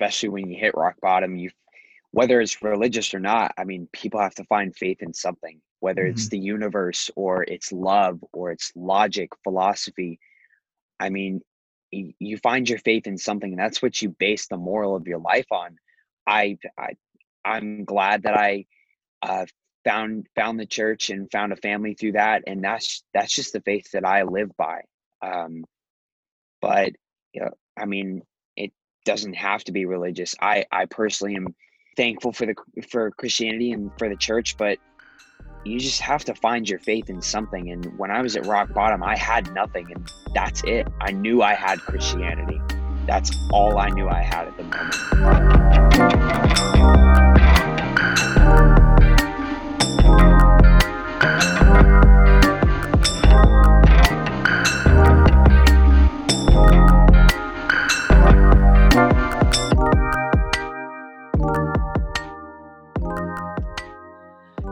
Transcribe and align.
especially 0.00 0.28
when 0.30 0.50
you 0.50 0.58
hit 0.58 0.76
rock 0.76 0.96
bottom, 1.00 1.36
you 1.36 1.50
whether 2.10 2.40
it's 2.40 2.62
religious 2.62 3.12
or 3.12 3.20
not, 3.20 3.52
I 3.58 3.64
mean, 3.64 3.86
people 3.92 4.20
have 4.20 4.34
to 4.36 4.44
find 4.44 4.74
faith 4.74 5.02
in 5.02 5.12
something, 5.12 5.60
whether 5.80 6.02
mm-hmm. 6.02 6.12
it's 6.12 6.28
the 6.28 6.38
universe 6.38 7.10
or 7.16 7.42
it's 7.42 7.70
love 7.70 8.18
or 8.32 8.50
it's 8.50 8.72
logic, 8.74 9.28
philosophy. 9.44 10.18
I 10.98 11.10
mean, 11.10 11.42
you 11.90 12.38
find 12.38 12.68
your 12.68 12.78
faith 12.78 13.06
in 13.06 13.18
something 13.18 13.52
and 13.52 13.58
that's 13.58 13.82
what 13.82 14.00
you 14.02 14.10
base 14.10 14.46
the 14.48 14.56
moral 14.56 14.94
of 14.94 15.06
your 15.06 15.18
life 15.18 15.46
on 15.50 15.76
i, 16.26 16.58
I 16.78 16.90
i'm 17.44 17.84
glad 17.84 18.24
that 18.24 18.34
i 18.36 18.66
uh, 19.22 19.46
found 19.84 20.26
found 20.36 20.60
the 20.60 20.66
church 20.66 21.10
and 21.10 21.30
found 21.30 21.52
a 21.52 21.56
family 21.56 21.94
through 21.94 22.12
that 22.12 22.44
and 22.46 22.62
that's 22.62 23.02
that's 23.14 23.34
just 23.34 23.52
the 23.52 23.60
faith 23.62 23.90
that 23.92 24.04
i 24.04 24.22
live 24.22 24.50
by 24.56 24.82
um 25.22 25.64
but 26.60 26.92
you 27.32 27.40
know, 27.40 27.50
i 27.76 27.86
mean 27.86 28.22
doesn't 29.08 29.32
have 29.32 29.64
to 29.64 29.72
be 29.72 29.86
religious 29.86 30.34
i 30.40 30.66
i 30.70 30.84
personally 30.84 31.34
am 31.34 31.54
thankful 31.96 32.30
for 32.30 32.44
the 32.44 32.54
for 32.90 33.10
christianity 33.12 33.72
and 33.72 33.90
for 33.98 34.10
the 34.10 34.16
church 34.16 34.54
but 34.58 34.78
you 35.64 35.78
just 35.78 36.00
have 36.00 36.24
to 36.24 36.34
find 36.34 36.68
your 36.68 36.78
faith 36.78 37.10
in 37.10 37.20
something. 37.20 37.70
And 37.70 37.98
when 37.98 38.10
I 38.10 38.22
was 38.22 38.36
at 38.36 38.46
rock 38.46 38.72
bottom, 38.72 39.02
I 39.02 39.16
had 39.16 39.52
nothing, 39.54 39.90
and 39.92 40.10
that's 40.34 40.62
it. 40.64 40.86
I 41.00 41.10
knew 41.10 41.42
I 41.42 41.54
had 41.54 41.80
Christianity. 41.80 42.60
That's 43.06 43.30
all 43.52 43.78
I 43.78 43.88
knew 43.90 44.08
I 44.08 44.22
had 44.22 44.48
at 44.48 44.56
the 44.56 44.64
moment. 44.64 46.67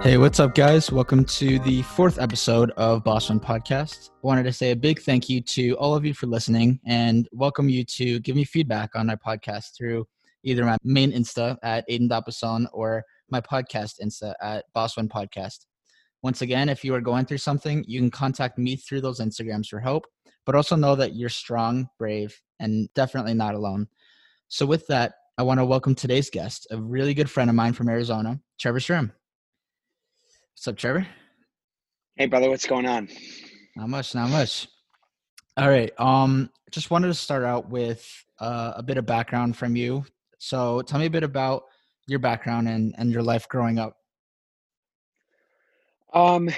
Hey, 0.06 0.18
what's 0.18 0.38
up, 0.38 0.54
guys? 0.54 0.92
Welcome 0.92 1.24
to 1.24 1.58
the 1.58 1.82
fourth 1.82 2.20
episode 2.20 2.70
of 2.76 3.02
Boss 3.02 3.28
One 3.28 3.40
Podcast. 3.40 4.10
I 4.10 4.12
wanted 4.22 4.44
to 4.44 4.52
say 4.52 4.70
a 4.70 4.76
big 4.76 5.00
thank 5.00 5.28
you 5.28 5.40
to 5.40 5.72
all 5.78 5.96
of 5.96 6.04
you 6.04 6.14
for 6.14 6.28
listening 6.28 6.78
and 6.86 7.28
welcome 7.32 7.68
you 7.68 7.82
to 7.82 8.20
give 8.20 8.36
me 8.36 8.44
feedback 8.44 8.94
on 8.94 9.08
my 9.08 9.16
podcast 9.16 9.76
through 9.76 10.06
either 10.44 10.64
my 10.64 10.76
main 10.84 11.10
Insta 11.10 11.56
at 11.64 11.84
Aiden 11.88 12.08
Dapason 12.08 12.68
or 12.72 13.02
my 13.30 13.40
podcast 13.40 13.94
Insta 14.00 14.32
at 14.40 14.64
Boss 14.74 14.96
One 14.96 15.08
Podcast. 15.08 15.66
Once 16.22 16.41
again, 16.41 16.68
if 16.68 16.84
you 16.84 16.94
are 16.94 17.00
going 17.00 17.26
through 17.26 17.38
something, 17.38 17.84
you 17.88 17.98
can 17.98 18.12
contact 18.12 18.58
me 18.58 18.76
through 18.76 19.00
those 19.00 19.18
Instagrams 19.18 19.66
for 19.66 19.80
help, 19.80 20.06
but 20.44 20.54
also 20.54 20.76
know 20.76 20.94
that 20.94 21.16
you're 21.16 21.28
strong, 21.28 21.88
brave, 21.98 22.41
and 22.60 22.88
definitely 22.94 23.34
not 23.34 23.56
alone. 23.56 23.88
So, 24.46 24.66
with 24.66 24.86
that, 24.86 25.14
I 25.36 25.42
want 25.42 25.58
to 25.58 25.66
welcome 25.66 25.96
today's 25.96 26.30
guest, 26.30 26.68
a 26.70 26.80
really 26.80 27.12
good 27.12 27.28
friend 27.28 27.50
of 27.50 27.56
mine 27.56 27.72
from 27.72 27.88
Arizona, 27.88 28.38
Trevor 28.60 28.78
Strum. 28.78 29.12
What's 30.56 30.68
up, 30.68 30.76
Trevor? 30.78 31.06
Hey, 32.16 32.24
brother. 32.24 32.48
What's 32.48 32.64
going 32.64 32.86
on? 32.86 33.10
Not 33.76 33.90
much. 33.90 34.14
Not 34.14 34.30
much. 34.30 34.68
All 35.58 35.68
right. 35.68 35.92
Um, 36.00 36.48
just 36.70 36.90
wanted 36.90 37.08
to 37.08 37.14
start 37.14 37.44
out 37.44 37.68
with 37.68 38.10
uh, 38.40 38.72
a 38.74 38.82
bit 38.82 38.96
of 38.96 39.04
background 39.04 39.54
from 39.54 39.76
you. 39.76 40.02
So, 40.38 40.80
tell 40.80 40.98
me 40.98 41.06
a 41.06 41.10
bit 41.10 41.24
about 41.24 41.64
your 42.06 42.20
background 42.20 42.70
and 42.70 42.94
and 42.96 43.12
your 43.12 43.22
life 43.22 43.46
growing 43.50 43.78
up. 43.78 43.98
Um, 46.14 46.48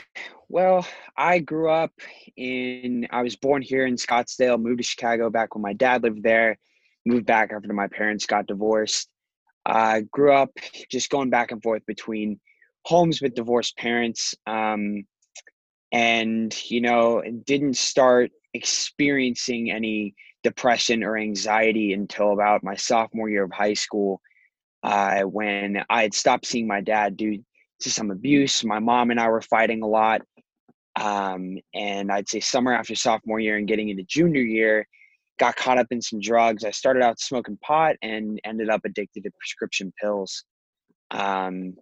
well, 0.48 0.86
I 1.16 1.40
grew 1.40 1.68
up 1.68 1.92
in. 2.36 3.08
I 3.10 3.22
was 3.22 3.34
born 3.34 3.62
here 3.62 3.84
in 3.84 3.96
Scottsdale. 3.96 4.62
Moved 4.62 4.78
to 4.78 4.84
Chicago 4.84 5.28
back 5.28 5.56
when 5.56 5.62
my 5.62 5.72
dad 5.72 6.04
lived 6.04 6.22
there. 6.22 6.56
Moved 7.04 7.26
back 7.26 7.50
after 7.52 7.72
my 7.72 7.88
parents 7.88 8.26
got 8.26 8.46
divorced. 8.46 9.08
I 9.66 10.02
grew 10.12 10.32
up 10.32 10.50
just 10.88 11.10
going 11.10 11.30
back 11.30 11.50
and 11.50 11.60
forth 11.60 11.84
between 11.84 12.38
homes 12.88 13.20
with 13.20 13.34
divorced 13.34 13.76
parents 13.76 14.34
um, 14.46 15.04
and 15.92 16.56
you 16.70 16.80
know 16.80 17.22
didn't 17.44 17.76
start 17.76 18.30
experiencing 18.54 19.70
any 19.70 20.14
depression 20.42 21.04
or 21.04 21.18
anxiety 21.18 21.92
until 21.92 22.32
about 22.32 22.64
my 22.64 22.74
sophomore 22.74 23.28
year 23.28 23.44
of 23.44 23.52
high 23.52 23.74
school 23.74 24.22
uh, 24.84 25.20
when 25.20 25.84
i 25.90 26.00
had 26.00 26.14
stopped 26.14 26.46
seeing 26.46 26.66
my 26.66 26.80
dad 26.80 27.16
due 27.16 27.44
to 27.80 27.90
some 27.90 28.10
abuse. 28.10 28.64
My 28.64 28.78
mom 28.78 29.10
and 29.10 29.20
i 29.20 29.28
were 29.28 29.42
fighting 29.42 29.82
a 29.82 29.86
lot 29.86 30.22
um, 30.98 31.58
and 31.74 32.10
i'd 32.10 32.28
say 32.28 32.40
summer 32.40 32.72
after 32.72 32.94
sophomore 32.94 33.38
year 33.38 33.58
and 33.58 33.68
getting 33.68 33.90
into 33.90 34.04
junior 34.04 34.42
year 34.42 34.86
got 35.38 35.56
caught 35.56 35.78
up 35.78 35.86
in 35.90 36.02
some 36.02 36.20
drugs. 36.20 36.64
I 36.64 36.72
started 36.72 37.02
out 37.02 37.20
smoking 37.20 37.58
pot 37.62 37.94
and 38.02 38.40
ended 38.44 38.68
up 38.68 38.80
addicted 38.84 39.22
to 39.22 39.30
prescription 39.38 39.92
pills. 40.00 40.44
Um, 41.10 41.74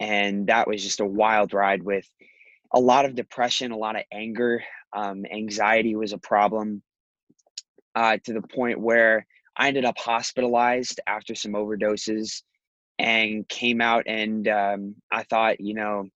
and 0.00 0.46
that 0.46 0.66
was 0.66 0.82
just 0.82 1.00
a 1.00 1.06
wild 1.06 1.52
ride 1.52 1.82
with 1.82 2.08
a 2.72 2.80
lot 2.80 3.04
of 3.04 3.14
depression, 3.14 3.70
a 3.70 3.76
lot 3.76 3.96
of 3.96 4.02
anger, 4.10 4.62
um, 4.92 5.24
anxiety 5.30 5.94
was 5.94 6.12
a 6.12 6.18
problem 6.18 6.82
uh, 7.94 8.16
to 8.24 8.32
the 8.32 8.42
point 8.42 8.80
where 8.80 9.26
I 9.56 9.68
ended 9.68 9.84
up 9.84 9.98
hospitalized 9.98 11.00
after 11.06 11.34
some 11.34 11.52
overdoses 11.52 12.42
and 12.98 13.48
came 13.48 13.80
out 13.80 14.04
and 14.06 14.48
um, 14.48 14.94
I 15.12 15.22
thought, 15.24 15.60
you 15.60 15.74
know, 15.74 16.06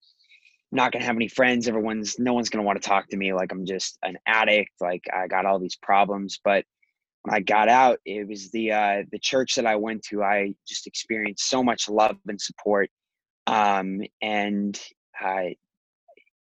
not 0.73 0.93
gonna 0.93 1.05
have 1.05 1.17
any 1.17 1.29
friends. 1.29 1.69
Everyone's 1.69 2.19
no 2.19 2.33
one's 2.33 2.51
gonna 2.51 2.65
want 2.65 2.83
to 2.83 2.89
talk 2.89 3.09
to 3.09 3.17
me. 3.17 3.33
Like 3.33 3.53
I'm 3.53 3.65
just 3.65 3.97
an 4.03 4.17
addict. 4.27 4.73
Like 4.81 5.05
I 5.15 5.29
got 5.29 5.47
all 5.47 5.59
these 5.59 5.77
problems. 5.77 6.41
But 6.43 6.65
when 7.23 7.35
I 7.35 7.41
got 7.41 7.69
out, 7.69 8.01
it 8.05 8.29
was 8.29 8.51
the 8.51 8.73
uh, 8.73 9.03
the 9.13 9.19
church 9.19 9.55
that 9.55 9.67
I 9.67 9.77
went 9.77 10.03
to. 10.11 10.23
I 10.23 10.55
just 10.67 10.87
experienced 10.87 11.49
so 11.49 11.63
much 11.63 11.89
love 11.89 12.17
and 12.27 12.41
support 12.41 12.91
um, 13.47 14.03
and 14.23 14.81
I, 15.19 15.57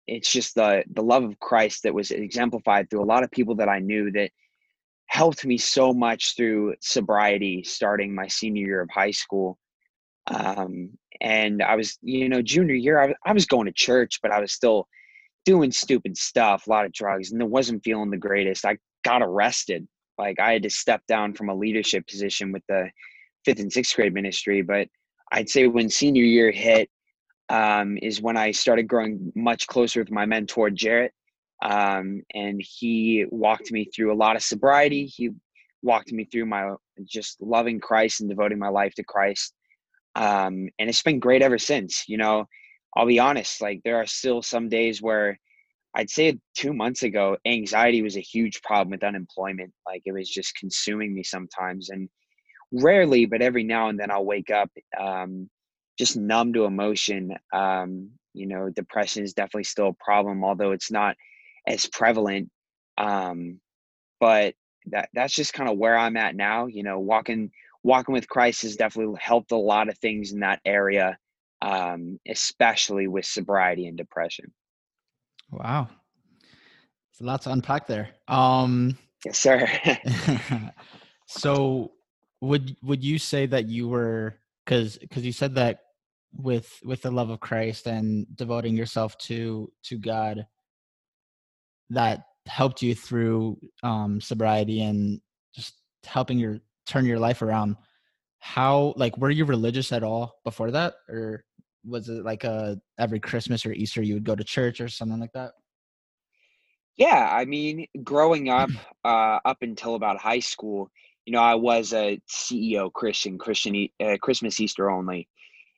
it's 0.07 0.33
just 0.33 0.55
the 0.55 0.85
the 0.93 1.03
love 1.03 1.25
of 1.25 1.39
Christ 1.39 1.83
that 1.83 1.95
was 1.95 2.11
exemplified 2.11 2.89
through 2.89 3.03
a 3.03 3.05
lot 3.05 3.25
of 3.25 3.31
people 3.31 3.57
that 3.57 3.69
I 3.69 3.79
knew 3.79 4.11
that 4.13 4.31
helped 5.07 5.45
me 5.45 5.59
so 5.59 5.93
much 5.93 6.37
through 6.37 6.75
sobriety 6.81 7.63
starting 7.63 8.15
my 8.15 8.27
senior 8.27 8.67
year 8.67 8.81
of 8.81 8.91
high 8.91 9.11
school. 9.11 9.59
Um, 10.27 10.91
and 11.21 11.63
i 11.63 11.75
was 11.75 11.99
you 12.03 12.29
know 12.29 12.43
junior 12.43 12.75
year 12.75 13.01
I 13.01 13.07
was, 13.07 13.17
I 13.25 13.33
was 13.33 13.47
going 13.47 13.67
to 13.67 13.73
church 13.73 14.21
but 14.23 14.31
i 14.31 14.41
was 14.41 14.53
still 14.53 14.87
doing 15.45 15.73
stupid 15.73 16.17
stuff 16.17 16.67
a 16.67 16.71
lot 16.71 16.85
of 16.85 16.93
drugs 16.93 17.33
and 17.33 17.41
it 17.41 17.49
wasn't 17.49 17.83
feeling 17.83 18.11
the 18.11 18.19
greatest. 18.19 18.67
I 18.67 18.77
got 19.05 19.23
arrested. 19.23 19.89
Like 20.19 20.39
i 20.41 20.53
had 20.53 20.65
to 20.65 20.71
step 20.71 21.03
down 21.09 21.35
from 21.35 21.49
a 21.49 21.55
leadership 21.55 22.07
position 22.07 22.53
with 22.53 22.63
the 22.69 22.91
fifth 23.45 23.61
and 23.61 23.73
sixth 23.73 23.95
grade 23.95 24.15
ministry 24.15 24.63
but 24.63 24.89
I'd 25.33 25.49
say 25.49 25.67
when 25.67 25.91
senior 25.91 26.25
year 26.25 26.51
hit 26.51 26.89
um, 27.49 27.99
is 28.03 28.21
when 28.21 28.37
I 28.37 28.51
started 28.51 28.89
growing 28.89 29.33
much 29.35 29.67
closer 29.67 30.01
with 30.01 30.11
my 30.11 30.27
mentor, 30.27 30.71
Jarrett. 30.71 31.13
Um, 31.63 32.23
and 32.35 32.63
he 32.63 33.27
walked 33.31 33.73
me 33.73 33.87
through 33.87 34.13
a 34.13 34.17
lot 34.17 34.37
of 34.37 34.43
sobriety. 34.43 35.07
He 35.07 35.31
walked 35.83 36.13
me 36.13 36.25
through 36.25 36.47
my 36.47 36.75
just 37.05 37.41
loving 37.41 37.81
Christ 37.81 38.21
and 38.21 38.29
devoting 38.31 38.59
my 38.59 38.69
life 38.69 38.95
to 38.95 39.05
Christ. 39.05 39.55
Um, 40.15 40.69
and 40.79 40.89
it's 40.89 41.03
been 41.03 41.21
great 41.21 41.43
ever 41.43 41.59
since. 41.59 42.05
You 42.09 42.19
know, 42.19 42.47
I'll 42.97 43.07
be 43.07 43.19
honest, 43.19 43.61
like 43.61 43.81
there 43.85 43.97
are 43.97 44.07
still 44.07 44.43
some 44.43 44.69
days 44.69 45.03
where 45.03 45.39
I'd 45.95 46.11
say 46.11 46.39
two 46.57 46.73
months 46.73 47.03
ago, 47.03 47.37
anxiety 47.47 48.03
was 48.03 48.17
a 48.17 48.21
huge 48.21 48.61
problem 48.63 48.91
with 48.91 49.05
unemployment. 49.05 49.73
Like 49.87 50.03
it 50.05 50.13
was 50.13 50.29
just 50.29 50.57
consuming 50.57 51.15
me 51.15 51.23
sometimes. 51.23 51.91
And 51.91 52.09
rarely, 52.73 53.27
but 53.27 53.43
every 53.43 53.65
now 53.65 53.89
and 53.89 53.99
then 53.99 54.11
I'll 54.11 54.25
wake 54.25 54.51
up 54.51 54.71
um, 54.99 55.49
just 55.99 56.17
numb 56.17 56.53
to 56.53 56.65
emotion. 56.65 57.35
Um, 57.53 58.11
you 58.35 58.47
know, 58.47 58.71
depression 58.71 59.25
is 59.25 59.35
definitely 59.35 59.65
still 59.65 59.89
a 59.89 60.05
problem, 60.05 60.45
although 60.45 60.73
it's 60.73 60.91
not 60.91 61.17
as 61.67 61.87
prevalent. 61.87 62.51
Um, 62.97 63.61
but 64.21 64.55
that 64.87 65.09
that's 65.13 65.35
just 65.35 65.53
kind 65.53 65.71
of 65.71 65.79
where 65.79 65.97
I'm 65.97 66.17
at 66.17 66.37
now. 66.37 66.67
You 66.67 66.83
know, 66.83 66.99
walking 66.99 67.51
walking 67.83 68.13
with 68.13 68.29
Christ 68.29 68.63
has 68.63 68.77
definitely 68.77 69.19
helped 69.21 69.53
a 69.53 69.57
lot 69.57 69.89
of 69.89 69.99
things 69.99 70.33
in 70.33 70.41
that 70.41 70.61
area, 70.65 71.17
um, 71.63 72.19
especially 72.29 73.07
with 73.07 73.25
sobriety 73.25 73.87
and 73.87 73.97
depression. 73.97 74.53
Wow, 75.51 75.89
it's 77.11 77.21
a 77.21 77.25
lot 77.25 77.43
to 77.43 77.53
unpack 77.53 77.87
there. 77.87 78.11
Um, 78.29 78.99
yes, 79.25 79.39
sir. 79.39 79.67
so 81.27 81.93
would 82.41 82.77
would 82.83 83.03
you 83.05 83.19
say 83.19 83.47
that 83.47 83.69
you 83.69 83.89
were 83.89 84.37
because 84.65 84.99
because 84.99 85.25
you 85.25 85.33
said 85.33 85.55
that 85.57 85.81
with 86.33 86.81
with 86.85 87.03
the 87.03 87.11
love 87.11 87.31
of 87.31 87.41
Christ 87.41 87.87
and 87.87 88.27
devoting 88.37 88.77
yourself 88.77 89.17
to 89.19 89.73
to 89.85 89.99
God 89.99 90.47
that 91.91 92.25
helped 92.47 92.83
you 92.83 92.95
through 92.95 93.59
um 93.83 94.21
sobriety 94.21 94.83
and 94.83 95.21
just 95.55 95.75
helping 96.05 96.39
your 96.39 96.61
turn 96.87 97.07
your 97.07 97.19
life 97.19 97.43
around. 97.43 97.77
How 98.41 98.95
like 98.97 99.17
were 99.19 99.31
you 99.31 99.45
religious 99.45 99.93
at 99.93 100.05
all 100.05 100.37
before 100.45 100.71
that? 100.71 100.95
Or 101.09 101.45
was 101.85 102.09
it 102.09 102.25
like 102.25 102.45
a 102.45 102.79
every 102.99 103.21
christmas 103.21 103.65
or 103.65 103.73
easter 103.73 104.03
you 104.03 104.15
would 104.15 104.25
go 104.25 104.35
to 104.35 104.45
church 104.45 104.81
or 104.81 104.89
something 104.89 105.21
like 105.21 105.33
that? 105.33 105.53
Yeah 106.97 107.29
i 107.33 107.45
mean 107.45 107.87
growing 108.03 108.49
up 108.49 108.71
uh 109.05 109.39
up 109.45 109.59
until 109.63 109.95
about 109.95 110.19
high 110.19 110.41
school 110.41 110.91
you 111.29 111.33
know, 111.33 111.43
I 111.43 111.57
was 111.57 111.93
a 111.93 112.19
CEO 112.27 112.91
Christian, 112.91 113.37
Christian 113.37 113.91
uh, 114.03 114.17
Christmas 114.19 114.61
Easter 114.61 114.89
only, 114.89 115.29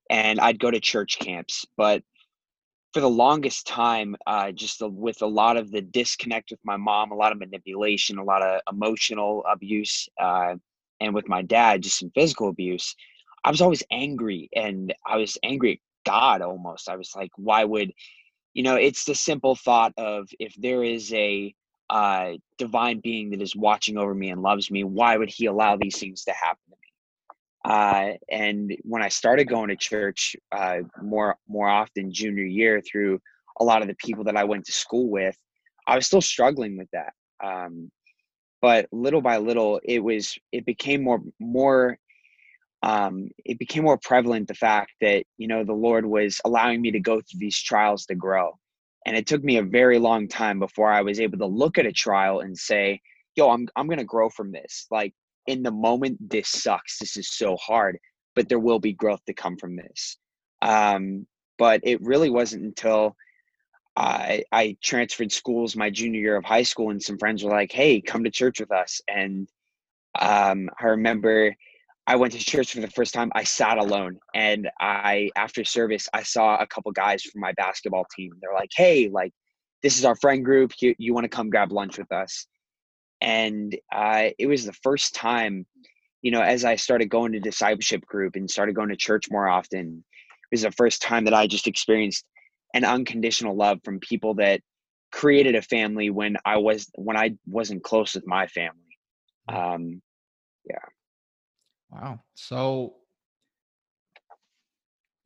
and 0.09 0.39
I'd 0.39 0.61
go 0.61 0.71
to 0.71 0.79
church 0.79 1.19
camps. 1.19 1.67
But 1.77 2.05
for 2.95 3.01
the 3.01 3.11
longest 3.11 3.67
time, 3.67 4.15
uh, 4.29 4.53
just 4.53 4.81
with 4.81 5.23
a 5.23 5.27
lot 5.27 5.57
of 5.57 5.73
the 5.73 5.83
disconnect 5.83 6.53
with 6.53 6.61
my 6.63 6.77
mom, 6.77 7.11
a 7.11 7.17
lot 7.17 7.33
of 7.33 7.41
manipulation, 7.41 8.19
a 8.19 8.23
lot 8.23 8.45
of 8.45 8.61
emotional 8.73 9.45
abuse, 9.51 10.09
uh, 10.21 10.55
and 11.01 11.15
with 11.15 11.29
my 11.29 11.43
dad, 11.43 11.83
just 11.83 11.99
some 11.99 12.13
physical 12.15 12.49
abuse. 12.49 12.95
I 13.43 13.51
was 13.51 13.61
always 13.61 13.83
angry, 13.91 14.51
and 14.55 14.95
I 15.05 15.17
was 15.17 15.37
angry 15.43 15.73
at 15.73 16.09
God 16.09 16.43
almost. 16.43 16.89
I 16.89 16.95
was 16.95 17.11
like, 17.17 17.33
why 17.35 17.65
would, 17.65 17.91
you 18.55 18.63
know? 18.63 18.77
It's 18.77 19.05
the 19.05 19.17
simple 19.17 19.57
thought 19.57 19.95
of 19.97 20.29
if 20.39 20.55
there 20.55 20.85
is 20.85 21.13
a 21.13 21.53
uh, 21.91 22.35
divine 22.57 23.01
being 23.01 23.31
that 23.31 23.43
is 23.43 23.57
watching 23.57 23.99
over 23.99 24.15
me 24.15 24.31
and 24.31 24.41
loves 24.41 24.71
me, 24.71 24.85
why 24.85 25.17
would 25.17 25.29
He 25.29 25.47
allow 25.47 25.77
these 25.77 25.99
things 25.99 26.25
to 26.25 26.33
happen 26.33 26.63
to 26.71 26.77
me? 26.77 27.73
Uh, 27.75 28.13
and 28.31 28.77
when 28.83 29.03
I 29.03 29.09
started 29.09 29.49
going 29.49 29.69
to 29.69 29.77
church 29.77 30.37
uh, 30.53 30.79
more 31.03 31.37
more 31.49 31.69
often 31.69 32.13
junior 32.13 32.45
year 32.45 32.81
through 32.81 33.21
a 33.59 33.65
lot 33.65 33.83
of 33.83 33.89
the 33.89 33.97
people 33.97 34.25
that 34.25 34.37
I 34.37 34.45
went 34.45 34.65
to 34.67 34.73
school 34.73 35.11
with, 35.11 35.37
I 35.87 35.97
was 35.97 36.07
still 36.07 36.23
struggling 36.23 36.79
with 36.79 36.89
that. 36.93 37.13
Um, 37.45 37.91
but 38.63 38.87
little 38.93 39.21
by 39.21 39.39
little, 39.39 39.81
it 39.83 39.99
was 39.99 40.39
it 40.53 40.65
became 40.65 41.03
more 41.03 41.21
more 41.41 41.99
um, 42.83 43.31
it 43.45 43.59
became 43.59 43.83
more 43.83 43.99
prevalent 43.99 44.47
the 44.47 44.55
fact 44.55 44.93
that 45.01 45.25
you 45.37 45.49
know 45.49 45.65
the 45.65 45.73
Lord 45.73 46.07
was 46.07 46.41
allowing 46.45 46.81
me 46.81 46.93
to 46.93 47.01
go 47.01 47.17
through 47.17 47.41
these 47.41 47.61
trials 47.61 48.07
to 48.07 48.15
grow, 48.15 48.59
and 49.07 49.17
it 49.17 49.27
took 49.27 49.43
me 49.43 49.57
a 49.57 49.63
very 49.63 49.99
long 49.99 50.29
time 50.29 50.59
before 50.59 50.91
I 50.91 51.03
was 51.03 51.21
able 51.21 51.39
to 51.39 51.47
look 51.47 51.79
at 51.79 51.87
a 51.87 51.93
trial 51.93 52.41
and 52.41 52.57
say, 52.57 53.01
"Yo, 53.37 53.51
I'm 53.51 53.69
I'm 53.77 53.89
gonna 53.89 54.05
grow 54.05 54.29
from 54.31 54.53
this." 54.53 54.87
Like 54.91 55.15
in 55.47 55.63
the 55.63 55.71
moment, 55.71 56.19
this 56.31 56.49
sucks. 56.49 56.99
This 56.99 57.17
is 57.17 57.29
so 57.31 57.57
hard, 57.57 57.99
but 58.35 58.49
there 58.49 58.59
will 58.59 58.79
be 58.79 58.93
growth 58.93 59.25
to 59.27 59.35
come 59.35 59.57
from 59.57 59.77
this. 59.77 60.19
Um, 60.63 61.27
but 61.59 61.81
it 61.85 62.01
really 62.03 62.31
wasn't 62.31 62.65
until 62.65 63.17
I, 63.97 64.45
I 64.53 64.77
transferred 64.83 65.33
schools 65.33 65.77
my 65.77 65.91
junior 65.91 66.21
year 66.21 66.37
of 66.37 66.45
high 66.45 66.63
school, 66.63 66.91
and 66.91 67.03
some 67.03 67.19
friends 67.19 67.43
were 67.43 67.51
like, 67.51 67.73
"Hey, 67.73 68.01
come 68.01 68.25
to 68.25 68.31
church 68.31 68.61
with 68.61 68.73
us." 68.73 69.01
And 69.09 69.49
um, 70.19 70.71
I 70.81 70.87
remember 70.87 71.55
I 72.11 72.17
went 72.17 72.33
to 72.33 72.39
church 72.39 72.73
for 72.73 72.81
the 72.81 72.91
first 72.91 73.15
time. 73.15 73.31
I 73.35 73.45
sat 73.45 73.79
alone, 73.79 74.19
and 74.35 74.69
I 74.81 75.31
after 75.37 75.65
service, 75.65 76.09
I 76.13 76.23
saw 76.23 76.57
a 76.57 76.67
couple 76.67 76.91
guys 76.93 77.23
from 77.23 77.41
my 77.41 77.53
basketball 77.53 78.07
team. 78.17 78.33
They're 78.41 78.55
like, 78.55 78.71
"Hey, 78.75 79.09
like, 79.09 79.33
this 79.83 79.99
is 79.99 80.05
our 80.05 80.17
friend 80.17 80.45
group. 80.45 80.73
You 80.81 80.95
you 80.99 81.15
want 81.15 81.25
to 81.25 81.29
come 81.29 81.51
grab 81.51 81.73
lunch 81.73 81.99
with 81.99 82.11
us?" 82.13 82.47
and 83.21 83.77
uh, 83.95 84.29
it 84.39 84.47
was 84.47 84.65
the 84.65 84.73
first 84.73 85.15
time 85.15 85.67
you 86.23 86.31
know 86.31 86.43
as 86.43 86.65
i 86.65 86.77
started 86.77 87.09
going 87.09 87.33
to 87.33 87.41
discipleship 87.41 88.05
group 88.07 88.37
and 88.37 88.51
started 88.51 88.75
going 88.75 88.89
to 88.91 88.97
church 88.97 89.31
more 89.31 89.49
often 89.49 90.05
it 90.19 90.55
was 90.55 90.63
the 90.63 90.71
first 90.73 91.01
time 91.01 91.25
that 91.25 91.35
i 91.35 91.47
just 91.47 91.67
experienced 91.67 92.25
an 92.75 92.85
unconditional 92.85 93.57
love 93.57 93.79
from 93.85 93.99
people 94.01 94.35
that 94.35 94.61
created 95.13 95.55
a 95.55 95.63
family 95.63 96.11
when 96.11 96.37
i 96.45 96.57
was 96.59 96.91
when 96.95 97.17
i 97.17 97.31
wasn't 97.47 97.83
close 97.83 98.15
with 98.15 98.27
my 98.27 98.47
family 98.49 98.99
mm. 99.49 99.75
um 99.75 100.03
yeah 100.69 100.77
wow 101.91 102.19
so 102.35 102.95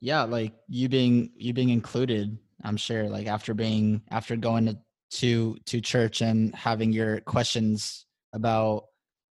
yeah 0.00 0.22
like 0.22 0.54
you 0.68 0.88
being 0.88 1.30
you 1.36 1.52
being 1.52 1.70
included 1.70 2.38
i'm 2.62 2.76
sure 2.76 3.08
like 3.08 3.26
after 3.26 3.54
being 3.54 4.02
after 4.10 4.36
going 4.36 4.66
to 4.66 4.78
to 5.10 5.56
to 5.66 5.80
church 5.80 6.20
and 6.20 6.54
having 6.54 6.92
your 6.92 7.20
questions 7.20 8.06
about 8.32 8.84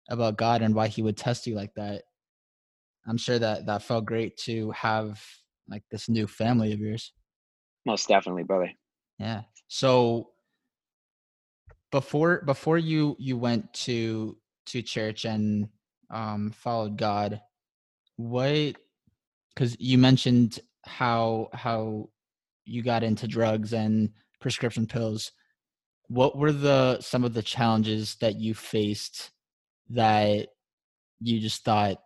about 0.09 0.37
God 0.37 0.61
and 0.61 0.75
why 0.75 0.87
he 0.87 1.01
would 1.01 1.17
test 1.17 1.47
you 1.47 1.55
like 1.55 1.73
that. 1.75 2.03
I'm 3.07 3.17
sure 3.17 3.39
that 3.39 3.65
that 3.65 3.81
felt 3.81 4.05
great 4.05 4.37
to 4.39 4.71
have 4.71 5.23
like 5.67 5.83
this 5.89 6.07
new 6.07 6.27
family 6.27 6.73
of 6.73 6.79
yours. 6.79 7.13
Most 7.85 8.07
definitely, 8.07 8.43
brother. 8.43 8.71
Yeah. 9.17 9.41
So 9.67 10.29
before 11.91 12.43
before 12.45 12.77
you 12.77 13.15
you 13.19 13.37
went 13.37 13.73
to 13.73 14.37
to 14.67 14.81
church 14.81 15.25
and 15.25 15.69
um 16.11 16.51
followed 16.51 16.97
God, 16.97 17.41
what 18.17 18.75
cuz 19.55 19.75
you 19.79 19.97
mentioned 19.97 20.59
how 20.83 21.49
how 21.53 22.09
you 22.65 22.83
got 22.83 23.03
into 23.03 23.27
drugs 23.27 23.73
and 23.73 24.11
prescription 24.39 24.87
pills. 24.87 25.31
What 26.07 26.37
were 26.37 26.51
the 26.51 26.99
some 27.01 27.23
of 27.23 27.33
the 27.33 27.43
challenges 27.43 28.15
that 28.15 28.39
you 28.39 28.53
faced 28.53 29.31
that 29.89 30.49
you 31.19 31.39
just 31.39 31.63
thought 31.63 31.97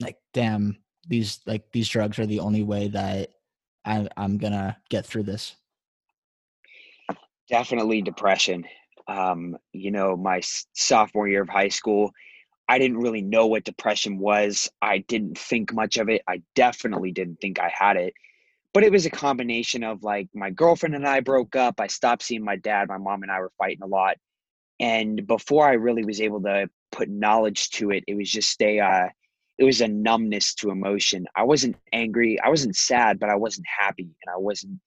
like 0.00 0.16
damn 0.32 0.76
these 1.08 1.40
like 1.46 1.64
these 1.72 1.88
drugs 1.88 2.18
are 2.18 2.26
the 2.26 2.40
only 2.40 2.62
way 2.62 2.88
that 2.88 3.30
I, 3.84 4.08
i'm 4.16 4.38
gonna 4.38 4.76
get 4.90 5.06
through 5.06 5.24
this 5.24 5.56
definitely 7.48 8.02
depression. 8.02 8.64
Um, 9.06 9.56
you 9.72 9.90
know 9.90 10.16
my 10.16 10.40
sophomore 10.74 11.28
year 11.28 11.42
of 11.42 11.48
high 11.48 11.68
school 11.68 12.10
i 12.68 12.78
didn't 12.78 12.98
really 12.98 13.22
know 13.22 13.46
what 13.46 13.64
depression 13.64 14.18
was 14.18 14.70
i 14.82 14.98
didn't 14.98 15.38
think 15.38 15.72
much 15.72 15.96
of 15.96 16.08
it 16.08 16.22
i 16.28 16.42
definitely 16.54 17.12
didn't 17.12 17.40
think 17.40 17.58
i 17.60 17.72
had 17.76 17.96
it 17.96 18.14
but 18.74 18.82
it 18.82 18.90
was 18.90 19.06
a 19.06 19.10
combination 19.10 19.84
of 19.84 20.02
like 20.02 20.28
my 20.34 20.50
girlfriend 20.50 20.96
and 20.96 21.06
I 21.06 21.20
broke 21.20 21.54
up. 21.54 21.80
I 21.80 21.86
stopped 21.86 22.24
seeing 22.24 22.44
my 22.44 22.56
dad. 22.56 22.88
My 22.88 22.98
mom 22.98 23.22
and 23.22 23.30
I 23.30 23.38
were 23.38 23.52
fighting 23.56 23.84
a 23.84 23.86
lot. 23.86 24.16
And 24.80 25.24
before 25.28 25.66
I 25.66 25.74
really 25.74 26.04
was 26.04 26.20
able 26.20 26.42
to 26.42 26.68
put 26.90 27.08
knowledge 27.08 27.70
to 27.70 27.92
it, 27.92 28.02
it 28.08 28.16
was 28.16 28.28
just 28.28 28.60
a, 28.60 28.80
uh, 28.80 29.08
it 29.58 29.64
was 29.64 29.80
a 29.80 29.86
numbness 29.86 30.54
to 30.56 30.70
emotion. 30.70 31.26
I 31.36 31.44
wasn't 31.44 31.76
angry. 31.92 32.40
I 32.40 32.48
wasn't 32.48 32.74
sad, 32.74 33.20
but 33.20 33.30
I 33.30 33.36
wasn't 33.36 33.68
happy. 33.78 34.02
And 34.26 34.34
I 34.34 34.38
wasn't, 34.38 34.80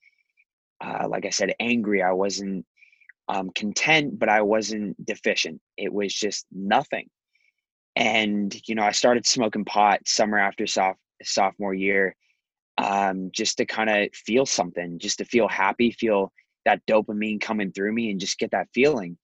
uh, 0.82 1.08
like 1.08 1.26
I 1.26 1.30
said, 1.30 1.54
angry. 1.58 2.04
I 2.04 2.12
wasn't 2.12 2.66
um, 3.30 3.52
content, 3.56 4.20
but 4.20 4.28
I 4.28 4.42
wasn't 4.42 5.04
deficient. 5.06 5.62
It 5.78 5.94
was 5.94 6.14
just 6.14 6.46
nothing. 6.52 7.10
And, 7.98 8.56
you 8.68 8.76
know, 8.76 8.84
I 8.84 8.92
started 8.92 9.26
smoking 9.26 9.66
pot 9.66 10.08
summer 10.08 10.38
after 10.38 10.68
soph- 10.68 10.98
sophomore 11.24 11.74
year 11.74 12.16
um, 12.78 13.32
just 13.34 13.58
to 13.58 13.66
kind 13.66 13.90
of 13.90 14.14
feel 14.14 14.46
something, 14.46 15.00
just 15.00 15.18
to 15.18 15.26
feel 15.26 15.48
happy, 15.48 15.90
feel 15.90 16.32
that 16.66 16.86
dopamine 16.86 17.42
coming 17.42 17.72
through 17.72 17.94
me, 17.94 18.12
and 18.12 18.20
just 18.20 18.38
get 18.38 18.52
that 18.52 18.68
feeling. 18.72 19.18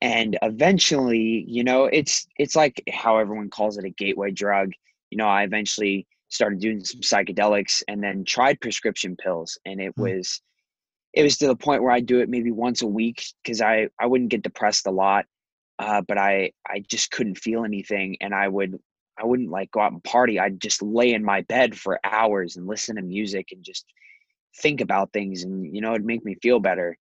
And 0.00 0.38
eventually, 0.42 1.44
you 1.48 1.64
know, 1.64 1.86
it's 1.86 2.28
it's 2.38 2.54
like 2.54 2.80
how 2.92 3.18
everyone 3.18 3.50
calls 3.50 3.76
it 3.76 3.84
a 3.84 3.90
gateway 3.90 4.30
drug. 4.30 4.70
You 5.10 5.18
know, 5.18 5.26
I 5.26 5.42
eventually 5.42 6.06
started 6.28 6.60
doing 6.60 6.84
some 6.84 7.00
psychedelics 7.00 7.82
and 7.88 8.00
then 8.00 8.24
tried 8.24 8.60
prescription 8.60 9.16
pills, 9.16 9.58
and 9.66 9.80
it 9.80 9.96
mm. 9.96 10.14
was 10.14 10.40
it 11.12 11.24
was 11.24 11.38
to 11.38 11.48
the 11.48 11.56
point 11.56 11.82
where 11.82 11.90
I'd 11.90 12.06
do 12.06 12.20
it 12.20 12.28
maybe 12.28 12.52
once 12.52 12.82
a 12.82 12.86
week 12.86 13.24
because 13.42 13.60
I 13.60 13.88
I 13.98 14.06
wouldn't 14.06 14.30
get 14.30 14.42
depressed 14.42 14.86
a 14.86 14.92
lot, 14.92 15.26
uh, 15.80 16.02
but 16.06 16.18
I 16.18 16.52
I 16.68 16.80
just 16.86 17.10
couldn't 17.10 17.38
feel 17.38 17.64
anything, 17.64 18.18
and 18.20 18.34
I 18.34 18.46
would 18.46 18.78
I 19.18 19.24
wouldn't 19.24 19.50
like 19.50 19.70
go 19.70 19.80
out 19.80 19.92
and 19.92 20.04
party. 20.04 20.38
I'd 20.38 20.60
just 20.60 20.82
lay 20.82 21.14
in 21.14 21.24
my 21.24 21.40
bed 21.42 21.76
for 21.76 21.98
hours 22.04 22.56
and 22.56 22.66
listen 22.66 22.96
to 22.96 23.02
music 23.02 23.48
and 23.50 23.64
just 23.64 23.86
think 24.58 24.82
about 24.82 25.12
things 25.12 25.42
and 25.42 25.74
you 25.74 25.80
know 25.80 25.92
it'd 25.92 26.04
make 26.04 26.24
me 26.24 26.36
feel 26.42 26.60
better. 26.60 26.98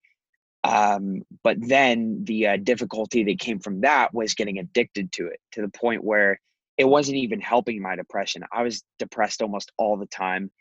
Um, 0.63 1.23
but 1.43 1.57
then 1.59 2.23
the 2.23 2.47
uh, 2.47 2.57
difficulty 2.57 3.23
that 3.25 3.39
came 3.39 3.59
from 3.59 3.81
that 3.81 4.13
was 4.13 4.33
getting 4.33 4.59
addicted 4.59 5.11
to 5.13 5.27
it 5.27 5.39
to 5.53 5.61
the 5.61 5.69
point 5.69 6.03
where 6.03 6.39
it 6.77 6.85
wasn't 6.85 7.17
even 7.17 7.41
helping 7.41 7.81
my 7.81 7.97
depression. 7.97 8.43
I 8.53 8.63
was 8.63 8.83
depressed 8.97 9.41
almost 9.41 9.71
all 9.77 9.97
the 9.97 10.05
time. 10.05 10.51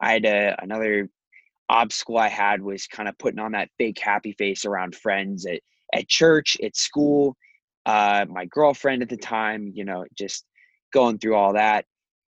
I 0.00 0.12
had 0.12 0.24
a, 0.24 0.56
another 0.62 1.10
obstacle 1.68 2.16
i 2.16 2.28
had 2.28 2.62
was 2.62 2.86
kind 2.86 3.08
of 3.08 3.18
putting 3.18 3.40
on 3.40 3.50
that 3.50 3.68
fake 3.76 3.98
happy 3.98 4.30
face 4.38 4.64
around 4.64 4.94
friends 4.94 5.44
at, 5.46 5.58
at 5.92 6.06
church 6.06 6.56
at 6.62 6.76
school 6.76 7.36
uh, 7.86 8.26
my 8.28 8.46
girlfriend 8.46 9.02
at 9.02 9.10
the 9.10 9.18
time 9.18 9.72
you 9.74 9.86
know 9.86 10.04
just 10.18 10.44
going 10.92 11.18
through 11.18 11.36
all 11.36 11.54
that. 11.54 11.84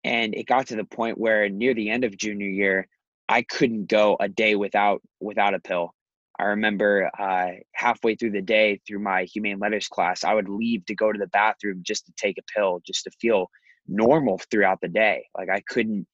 And 0.04 0.34
it 0.34 0.46
got 0.46 0.68
to 0.68 0.76
the 0.76 0.84
point 0.84 1.18
where 1.18 1.48
near 1.48 1.74
the 1.74 1.90
end 1.90 2.04
of 2.04 2.16
junior 2.16 2.48
year, 2.48 2.88
I 3.28 3.42
couldn't 3.42 3.86
go 3.88 4.16
a 4.20 4.28
day 4.28 4.54
without 4.56 5.02
without 5.20 5.54
a 5.54 5.60
pill. 5.60 5.92
I 6.38 6.44
remember 6.44 7.10
uh, 7.18 7.48
halfway 7.74 8.14
through 8.16 8.32
the 8.32 8.42
day, 8.42 8.80
through 8.86 9.00
my 9.00 9.24
humane 9.24 9.58
letters 9.58 9.88
class, 9.88 10.24
I 10.24 10.34
would 10.34 10.48
leave 10.48 10.86
to 10.86 10.94
go 10.94 11.12
to 11.12 11.18
the 11.18 11.28
bathroom 11.28 11.80
just 11.84 12.06
to 12.06 12.12
take 12.16 12.38
a 12.38 12.42
pill, 12.58 12.80
just 12.86 13.04
to 13.04 13.10
feel 13.20 13.48
normal 13.88 14.40
throughout 14.50 14.80
the 14.82 14.88
day. 14.88 15.26
Like 15.36 15.50
I 15.50 15.62
couldn't 15.68 16.06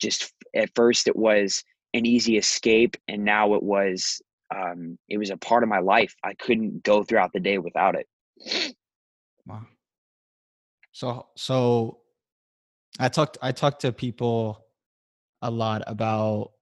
just 0.00 0.32
at 0.54 0.70
first 0.76 1.08
it 1.08 1.16
was 1.16 1.64
an 1.94 2.06
easy 2.06 2.38
escape, 2.38 2.96
and 3.08 3.24
now 3.24 3.54
it 3.54 3.62
was 3.62 4.20
um, 4.54 4.98
it 5.08 5.18
was 5.18 5.30
a 5.30 5.36
part 5.38 5.62
of 5.62 5.68
my 5.70 5.80
life. 5.80 6.14
I 6.24 6.34
couldn't 6.34 6.82
go 6.84 7.02
throughout 7.04 7.32
the 7.32 7.40
day 7.40 7.58
without 7.58 7.94
it. 7.96 8.06
Wow. 9.46 9.66
So 10.92 11.26
so 11.36 12.00
I 12.98 13.08
talked 13.08 13.38
I 13.42 13.52
talked 13.52 13.80
to 13.82 13.92
people 13.92 14.64
a 15.42 15.50
lot 15.50 15.82
about 15.86 16.52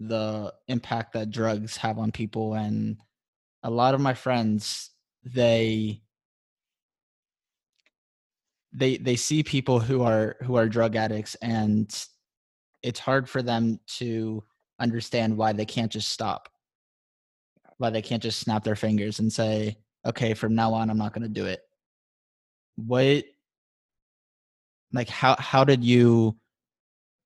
the 0.00 0.52
impact 0.68 1.12
that 1.12 1.30
drugs 1.30 1.76
have 1.76 1.98
on 1.98 2.10
people 2.12 2.54
and 2.54 2.96
a 3.62 3.70
lot 3.70 3.94
of 3.94 4.00
my 4.00 4.14
friends 4.14 4.90
they 5.24 6.02
they 8.72 8.96
they 8.98 9.16
see 9.16 9.42
people 9.42 9.78
who 9.80 10.02
are 10.02 10.36
who 10.42 10.56
are 10.56 10.68
drug 10.68 10.96
addicts 10.96 11.36
and 11.36 12.06
it's 12.82 12.98
hard 13.00 13.28
for 13.28 13.42
them 13.42 13.78
to 13.86 14.42
understand 14.80 15.36
why 15.36 15.52
they 15.52 15.64
can't 15.64 15.92
just 15.92 16.08
stop 16.10 16.48
why 17.78 17.90
they 17.90 18.02
can't 18.02 18.22
just 18.22 18.40
snap 18.40 18.64
their 18.64 18.76
fingers 18.76 19.20
and 19.20 19.32
say 19.32 19.76
okay 20.06 20.34
from 20.34 20.54
now 20.54 20.72
on 20.74 20.90
i'm 20.90 20.98
not 20.98 21.12
going 21.12 21.22
to 21.22 21.28
do 21.28 21.46
it. 21.46 21.62
What 22.76 23.24
like 24.92 25.08
how 25.08 25.36
how 25.38 25.64
did 25.64 25.84
you 25.84 26.36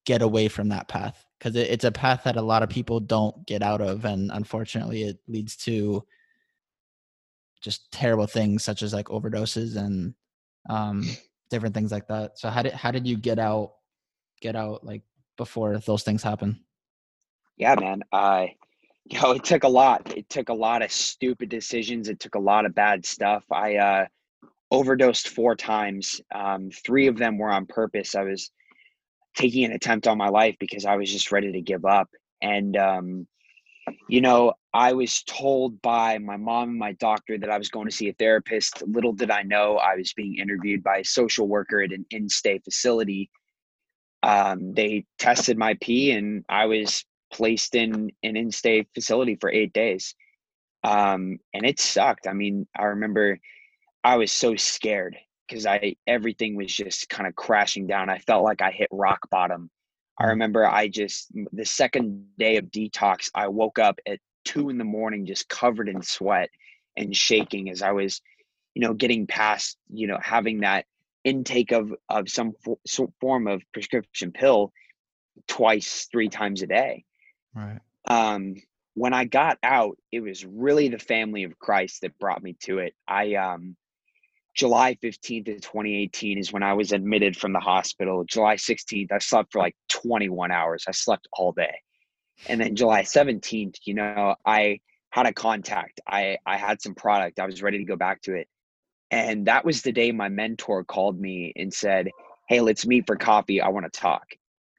get 0.05 0.23
away 0.23 0.49
from 0.49 0.69
that 0.69 0.89
path? 0.89 1.25
Because 1.39 1.57
it, 1.57 1.69
it's 1.71 1.85
a 1.85 1.93
path 1.93 2.25
that 2.25 2.37
a 2.37 2.43
lot 2.43 2.63
of 2.63 2.69
people 2.69 3.01
don't 3.01 3.47
get 3.47 3.63
out 3.63 3.81
of 3.81 4.05
and 4.05 4.31
unfortunately 4.33 5.03
it 5.05 5.19
leads 5.29 5.57
to 5.57 6.05
just 7.61 7.91
terrible 7.93 8.27
things 8.27 8.63
such 8.63 8.83
as 8.83 8.93
like 8.93 9.07
overdoses 9.07 9.77
and 9.77 10.15
um 10.69 11.05
different 11.51 11.75
things 11.75 11.91
like 11.91 12.09
that. 12.09 12.39
So 12.39 12.51
how 12.51 12.63
did 12.63 12.73
how 12.73 12.91
did 12.91 13.07
you 13.07 13.17
get 13.17 13.39
out 13.39 13.73
get 14.41 14.57
out 14.57 14.85
like 14.85 15.03
before 15.37 15.79
those 15.79 16.03
things 16.03 16.23
happen 16.23 16.61
yeah 17.57 17.75
man 17.79 18.03
uh 18.13 18.47
you 19.11 19.21
know 19.21 19.33
it 19.33 19.45
took 19.45 19.65
a 19.65 19.69
lot. 19.69 20.17
It 20.17 20.29
took 20.29 20.49
a 20.49 20.55
lot 20.55 20.83
of 20.83 20.93
stupid 20.93 21.49
decisions. 21.49 22.09
It 22.09 22.21
took 22.21 22.35
a 22.35 22.41
lot 22.41 22.67
of 22.67 22.75
bad 22.75 23.07
stuff. 23.07 23.45
I 23.51 23.77
uh 23.77 24.07
overdosed 24.71 25.29
four 25.29 25.57
times. 25.57 26.21
Um 26.35 26.71
three 26.71 27.07
of 27.07 27.17
them 27.17 27.39
were 27.39 27.51
on 27.51 27.67
purpose. 27.67 28.15
I 28.15 28.23
was 28.23 28.51
taking 29.35 29.65
an 29.65 29.73
attempt 29.73 30.07
on 30.07 30.19
my 30.19 30.29
life 30.29 30.57
because 30.59 30.85
i 30.85 30.97
was 30.97 31.13
just 31.13 31.31
ready 31.33 31.53
to 31.53 31.61
give 31.61 31.85
up. 31.85 32.09
And 32.43 32.77
um 32.77 33.27
you 34.09 34.21
know, 34.21 34.53
I 34.75 34.93
was 34.93 35.23
told 35.23 35.81
by 35.81 36.19
my 36.19 36.37
mom 36.37 36.71
and 36.71 36.79
my 36.79 36.93
doctor 36.93 37.39
that 37.39 37.49
I 37.49 37.57
was 37.57 37.71
going 37.71 37.87
to 37.87 37.95
see 37.95 38.11
a 38.11 38.13
therapist. 38.13 38.83
Little 38.87 39.15
did 39.15 39.31
I 39.31 39.43
know 39.43 39.79
I 39.79 39.97
was 39.97 40.13
being 40.13 40.37
interviewed 40.37 40.83
by 40.83 40.99
a 40.99 41.05
social 41.05 41.49
worker 41.49 41.81
at 41.81 41.93
an 41.93 42.05
in 42.11 42.29
state 42.29 42.65
facility. 42.65 43.31
Um, 44.23 44.75
they 44.75 45.07
tested 45.19 45.57
my 45.57 45.79
pee 45.81 46.11
and 46.11 46.45
I 46.51 46.67
was 46.67 47.07
placed 47.33 47.75
in 47.75 48.11
an 48.23 48.37
in 48.37 48.51
stay 48.51 48.87
facility 48.95 49.37
for 49.37 49.51
eight 49.51 49.73
days. 49.73 50.15
Um, 50.85 51.39
and 51.55 51.67
it 51.67 51.81
sucked. 51.81 52.27
I 52.27 52.33
mean, 52.33 52.67
I 52.77 52.85
remember 52.85 53.39
I 54.05 54.17
was 54.17 54.33
so 54.33 54.57
scared 54.57 55.17
because 55.49 55.67
I 55.67 55.97
everything 56.07 56.57
was 56.57 56.73
just 56.73 57.09
kind 57.09 57.27
of 57.27 57.35
crashing 57.35 57.87
down. 57.87 58.11
I 58.11 58.19
felt 58.19 58.45
like 58.45 58.63
I 58.63 58.71
hit 58.71 58.89
rock 58.93 59.29
bottom 59.31 59.71
I 60.19 60.27
remember 60.27 60.67
I 60.67 60.89
just 60.89 61.31
the 61.53 61.65
second 61.65 62.27
day 62.39 62.57
of 62.57 62.67
detox, 62.67 63.31
I 63.35 63.49
woke 63.49 63.79
up 63.79 64.01
at 64.07 64.19
two 64.45 64.69
in 64.69 64.79
the 64.79 64.85
morning 64.85 65.27
just 65.27 65.49
covered 65.49 65.89
in 65.89 66.03
sweat 66.03 66.51
and 66.97 67.17
shaking 67.17 67.71
as 67.71 67.83
I 67.83 67.93
was, 67.93 68.21
you 68.75 68.83
know, 68.83 68.95
getting 68.95 69.27
past, 69.27 69.77
you 69.89 70.09
know, 70.09 70.19
having 70.21 70.61
that 70.61 70.87
intake 71.23 71.71
of 71.71 71.95
of 72.09 72.29
some 72.29 72.53
for, 72.65 72.79
form 73.21 73.47
of 73.47 73.63
prescription 73.73 74.33
pill 74.33 74.73
twice, 75.47 76.09
three 76.11 76.29
times 76.29 76.63
a 76.63 76.67
day. 76.67 77.05
Right. 77.59 77.81
Um, 78.07 78.57
when 78.95 79.13
I 79.13 79.25
got 79.25 79.59
out, 79.63 79.97
it 80.11 80.21
was 80.21 80.45
really 80.45 80.89
the 80.89 80.99
family 80.99 81.45
of 81.45 81.59
Christ 81.59 82.03
that 82.03 82.19
brought 82.19 82.43
me 82.43 82.57
to 82.65 82.79
it. 82.79 82.95
I 83.07 83.35
um 83.35 83.77
July 84.55 84.97
15th 85.03 85.55
of 85.55 85.61
2018 85.61 86.39
is 86.39 86.53
when 86.53 86.65
I 86.65 86.73
was 86.73 86.91
admitted 86.91 87.37
from 87.37 87.53
the 87.53 87.61
hospital. 87.61 88.25
July 88.25 88.57
16th, 88.57 89.13
I 89.13 89.19
slept 89.19 89.53
for 89.53 89.61
like 89.61 89.77
21 89.89 90.51
hours. 90.51 90.85
I 90.89 90.91
slept 90.91 91.29
all 91.33 91.53
day. 91.53 91.75
And 92.49 92.61
then 92.61 92.75
July 92.75 93.03
17th, 93.03 93.77
you 93.85 93.95
know, 93.95 94.35
I 94.45 94.81
had 95.11 95.27
a 95.27 95.33
contact. 95.33 96.01
I 96.07 96.39
I 96.45 96.57
had 96.57 96.83
some 96.83 96.95
product. 96.95 97.39
I 97.39 97.47
was 97.47 97.63
ready 97.63 97.79
to 97.79 97.85
go 97.85 97.97
back 97.97 98.23
to 98.23 98.35
it. 98.35 98.49
And 99.11 99.47
that 99.47 99.65
was 99.65 99.83
the 99.83 99.93
day 99.93 100.13
my 100.13 100.29
mentor 100.29 100.85
called 100.85 101.19
me 101.21 101.53
and 101.57 101.73
said, 101.73 102.11
"Hey, 102.49 102.61
let's 102.61 102.87
meet 102.87 103.07
for 103.07 103.17
coffee. 103.17 103.61
I 103.61 103.69
want 103.69 103.91
to 103.91 104.01
talk." 104.01 104.27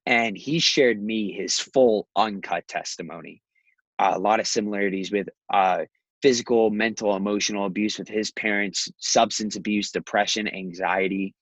And 0.10 0.36
he 0.36 0.58
shared 0.58 1.02
me 1.02 1.32
his 1.32 1.60
full 1.60 2.08
uncut 2.16 2.68
testimony. 2.68 3.44
Uh, 4.00 4.14
a 4.16 4.20
lot 4.20 4.40
of 4.40 4.48
similarities 4.48 5.12
with 5.12 5.30
uh, 5.54 5.86
physical, 6.24 6.72
mental, 6.72 7.16
emotional 7.16 7.68
abuse 7.68 8.00
with 8.00 8.08
his 8.08 8.32
parents, 8.32 8.90
substance 8.98 9.56
abuse, 9.56 9.92
depression, 9.92 10.48
anxiety. 10.48 11.36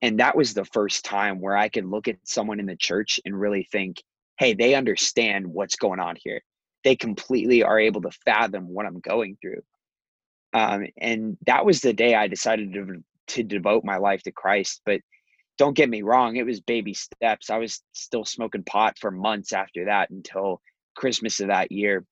And 0.00 0.20
that 0.20 0.36
was 0.36 0.54
the 0.54 0.64
first 0.64 1.04
time 1.04 1.40
where 1.40 1.56
I 1.56 1.68
could 1.68 1.86
look 1.86 2.06
at 2.06 2.18
someone 2.22 2.60
in 2.60 2.66
the 2.66 2.76
church 2.76 3.18
and 3.24 3.38
really 3.38 3.64
think, 3.64 4.00
hey, 4.38 4.54
they 4.54 4.76
understand 4.76 5.48
what's 5.48 5.74
going 5.74 5.98
on 5.98 6.16
here. 6.22 6.40
They 6.84 6.94
completely 6.94 7.64
are 7.64 7.80
able 7.80 8.02
to 8.02 8.12
fathom 8.24 8.68
what 8.68 8.86
I'm 8.86 9.00
going 9.00 9.36
through. 9.42 9.62
Um, 10.54 10.86
and 10.96 11.36
that 11.46 11.66
was 11.66 11.80
the 11.80 11.92
day 11.92 12.14
I 12.14 12.28
decided 12.28 12.74
to, 12.74 13.02
to 13.34 13.42
devote 13.42 13.82
my 13.82 13.96
life 13.96 14.22
to 14.22 14.30
Christ. 14.30 14.82
But 14.86 15.00
don't 15.58 15.76
get 15.76 15.90
me 15.90 16.02
wrong, 16.02 16.36
it 16.36 16.46
was 16.46 16.60
baby 16.60 16.94
steps. 16.94 17.50
I 17.50 17.58
was 17.58 17.82
still 17.92 18.24
smoking 18.24 18.62
pot 18.62 18.96
for 18.98 19.10
months 19.10 19.52
after 19.52 19.86
that 19.86 20.10
until 20.10 20.62
Christmas 20.94 21.40
of 21.40 21.48
that 21.48 21.72
year. 21.72 22.04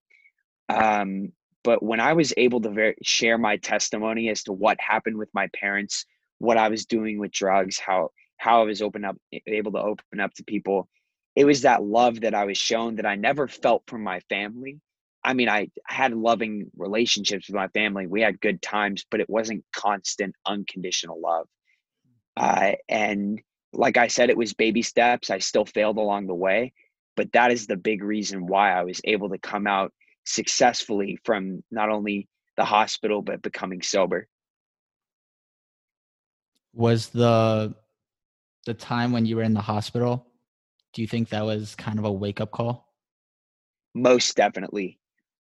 Um, 0.69 1.33
but 1.63 1.83
when 1.83 2.01
I 2.01 2.13
was 2.13 2.35
able 2.37 2.61
to 2.61 2.71
ver- 2.71 2.95
share 3.03 3.39
my 3.39 3.57
testimony 3.57 4.29
as 4.29 4.43
to 4.45 4.53
what 4.53 4.81
happened 4.81 5.17
with 5.17 5.31
my 5.33 5.49
parents, 5.59 6.05
what 6.39 6.57
I 6.57 6.69
was 6.69 6.87
doing 6.87 7.19
with 7.19 7.33
drugs, 7.33 7.79
how 7.79 8.11
how 8.39 8.61
I 8.61 8.65
was 8.65 8.83
open 8.83 9.05
up 9.05 9.17
able 9.47 9.73
to 9.73 9.81
open 9.81 10.21
up 10.21 10.35
to 10.35 10.45
people, 10.45 10.89
it 11.37 11.45
was 11.45 11.63
that 11.63 11.83
love 11.83 12.21
that 12.21 12.35
I 12.35 12.45
was 12.45 12.59
shown 12.59 12.97
that 12.97 13.07
I 13.07 13.15
never 13.15 13.49
felt 13.49 13.85
from 13.87 14.03
my 14.03 14.21
family. 14.29 14.81
I 15.25 15.35
mean, 15.35 15.49
I 15.49 15.71
had 15.87 16.13
loving 16.13 16.71
relationships 16.77 17.49
with 17.49 17.57
my 17.57 17.69
family. 17.69 18.07
We 18.07 18.21
had 18.21 18.41
good 18.41 18.63
times, 18.63 19.05
but 19.11 19.21
it 19.21 19.29
wasn't 19.29 19.65
constant, 19.75 20.35
unconditional 20.47 21.21
love. 21.21 21.49
Uh, 22.37 22.73
and 22.89 23.41
like 23.73 23.97
I 23.97 24.09
said, 24.09 24.31
it 24.31 24.37
was 24.37 24.55
baby 24.55 24.83
steps. 24.83 25.31
I 25.31 25.39
still 25.39 25.65
failed 25.65 25.97
along 25.97 26.27
the 26.27 26.35
way, 26.35 26.73
but 27.17 27.33
that 27.33 27.51
is 27.51 27.67
the 27.67 27.77
big 27.77 28.03
reason 28.03 28.47
why 28.47 28.73
I 28.73 28.85
was 28.85 29.01
able 29.05 29.31
to 29.31 29.39
come 29.39 29.67
out 29.67 29.93
successfully 30.25 31.19
from 31.25 31.63
not 31.71 31.89
only 31.89 32.29
the 32.57 32.65
hospital 32.65 33.23
but 33.23 33.43
becoming 33.43 33.83
sober. 33.83 34.27
Was 36.73 37.09
the 37.09 37.75
the 38.67 38.75
time 38.75 39.13
when 39.13 39.25
you 39.25 39.37
were 39.37 39.43
in 39.43 39.55
the 39.55 39.61
hospital 39.61 40.27
do 40.93 41.03
you 41.03 41.09
think 41.09 41.29
that 41.29 41.45
was 41.45 41.75
kind 41.75 41.99
of 41.99 42.07
a 42.07 42.13
wake 42.13 42.41
up 42.41 42.51
call? 42.51 42.89
Most 43.95 44.35
definitely. 44.35 44.99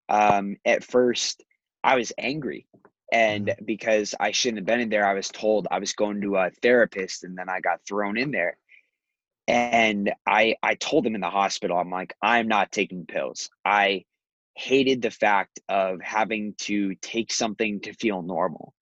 Um 0.08 0.56
at 0.64 0.84
first 0.84 1.42
i 1.86 1.94
was 1.94 2.12
angry 2.18 2.66
and 3.12 3.46
mm-hmm. 3.48 3.64
because 3.64 4.14
i 4.20 4.30
shouldn't 4.30 4.58
have 4.58 4.66
been 4.66 4.80
in 4.80 4.88
there 4.88 5.06
i 5.06 5.14
was 5.14 5.28
told 5.28 5.66
i 5.70 5.78
was 5.78 5.92
going 5.92 6.20
to 6.20 6.36
a 6.36 6.50
therapist 6.62 7.24
and 7.24 7.36
then 7.36 7.48
i 7.48 7.60
got 7.60 7.80
thrown 7.86 8.16
in 8.16 8.30
there 8.30 8.56
and 9.48 10.12
i 10.26 10.56
i 10.62 10.74
told 10.74 11.06
him 11.06 11.14
in 11.14 11.20
the 11.20 11.30
hospital 11.30 11.78
i'm 11.78 11.90
like 11.90 12.14
i'm 12.22 12.48
not 12.48 12.72
taking 12.72 13.06
pills 13.06 13.48
i 13.64 14.04
hated 14.56 15.02
the 15.02 15.10
fact 15.10 15.60
of 15.68 16.00
having 16.00 16.54
to 16.56 16.94
take 16.96 17.30
something 17.32 17.80
to 17.80 17.92
feel 17.92 18.22
normal. 18.22 18.72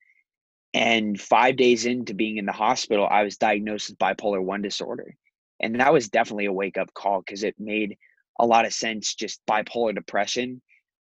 And 0.73 1.21
five 1.21 1.57
days 1.57 1.85
into 1.85 2.14
being 2.14 2.37
in 2.37 2.47
the 2.47 2.52
hospital, 2.52 3.07
I 3.09 3.25
was 3.25 3.37
diagnosed 3.37 3.90
with 3.90 3.99
bipolar 3.99 4.43
1 4.43 4.62
disorder. 4.62 5.16
And 5.61 5.81
that 5.81 5.93
was 5.93 6.09
definitely 6.09 6.47
a 6.47 6.52
wake 6.52 6.78
up 6.78 6.95
call 6.95 7.21
because 7.21 7.43
it 7.43 7.54
made 7.59 7.97
a 8.38 8.47
lot 8.47 8.66
of 8.66 8.73
sense 8.73 9.14
just 9.14 9.45
bipolar 9.47 9.95
depression 9.95 10.62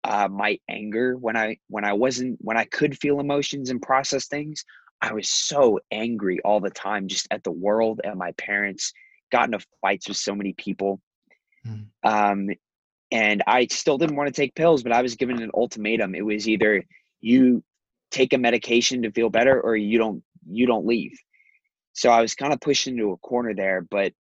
uh, 0.09 0.29
my 0.29 0.59
anger 0.69 1.17
when 1.17 1.37
i 1.37 1.57
when 1.69 1.85
i 1.85 1.93
wasn't 1.93 2.37
when 2.41 2.57
i 2.57 2.65
could 2.65 2.99
feel 2.99 3.21
emotions 3.21 3.71
and 3.71 3.81
process 3.81 4.27
things 4.27 4.65
i 5.01 5.13
was 5.13 5.29
so 5.29 5.79
angry 5.93 6.41
all 6.45 6.61
the 6.61 6.71
time 6.71 7.07
just 7.07 7.29
at 7.31 7.45
the 7.45 7.53
world 7.53 8.01
and 8.03 8.19
my 8.19 8.33
parents 8.33 8.93
got 9.31 9.45
into 9.45 9.65
fights 9.81 10.09
with 10.09 10.17
so 10.17 10.35
many 10.35 10.55
people 10.55 11.01
mm. 11.67 11.85
um, 12.03 12.49
and 13.11 13.43
I 13.47 13.67
still 13.67 13.99
didn't 13.99 14.17
want 14.17 14.29
to 14.29 14.39
take 14.39 14.55
pills, 14.55 14.83
but 14.83 14.93
I 14.93 15.03
was 15.03 15.17
given 15.17 15.43
an 15.43 15.51
ultimatum. 15.55 16.15
It 16.15 16.25
was 16.25 16.49
either 16.49 16.85
you 17.21 17.63
take 18.11 18.33
a 18.33 18.39
medication 18.39 19.03
to 19.03 19.13
feel 19.13 19.31
better 19.31 19.61
or 19.61 19.77
you 19.77 19.99
don't 19.99 20.23
you 20.47 20.67
don't 20.67 20.87
leave. 20.87 21.19
So 21.93 22.11
I 22.11 22.21
was 22.21 22.35
kind 22.35 22.53
of 22.53 22.61
pushed 22.61 22.87
into 22.87 23.13
a 23.13 23.17
corner 23.19 23.55
there, 23.55 23.83
but 23.83 24.13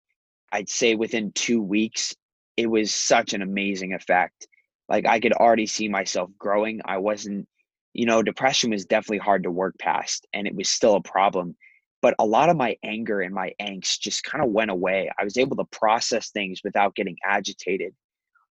I'd 0.51 0.69
say 0.69 0.95
within 0.95 1.31
2 1.33 1.61
weeks 1.61 2.15
it 2.55 2.67
was 2.67 2.93
such 2.93 3.33
an 3.33 3.41
amazing 3.41 3.93
effect. 3.93 4.47
Like 4.89 5.05
I 5.05 5.19
could 5.19 5.33
already 5.33 5.65
see 5.65 5.87
myself 5.87 6.29
growing. 6.37 6.81
I 6.85 6.97
wasn't 6.97 7.47
you 7.93 8.05
know, 8.05 8.21
depression 8.21 8.69
was 8.69 8.85
definitely 8.85 9.17
hard 9.17 9.41
to 9.43 9.49
work 9.49 9.75
past 9.79 10.27
and 10.31 10.45
it 10.45 10.55
was 10.55 10.69
still 10.69 10.95
a 10.95 11.01
problem. 11.01 11.55
But 12.03 12.13
a 12.19 12.25
lot 12.25 12.49
of 12.49 12.55
my 12.55 12.77
anger 12.83 13.21
and 13.21 13.33
my 13.33 13.53
angst 13.59 14.01
just 14.01 14.23
kind 14.23 14.43
of 14.43 14.51
went 14.51 14.69
away. 14.69 15.09
I 15.19 15.23
was 15.23 15.35
able 15.35 15.55
to 15.57 15.65
process 15.71 16.29
things 16.29 16.61
without 16.63 16.93
getting 16.93 17.17
agitated 17.25 17.95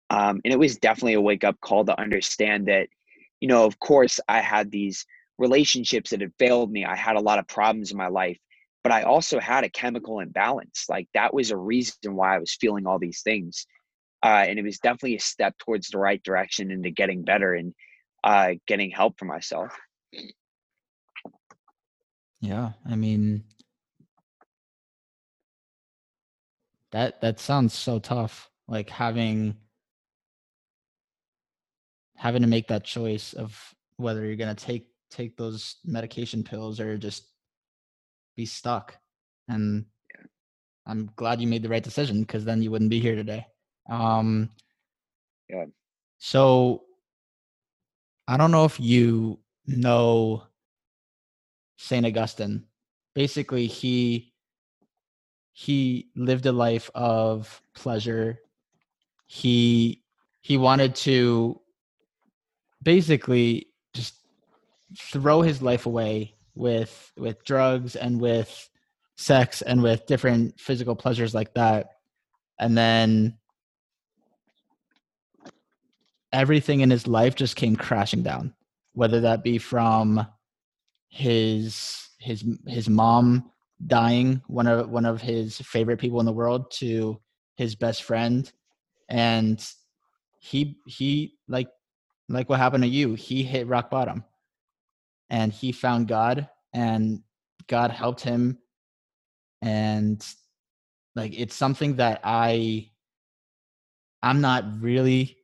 um, 0.10 0.42
and 0.44 0.54
it 0.54 0.60
was 0.60 0.78
definitely 0.78 1.14
a 1.14 1.22
wake 1.22 1.44
up 1.44 1.60
call 1.62 1.86
to 1.86 2.00
understand 2.00 2.68
that, 2.68 2.88
you 3.40 3.48
know, 3.48 3.66
of 3.66 3.80
course, 3.80 4.20
I 4.28 4.42
had 4.42 4.72
these 4.72 5.06
relationships 5.38 6.10
that 6.10 6.22
had 6.22 6.34
failed 6.40 6.72
me. 6.72 6.86
I 6.86 6.96
had 6.96 7.16
a 7.16 7.22
lot 7.22 7.40
of 7.40 7.48
problems 7.48 7.92
in 7.92 7.98
my 7.98 8.08
life, 8.08 8.38
but 8.84 8.92
I 8.92 9.04
also 9.04 9.40
had 9.40 9.64
a 9.64 9.70
chemical 9.70 10.20
imbalance. 10.20 10.86
Like 10.90 11.08
that 11.14 11.34
was 11.34 11.52
a 11.52 11.58
reason 11.58 12.16
why 12.16 12.36
I 12.36 12.40
was 12.40 12.58
feeling 12.60 12.88
all 12.88 13.00
these 13.00 13.22
things. 13.22 13.66
Uh, 14.24 14.46
and 14.48 14.60
it 14.60 14.64
was 14.64 14.80
definitely 14.80 15.16
a 15.16 15.20
step 15.20 15.58
towards 15.60 15.90
the 15.90 15.98
right 15.98 16.22
direction 16.24 16.72
into 16.72 16.92
getting 16.92 17.24
better 17.24 17.54
and 17.54 17.74
uh, 18.24 18.52
getting 18.68 18.92
help 18.92 19.18
for 19.18 19.26
myself. 19.26 19.72
Yeah. 22.42 22.72
I 22.86 22.96
mean, 22.96 23.44
That 26.92 27.22
that 27.22 27.40
sounds 27.40 27.74
so 27.74 28.00
tough. 28.00 28.50
Like 28.68 28.90
having 28.90 29.56
having 32.16 32.42
to 32.42 32.48
make 32.48 32.68
that 32.68 32.84
choice 32.84 33.34
of 33.34 33.58
whether 33.98 34.26
you're 34.26 34.36
gonna 34.36 34.56
take 34.56 34.88
take 35.12 35.38
those 35.38 35.76
medication 35.86 36.44
pills 36.44 36.80
or 36.80 36.98
just 36.98 37.26
be 38.36 38.46
stuck. 38.46 38.98
And 39.48 39.86
I'm 40.86 41.12
glad 41.16 41.42
you 41.42 41.48
made 41.48 41.64
the 41.64 41.70
right 41.70 41.84
decision 41.84 42.22
because 42.22 42.46
then 42.46 42.62
you 42.62 42.72
wouldn't 42.72 42.90
be 42.90 43.00
here 43.00 43.16
today. 43.16 43.46
Um, 43.90 44.50
yeah. 45.50 45.66
So 46.20 46.84
I 48.28 48.38
don't 48.38 48.52
know 48.52 48.66
if 48.66 48.80
you 48.80 49.40
know 49.66 50.44
Saint 51.78 52.06
Augustine. 52.06 52.66
Basically, 53.16 53.68
he 53.68 54.34
he 55.52 56.10
lived 56.16 56.46
a 56.46 56.52
life 56.52 56.90
of 56.94 57.62
pleasure. 57.74 58.40
He 59.26 60.04
he 60.42 60.58
wanted 60.58 60.96
to 60.96 61.60
basically 62.82 63.68
just 63.94 64.16
throw 64.98 65.42
his 65.42 65.62
life 65.62 65.86
away 65.86 66.36
with 66.56 67.12
with 67.18 67.44
drugs 67.44 67.96
and 67.96 68.20
with 68.22 68.70
sex 69.18 69.62
and 69.62 69.84
with 69.84 70.06
different 70.06 70.58
physical 70.60 70.96
pleasures 70.96 71.34
like 71.34 71.54
that 71.54 71.90
and 72.60 72.78
then 72.78 73.38
everything 76.32 76.82
in 76.82 76.90
his 76.90 77.08
life 77.08 77.36
just 77.36 77.56
came 77.56 77.76
crashing 77.76 78.24
down 78.24 78.54
whether 78.94 79.22
that 79.22 79.44
be 79.44 79.58
from 79.58 80.26
his 81.10 82.10
his 82.20 82.44
his 82.68 82.90
mom 82.90 83.50
dying 83.88 84.42
one 84.48 84.68
of 84.68 84.90
one 84.90 85.06
of 85.06 85.22
his 85.22 85.58
favorite 85.60 86.00
people 86.00 86.20
in 86.20 86.26
the 86.26 86.34
world 86.34 86.70
to 86.72 87.20
his 87.56 87.76
best 87.76 88.04
friend. 88.04 88.52
And 89.10 89.66
he 90.40 90.78
he 90.86 91.36
like 91.48 91.70
like 92.28 92.50
what 92.50 92.60
happened 92.60 92.84
to 92.84 92.90
you 92.90 93.16
he 93.16 93.44
hit 93.44 93.68
rock 93.68 93.90
bottom. 93.90 94.24
And 95.30 95.54
he 95.54 95.72
found 95.72 96.08
god 96.08 96.50
and 96.74 97.22
god 97.68 97.92
helped 97.92 98.22
him. 98.22 98.60
And 99.62 100.26
like 101.16 101.34
it's 101.38 101.56
something 101.56 101.96
that 101.96 102.22
i 102.24 102.90
i'm 104.22 104.42
not 104.42 104.64
really 104.82 105.39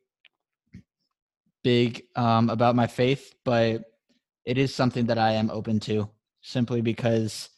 big 1.66 2.04
um, 2.16 2.52
about 2.52 2.76
my 2.76 2.86
faith 2.86 3.34
but 3.44 3.84
it 4.46 4.60
is 4.60 4.74
something 4.74 5.08
that 5.08 5.18
i 5.18 5.32
am 5.32 5.50
open 5.50 5.80
to 5.80 6.08
simply 6.42 6.80
because 6.80 7.50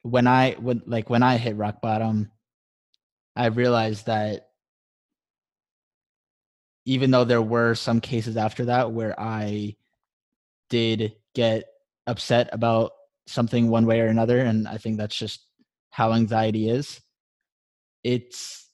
when 0.00 0.26
i 0.26 0.56
would 0.58 0.80
like 0.88 1.10
when 1.10 1.22
i 1.22 1.36
hit 1.36 1.56
rock 1.56 1.82
bottom 1.82 2.32
i 3.36 3.46
realized 3.48 4.06
that 4.06 4.48
even 6.86 7.10
though 7.10 7.24
there 7.24 7.42
were 7.42 7.74
some 7.74 8.00
cases 8.00 8.38
after 8.38 8.64
that 8.64 8.90
where 8.90 9.14
i 9.20 9.76
did 10.70 11.14
get 11.34 11.64
upset 12.06 12.48
about 12.50 12.92
something 13.26 13.68
one 13.68 13.84
way 13.84 14.00
or 14.00 14.06
another 14.06 14.38
and 14.38 14.66
i 14.66 14.78
think 14.78 14.96
that's 14.96 15.18
just 15.18 15.44
how 15.90 16.14
anxiety 16.14 16.70
is 16.70 16.98
it's 18.02 18.70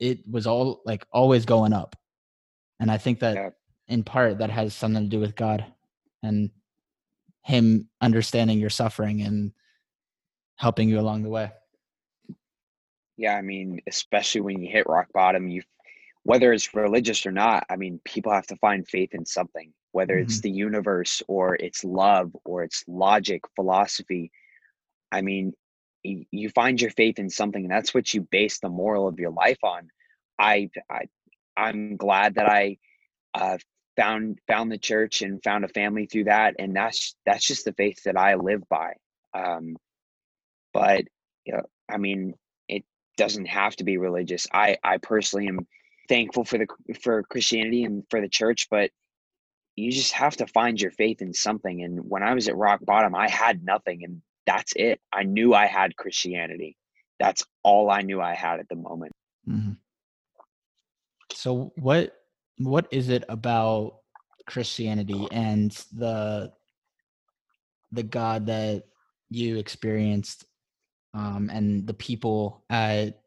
it 0.00 0.28
was 0.28 0.48
all 0.48 0.82
like 0.84 1.06
always 1.12 1.44
going 1.44 1.72
up 1.72 1.94
and 2.80 2.90
i 2.90 2.98
think 2.98 3.20
that 3.20 3.36
yeah. 3.36 3.50
In 3.90 4.02
part 4.02 4.38
that 4.38 4.50
has 4.50 4.74
something 4.74 5.04
to 5.04 5.08
do 5.08 5.20
with 5.20 5.36
god 5.36 5.64
and 6.22 6.50
him 7.44 7.88
understanding 8.00 8.58
your 8.58 8.70
suffering 8.70 9.22
and 9.22 9.52
helping 10.56 10.88
you 10.88 10.98
along 10.98 11.22
the 11.22 11.28
way 11.28 11.50
yeah 13.16 13.34
i 13.36 13.42
mean 13.42 13.80
especially 13.86 14.40
when 14.40 14.62
you 14.62 14.70
hit 14.70 14.88
rock 14.88 15.08
bottom 15.12 15.48
you 15.48 15.62
whether 16.22 16.52
it's 16.52 16.74
religious 16.74 17.26
or 17.26 17.32
not 17.32 17.64
i 17.70 17.76
mean 17.76 18.00
people 18.04 18.32
have 18.32 18.46
to 18.46 18.56
find 18.56 18.88
faith 18.88 19.14
in 19.14 19.26
something 19.26 19.72
whether 19.92 20.14
mm-hmm. 20.14 20.22
it's 20.24 20.40
the 20.40 20.50
universe 20.50 21.22
or 21.28 21.56
it's 21.56 21.84
love 21.84 22.34
or 22.44 22.62
it's 22.62 22.84
logic, 22.86 23.42
philosophy. 23.54 24.30
I 25.12 25.22
mean, 25.22 25.52
you 26.02 26.48
find 26.50 26.80
your 26.80 26.90
faith 26.92 27.18
in 27.18 27.28
something, 27.28 27.62
and 27.62 27.70
that's 27.70 27.92
what 27.92 28.14
you 28.14 28.22
base 28.22 28.60
the 28.60 28.68
moral 28.68 29.06
of 29.06 29.18
your 29.18 29.30
life 29.30 29.58
on. 29.62 29.88
I, 30.38 30.70
I 30.90 31.02
I'm 31.56 31.96
glad 31.96 32.36
that 32.36 32.48
I 32.48 32.78
uh, 33.34 33.58
found 34.00 34.38
found 34.46 34.72
the 34.72 34.78
church 34.78 35.20
and 35.20 35.42
found 35.42 35.64
a 35.64 35.68
family 35.68 36.06
through 36.06 36.24
that, 36.24 36.54
and 36.58 36.74
that's 36.74 37.14
that's 37.26 37.46
just 37.46 37.66
the 37.66 37.72
faith 37.74 38.02
that 38.04 38.16
I 38.16 38.34
live 38.34 38.62
by. 38.68 38.94
Um, 39.34 39.76
but 40.72 41.04
you 41.44 41.52
know, 41.52 41.62
I 41.88 41.98
mean, 41.98 42.34
it 42.68 42.84
doesn't 43.18 43.46
have 43.46 43.76
to 43.76 43.84
be 43.84 43.98
religious. 43.98 44.46
I 44.52 44.78
I 44.82 44.96
personally 44.98 45.48
am 45.48 45.66
thankful 46.08 46.44
for 46.44 46.58
the 46.58 46.66
for 47.02 47.22
Christianity 47.24 47.84
and 47.84 48.04
for 48.08 48.20
the 48.20 48.28
church, 48.28 48.68
but 48.70 48.90
you 49.76 49.92
just 49.92 50.12
have 50.12 50.36
to 50.38 50.46
find 50.46 50.80
your 50.80 50.90
faith 50.92 51.20
in 51.20 51.34
something. 51.34 51.82
And 51.82 52.00
when 52.08 52.22
I 52.22 52.34
was 52.34 52.48
at 52.48 52.56
rock 52.56 52.80
bottom, 52.82 53.14
I 53.14 53.28
had 53.28 53.62
nothing, 53.62 54.02
and 54.02 54.22
that's 54.46 54.72
it. 54.76 55.00
I 55.12 55.24
knew 55.24 55.52
I 55.52 55.66
had 55.66 55.96
Christianity. 55.96 56.76
That's 57.18 57.44
all 57.62 57.90
I 57.90 58.00
knew 58.00 58.20
I 58.20 58.34
had 58.34 58.60
at 58.60 58.68
the 58.70 58.76
moment. 58.76 59.12
Mm-hmm. 59.46 59.72
So 61.32 61.72
what 61.76 62.19
what 62.60 62.86
is 62.90 63.08
it 63.08 63.24
about 63.28 64.00
Christianity 64.46 65.26
and 65.30 65.70
the 65.92 66.52
the 67.92 68.02
God 68.02 68.46
that 68.46 68.84
you 69.30 69.56
experienced 69.56 70.44
um, 71.14 71.50
and 71.52 71.86
the 71.86 71.94
people 71.94 72.62
at 72.70 73.20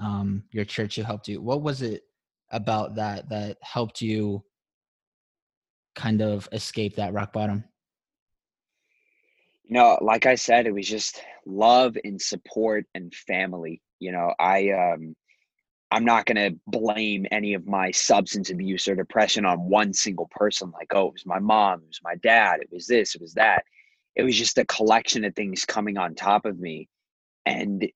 um, 0.00 0.44
your 0.52 0.64
church 0.64 0.96
who 0.96 1.02
helped 1.02 1.28
you? 1.28 1.40
What 1.42 1.62
was 1.62 1.82
it 1.82 2.04
about 2.50 2.94
that 2.94 3.28
that 3.30 3.58
helped 3.62 4.00
you 4.00 4.44
kind 5.96 6.22
of 6.22 6.48
escape 6.52 6.96
that 6.96 7.12
rock 7.12 7.32
bottom? 7.32 7.64
You 9.64 9.74
know, 9.74 9.98
like 10.00 10.24
I 10.24 10.36
said, 10.36 10.66
it 10.66 10.72
was 10.72 10.88
just 10.88 11.20
love 11.44 11.98
and 12.04 12.22
support 12.22 12.86
and 12.94 13.12
family. 13.12 13.82
You 13.98 14.12
know, 14.12 14.32
I 14.38 14.70
um 14.70 15.16
I'm 15.90 16.04
not 16.04 16.26
going 16.26 16.36
to 16.36 16.58
blame 16.66 17.26
any 17.30 17.54
of 17.54 17.66
my 17.66 17.90
substance 17.90 18.50
abuse 18.50 18.88
or 18.88 18.94
depression 18.94 19.46
on 19.46 19.68
one 19.68 19.94
single 19.94 20.28
person 20.30 20.70
like, 20.70 20.92
oh, 20.94 21.08
it 21.08 21.12
was 21.14 21.26
my 21.26 21.38
mom, 21.38 21.80
it 21.80 21.88
was 21.88 22.00
my 22.04 22.16
dad, 22.16 22.60
it 22.60 22.68
was 22.70 22.86
this, 22.86 23.14
it 23.14 23.20
was 23.20 23.34
that. 23.34 23.64
It 24.14 24.22
was 24.22 24.36
just 24.36 24.58
a 24.58 24.66
collection 24.66 25.24
of 25.24 25.34
things 25.34 25.64
coming 25.64 25.96
on 25.96 26.14
top 26.14 26.44
of 26.44 26.58
me. 26.58 26.88
And 27.46 27.88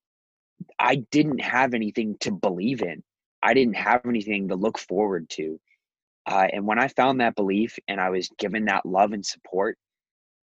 I 0.79 0.95
didn't 1.11 1.41
have 1.41 1.73
anything 1.73 2.17
to 2.21 2.31
believe 2.31 2.81
in. 2.81 3.03
I 3.43 3.53
didn't 3.53 3.75
have 3.75 4.01
anything 4.05 4.47
to 4.47 4.55
look 4.55 4.79
forward 4.79 5.29
to. 5.31 5.59
Uh, 6.25 6.47
and 6.51 6.65
when 6.65 6.79
I 6.79 6.87
found 6.87 7.19
that 7.19 7.35
belief 7.35 7.77
and 7.87 7.99
I 7.99 8.09
was 8.09 8.29
given 8.39 8.65
that 8.65 8.85
love 8.85 9.11
and 9.11 9.25
support, 9.25 9.77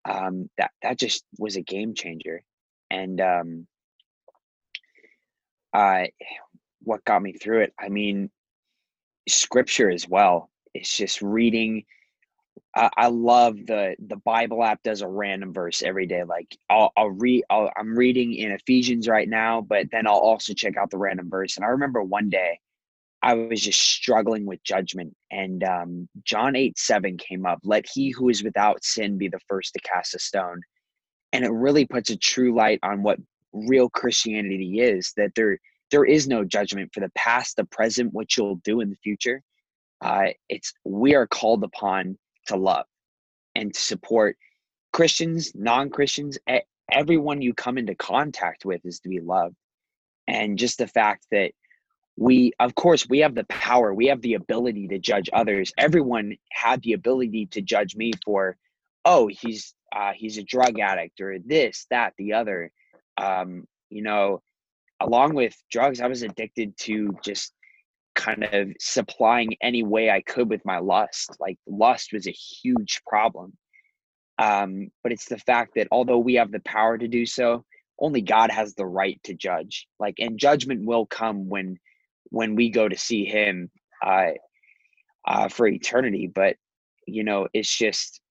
um, 0.10 0.50
that 0.58 0.72
that 0.82 0.98
just 0.98 1.24
was 1.38 1.56
a 1.56 1.62
game 1.62 1.94
changer. 1.94 2.42
And 2.90 3.22
um, 3.22 3.68
uh, 5.74 6.06
what 6.88 7.06
got 7.06 7.22
me 7.22 7.34
through 7.34 7.62
it? 7.62 7.74
I 7.80 7.90
mean, 7.90 8.32
scripture 9.28 9.90
as 9.90 10.08
well. 10.08 10.50
It's 10.74 10.96
just 10.96 11.22
reading. 11.22 11.84
I, 12.76 12.90
I 12.98 13.08
love 13.08 13.58
the 13.66 13.96
the 14.08 14.16
Bible 14.18 14.64
app 14.64 14.82
does 14.84 15.02
a 15.02 15.08
random 15.08 15.54
verse 15.54 15.84
every 15.84 16.08
day. 16.08 16.24
Like 16.24 16.58
I'll 16.70 16.92
I'll 16.98 17.10
read. 17.10 17.44
I'll, 17.50 17.70
I'm 17.78 17.96
reading 17.96 18.34
in 18.34 18.52
Ephesians 18.52 19.08
right 19.08 19.28
now, 19.28 19.62
but 19.62 19.88
then 19.92 20.08
I'll 20.08 20.14
also 20.14 20.54
check 20.54 20.78
out 20.78 20.90
the 20.90 20.98
random 20.98 21.30
verse. 21.30 21.58
And 21.58 21.66
I 21.66 21.70
remember 21.70 22.02
one 22.02 22.30
day 22.30 22.60
I 23.22 23.34
was 23.34 23.62
just 23.62 23.82
struggling 23.82 24.46
with 24.46 24.64
judgment. 24.64 25.16
And 25.32 25.64
um, 25.64 26.10
John 26.24 26.56
8 26.56 26.78
7 26.78 27.18
came 27.18 27.46
up 27.46 27.60
let 27.64 27.86
he 27.86 28.12
who 28.12 28.30
is 28.30 28.44
without 28.44 28.84
sin 28.84 29.18
be 29.18 29.28
the 29.28 29.40
first 29.48 29.74
to 29.74 29.80
cast 29.82 30.16
a 30.16 30.20
stone. 30.20 30.62
And 31.34 31.44
it 31.44 31.52
really 31.52 31.86
puts 31.86 32.10
a 32.10 32.18
true 32.18 32.56
light 32.56 32.80
on 32.84 33.04
what 33.04 33.20
real 33.52 33.90
Christianity 33.90 34.80
is 34.80 35.14
that 35.18 35.34
there 35.36 35.60
there 35.92 36.06
is 36.06 36.28
no 36.28 36.44
judgment 36.44 36.92
for 36.94 37.00
the 37.00 37.12
past, 37.16 37.56
the 37.56 37.66
present, 37.66 38.14
what 38.14 38.36
you'll 38.36 38.62
do 38.64 38.82
in 38.82 38.90
the 38.90 38.96
future. 38.98 39.42
Uh, 40.02 40.28
it's 40.50 40.74
we 40.84 41.16
are 41.16 41.28
called 41.28 41.64
upon 41.64 42.18
to 42.48 42.56
love 42.56 42.86
and 43.56 43.74
to 43.74 43.80
support 43.80 44.38
Christians, 44.94 45.54
non 45.56 45.90
Christians, 45.90 46.38
everyone 46.92 47.42
you 47.42 47.54
come 47.54 47.78
into 47.78 47.96
contact 47.96 48.66
with 48.66 48.86
is 48.86 49.00
to 49.02 49.10
be 49.10 49.20
loved. 49.20 49.56
And 50.28 50.58
just 50.58 50.78
the 50.78 50.88
fact 50.88 51.26
that 51.32 51.52
we 52.18 52.52
of 52.60 52.74
course 52.76 53.08
we 53.08 53.20
have 53.20 53.36
the 53.36 53.44
power 53.46 53.94
we 53.94 54.08
have 54.08 54.22
the 54.22 54.34
ability 54.34 54.88
to 54.88 54.98
judge 54.98 55.30
others 55.34 55.72
everyone 55.78 56.36
had 56.52 56.82
the 56.82 56.94
ability 56.94 57.46
to 57.46 57.62
judge 57.62 57.96
me 57.96 58.12
for 58.26 58.58
oh 59.06 59.28
he's 59.28 59.76
uh, 59.96 60.12
he's 60.14 60.38
a 60.38 60.44
drug 60.44 60.80
addict 60.80 61.22
or 61.22 61.38
this 61.46 61.86
that 61.92 62.14
the 62.18 62.34
other 62.34 62.72
um, 63.18 63.66
you 63.90 64.02
know 64.02 64.42
along 65.02 65.34
with 65.34 65.56
drugs 65.72 66.02
i 66.02 66.08
was 66.08 66.24
addicted 66.24 66.76
to 66.78 67.16
just 67.24 67.54
kind 68.16 68.44
of 68.44 68.70
supplying 68.80 69.56
any 69.62 69.84
way 69.84 70.10
i 70.10 70.22
could 70.22 70.50
with 70.50 70.66
my 70.66 70.80
lust 70.80 71.30
like 71.40 71.58
lust 71.68 72.12
was 72.14 72.28
a 72.28 72.32
huge 72.32 73.02
problem 73.08 73.54
um, 74.40 74.92
but 75.02 75.12
it's 75.12 75.26
the 75.26 75.40
fact 75.40 75.72
that 75.76 75.88
although 75.92 76.20
we 76.20 76.36
have 76.36 76.52
the 76.52 76.60
power 76.60 76.96
to 76.96 77.08
do 77.08 77.26
so 77.26 77.66
only 78.00 78.22
God 78.22 78.52
has 78.52 78.74
the 78.74 78.86
right 78.86 79.22
to 79.24 79.34
judge. 79.34 79.88
Like, 80.00 80.16
and 80.20 80.38
judgment 80.38 80.86
will 80.86 81.06
come 81.06 81.50
when 81.50 81.80
when 82.30 82.56
we 82.56 82.70
go 82.70 82.88
to 82.88 82.98
see 82.98 83.26
Him 83.26 83.72
uh, 84.06 84.32
uh, 85.26 85.50
for 85.50 85.68
eternity. 85.68 86.28
But 86.28 86.58
you 87.06 87.24
know, 87.24 87.48
it's 87.54 87.76
just 87.76 88.22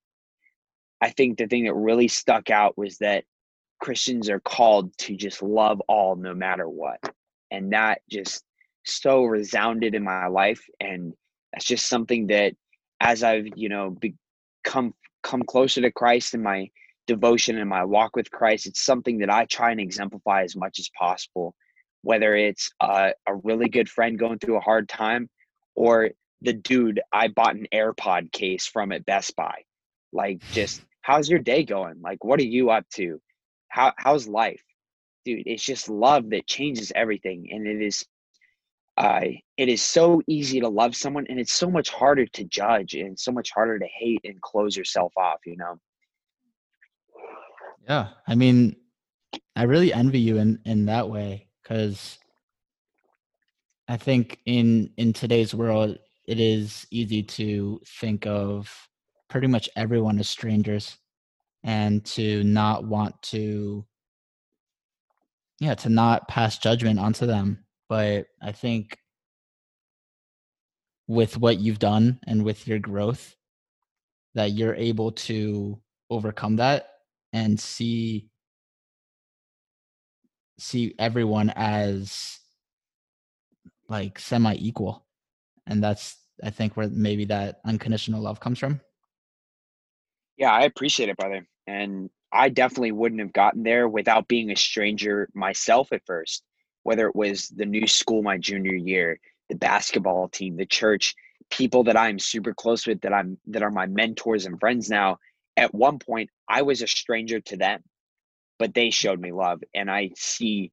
I 1.00 1.10
think 1.10 1.38
the 1.38 1.46
thing 1.46 1.64
that 1.64 1.74
really 1.74 2.08
stuck 2.08 2.50
out 2.50 2.78
was 2.78 2.98
that 2.98 3.24
Christians 3.80 4.28
are 4.30 4.40
called 4.40 4.96
to 4.98 5.16
just 5.16 5.42
love 5.42 5.80
all 5.88 6.16
no 6.16 6.34
matter 6.34 6.68
what. 6.68 7.00
And 7.50 7.72
that 7.72 8.00
just 8.10 8.44
so 8.84 9.24
resounded 9.24 9.94
in 9.94 10.04
my 10.04 10.26
life. 10.26 10.64
And 10.80 11.12
that's 11.52 11.64
just 11.64 11.88
something 11.88 12.28
that 12.28 12.54
as 13.00 13.22
I've, 13.22 13.46
you 13.56 13.68
know, 13.68 13.90
become 13.90 14.94
come 15.22 15.42
closer 15.42 15.80
to 15.82 15.90
Christ 15.90 16.34
in 16.34 16.42
my 16.42 16.70
devotion 17.06 17.58
and 17.58 17.68
my 17.68 17.84
walk 17.84 18.16
with 18.16 18.30
Christ, 18.30 18.66
it's 18.66 18.80
something 18.80 19.18
that 19.18 19.30
I 19.30 19.44
try 19.44 19.70
and 19.70 19.80
exemplify 19.80 20.42
as 20.42 20.56
much 20.56 20.78
as 20.78 20.90
possible. 20.98 21.54
Whether 22.02 22.36
it's 22.36 22.70
a, 22.80 23.12
a 23.26 23.34
really 23.34 23.68
good 23.68 23.88
friend 23.88 24.18
going 24.18 24.38
through 24.38 24.56
a 24.56 24.60
hard 24.60 24.88
time 24.88 25.28
or 25.74 26.10
the 26.42 26.52
dude 26.52 27.00
I 27.12 27.28
bought 27.28 27.56
an 27.56 27.66
AirPod 27.72 28.32
case 28.32 28.66
from 28.66 28.92
at 28.92 29.06
Best 29.06 29.34
Buy. 29.36 29.62
Like 30.12 30.40
just 30.52 30.82
how's 31.02 31.28
your 31.28 31.40
day 31.40 31.64
going? 31.64 32.00
Like 32.00 32.24
what 32.24 32.40
are 32.40 32.44
you 32.44 32.70
up 32.70 32.88
to? 32.94 33.20
How 33.76 33.92
how's 33.98 34.26
life? 34.26 34.62
Dude, 35.26 35.42
it's 35.44 35.62
just 35.62 35.90
love 35.90 36.30
that 36.30 36.46
changes 36.46 36.92
everything. 36.96 37.46
And 37.52 37.66
it 37.66 37.82
is 37.82 38.06
uh 38.96 39.20
it 39.58 39.68
is 39.68 39.82
so 39.82 40.22
easy 40.26 40.60
to 40.60 40.68
love 40.68 40.96
someone 40.96 41.26
and 41.28 41.38
it's 41.38 41.52
so 41.52 41.70
much 41.70 41.90
harder 41.90 42.24
to 42.24 42.44
judge 42.44 42.94
and 42.94 43.20
so 43.20 43.30
much 43.30 43.50
harder 43.50 43.78
to 43.78 43.84
hate 43.84 44.22
and 44.24 44.40
close 44.40 44.78
yourself 44.78 45.12
off, 45.18 45.40
you 45.44 45.58
know. 45.58 45.78
Yeah. 47.86 48.08
I 48.26 48.34
mean, 48.34 48.76
I 49.54 49.64
really 49.64 49.92
envy 49.92 50.20
you 50.20 50.38
in 50.38 50.58
in 50.64 50.86
that 50.86 51.10
way 51.10 51.48
cuz 51.62 52.18
I 53.88 53.98
think 53.98 54.40
in 54.46 54.94
in 54.96 55.12
today's 55.12 55.54
world 55.54 55.98
it 56.26 56.40
is 56.40 56.86
easy 56.90 57.22
to 57.22 57.82
think 58.00 58.26
of 58.26 58.88
pretty 59.28 59.48
much 59.48 59.68
everyone 59.76 60.18
as 60.18 60.30
strangers 60.30 60.96
and 61.66 62.04
to 62.04 62.44
not 62.44 62.84
want 62.84 63.20
to 63.20 63.84
yeah 65.58 65.74
to 65.74 65.88
not 65.88 66.28
pass 66.28 66.56
judgment 66.58 66.98
onto 66.98 67.26
them 67.26 67.64
but 67.88 68.26
i 68.40 68.52
think 68.52 68.96
with 71.08 71.36
what 71.36 71.58
you've 71.58 71.78
done 71.78 72.18
and 72.26 72.44
with 72.44 72.66
your 72.66 72.78
growth 72.78 73.34
that 74.34 74.52
you're 74.52 74.74
able 74.74 75.12
to 75.12 75.78
overcome 76.08 76.56
that 76.56 76.88
and 77.32 77.58
see 77.58 78.28
see 80.58 80.94
everyone 80.98 81.50
as 81.56 82.38
like 83.88 84.18
semi 84.18 84.54
equal 84.54 85.04
and 85.66 85.82
that's 85.82 86.16
i 86.44 86.50
think 86.50 86.76
where 86.76 86.88
maybe 86.88 87.24
that 87.24 87.60
unconditional 87.64 88.22
love 88.22 88.38
comes 88.38 88.58
from 88.58 88.80
yeah 90.36 90.52
i 90.52 90.62
appreciate 90.62 91.08
it 91.08 91.16
brother 91.16 91.46
and 91.66 92.10
I 92.32 92.48
definitely 92.48 92.92
wouldn't 92.92 93.20
have 93.20 93.32
gotten 93.32 93.62
there 93.62 93.88
without 93.88 94.28
being 94.28 94.50
a 94.50 94.56
stranger 94.56 95.28
myself 95.34 95.92
at 95.92 96.04
first, 96.04 96.42
whether 96.82 97.06
it 97.06 97.16
was 97.16 97.48
the 97.48 97.64
new 97.64 97.86
school 97.86 98.22
my 98.22 98.38
junior 98.38 98.74
year, 98.74 99.20
the 99.48 99.56
basketball 99.56 100.28
team, 100.28 100.56
the 100.56 100.66
church, 100.66 101.14
people 101.50 101.84
that 101.84 101.96
I'm 101.96 102.18
super 102.18 102.52
close 102.52 102.86
with 102.86 103.00
that 103.02 103.12
I'm 103.12 103.38
that 103.46 103.62
are 103.62 103.70
my 103.70 103.86
mentors 103.86 104.46
and 104.46 104.58
friends 104.58 104.90
now. 104.90 105.18
At 105.56 105.74
one 105.74 105.98
point, 105.98 106.30
I 106.48 106.62
was 106.62 106.82
a 106.82 106.86
stranger 106.86 107.40
to 107.40 107.56
them, 107.56 107.82
but 108.58 108.74
they 108.74 108.90
showed 108.90 109.20
me 109.20 109.32
love, 109.32 109.62
and 109.74 109.90
I 109.90 110.10
see 110.16 110.72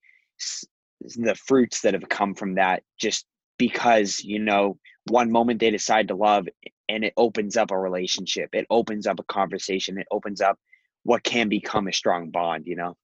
the 1.16 1.36
fruits 1.36 1.82
that 1.82 1.94
have 1.94 2.10
come 2.10 2.34
from 2.34 2.56
that 2.56 2.84
just 3.00 3.26
because 3.58 4.22
you 4.24 4.40
know 4.40 4.78
one 5.08 5.32
moment 5.32 5.60
they 5.60 5.70
decide 5.70 6.08
to 6.08 6.16
love 6.16 6.48
and 6.94 7.04
it 7.04 7.14
opens 7.18 7.58
up 7.58 7.72
a 7.72 7.78
relationship 7.78 8.50
it 8.54 8.66
opens 8.70 9.08
up 9.08 9.20
a 9.20 9.24
conversation 9.24 9.98
it 9.98 10.08
opens 10.12 10.42
up 10.42 10.58
what 11.04 11.24
can 11.24 11.50
become 11.50 11.88
a 11.88 11.94
strong 11.94 12.30
bond, 12.30 12.66
you 12.66 12.76
know? 12.76 12.96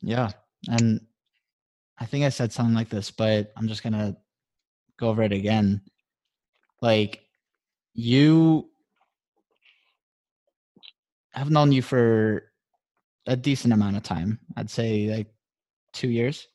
Yeah. 0.00 0.30
And 0.68 1.00
I 1.98 2.06
think 2.06 2.24
I 2.24 2.30
said 2.30 2.52
something 2.52 2.74
like 2.74 2.88
this, 2.88 3.10
but 3.10 3.52
I'm 3.56 3.68
just 3.68 3.82
going 3.82 3.92
to 3.92 4.16
go 4.98 5.08
over 5.08 5.22
it 5.22 5.32
again. 5.32 5.80
Like, 6.82 7.22
you 7.98 8.68
i've 11.34 11.50
known 11.50 11.72
you 11.72 11.80
for 11.80 12.50
a 13.26 13.36
decent 13.36 13.72
amount 13.72 13.96
of 13.96 14.02
time. 14.02 14.38
I'd 14.56 14.70
say 14.70 15.14
like 15.14 15.26
two 15.92 16.08
years, 16.08 16.46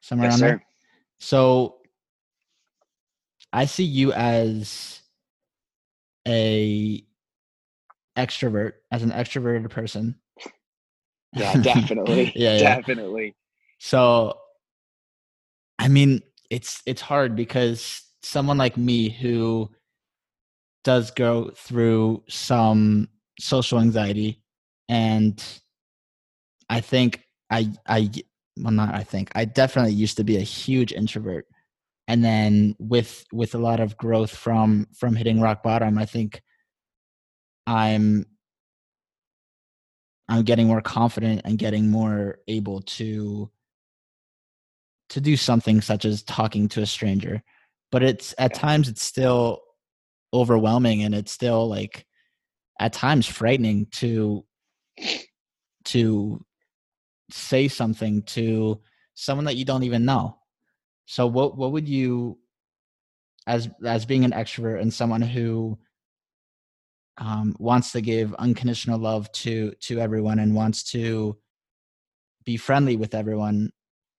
somewhere 0.00 0.30
yes, 0.30 0.40
around 0.40 0.50
there. 0.50 0.66
So 1.18 1.76
I 3.52 3.66
see 3.66 3.84
you 3.84 4.12
as 4.12 5.00
a 6.26 7.04
extrovert 8.16 8.72
as 8.90 9.02
an 9.02 9.10
extroverted 9.10 9.68
person. 9.70 10.16
Yeah, 11.32 11.56
definitely. 11.62 12.32
yeah, 12.34 12.56
yeah, 12.58 12.76
definitely. 12.76 13.34
So 13.78 14.38
I 15.78 15.88
mean, 15.88 16.22
it's 16.50 16.82
it's 16.86 17.02
hard 17.02 17.36
because 17.36 18.02
someone 18.22 18.58
like 18.58 18.76
me 18.76 19.08
who 19.08 19.70
does 20.82 21.10
go 21.10 21.50
through 21.56 22.22
some 22.28 23.08
social 23.40 23.80
anxiety 23.80 24.42
and 24.88 25.42
I 26.68 26.80
think 26.80 27.22
I 27.50 27.72
I 27.86 28.10
well 28.58 28.72
not 28.72 28.94
I 28.94 29.02
think 29.02 29.30
I 29.34 29.44
definitely 29.44 29.94
used 29.94 30.16
to 30.18 30.24
be 30.24 30.36
a 30.36 30.40
huge 30.40 30.92
introvert 30.92 31.46
and 32.06 32.24
then 32.24 32.76
with 32.78 33.24
with 33.32 33.54
a 33.54 33.58
lot 33.58 33.80
of 33.80 33.96
growth 33.96 34.34
from 34.34 34.86
from 34.94 35.14
hitting 35.16 35.40
rock 35.40 35.62
bottom 35.62 35.98
I 35.98 36.06
think 36.06 36.42
I'm 37.66 38.26
I'm 40.28 40.42
getting 40.42 40.66
more 40.66 40.80
confident 40.80 41.42
and 41.44 41.58
getting 41.58 41.90
more 41.90 42.38
able 42.48 42.82
to 42.82 43.50
to 45.10 45.20
do 45.20 45.36
something 45.36 45.80
such 45.80 46.04
as 46.04 46.22
talking 46.22 46.68
to 46.68 46.82
a 46.82 46.86
stranger. 46.86 47.42
But 47.92 48.02
it's 48.02 48.34
at 48.38 48.54
times 48.54 48.88
it's 48.88 49.04
still 49.04 49.60
overwhelming 50.32 51.02
and 51.02 51.14
it's 51.14 51.32
still 51.32 51.68
like 51.68 52.06
at 52.80 52.92
times 52.92 53.26
frightening 53.26 53.86
to 53.92 54.44
to 55.84 56.44
say 57.30 57.68
something 57.68 58.22
to 58.22 58.80
someone 59.14 59.44
that 59.44 59.56
you 59.56 59.64
don't 59.64 59.84
even 59.84 60.04
know. 60.04 60.38
So 61.06 61.26
what 61.26 61.56
what 61.56 61.72
would 61.72 61.88
you 61.88 62.38
as 63.46 63.68
as 63.84 64.06
being 64.06 64.24
an 64.24 64.32
extrovert 64.32 64.80
and 64.80 64.92
someone 64.92 65.22
who 65.22 65.78
um, 67.18 67.54
wants 67.58 67.92
to 67.92 68.00
give 68.00 68.34
unconditional 68.34 68.98
love 68.98 69.30
to 69.32 69.72
to 69.80 70.00
everyone 70.00 70.38
and 70.38 70.54
wants 70.54 70.82
to 70.92 71.36
be 72.44 72.56
friendly 72.56 72.96
with 72.96 73.14
everyone 73.14 73.70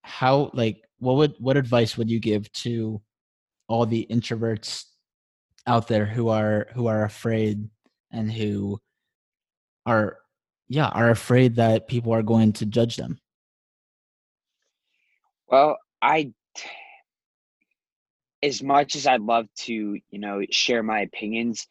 how 0.06 0.52
like 0.54 0.84
what 1.00 1.16
would 1.16 1.36
what 1.40 1.58
advice 1.58 1.98
would 1.98 2.10
you 2.10 2.20
give 2.20 2.52
to 2.54 3.02
all 3.68 3.86
the 3.86 4.08
introverts 4.10 4.86
out 5.68 5.88
there 5.88 6.06
who 6.06 6.30
are 6.30 6.68
who 6.74 6.88
are 6.88 7.04
afraid 7.04 7.68
and 8.12 8.32
who 8.32 8.80
are 9.86 10.18
yeah 10.68 10.88
are 10.90 11.10
afraid 11.10 11.56
that 11.56 11.88
people 11.88 12.14
are 12.14 12.24
going 12.24 12.54
to 12.54 12.66
judge 12.66 12.96
them? 12.98 13.20
Well 15.48 15.78
i 16.02 16.34
as 18.46 18.62
much 18.62 18.96
as 18.96 19.08
i'd 19.08 19.22
love 19.22 19.48
to 19.56 19.74
you 19.74 20.20
know 20.20 20.42
share 20.52 20.84
my 20.84 21.02
opinions 21.02 21.68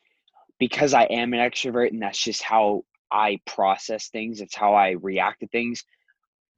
because 0.58 0.94
I 0.94 1.04
am 1.04 1.32
an 1.34 1.40
extrovert 1.40 1.90
and 1.90 2.02
that's 2.02 2.18
just 2.18 2.42
how 2.42 2.84
I 3.10 3.40
process 3.46 4.08
things, 4.08 4.40
it's 4.40 4.54
how 4.54 4.74
I 4.74 4.90
react 4.92 5.40
to 5.40 5.48
things. 5.48 5.84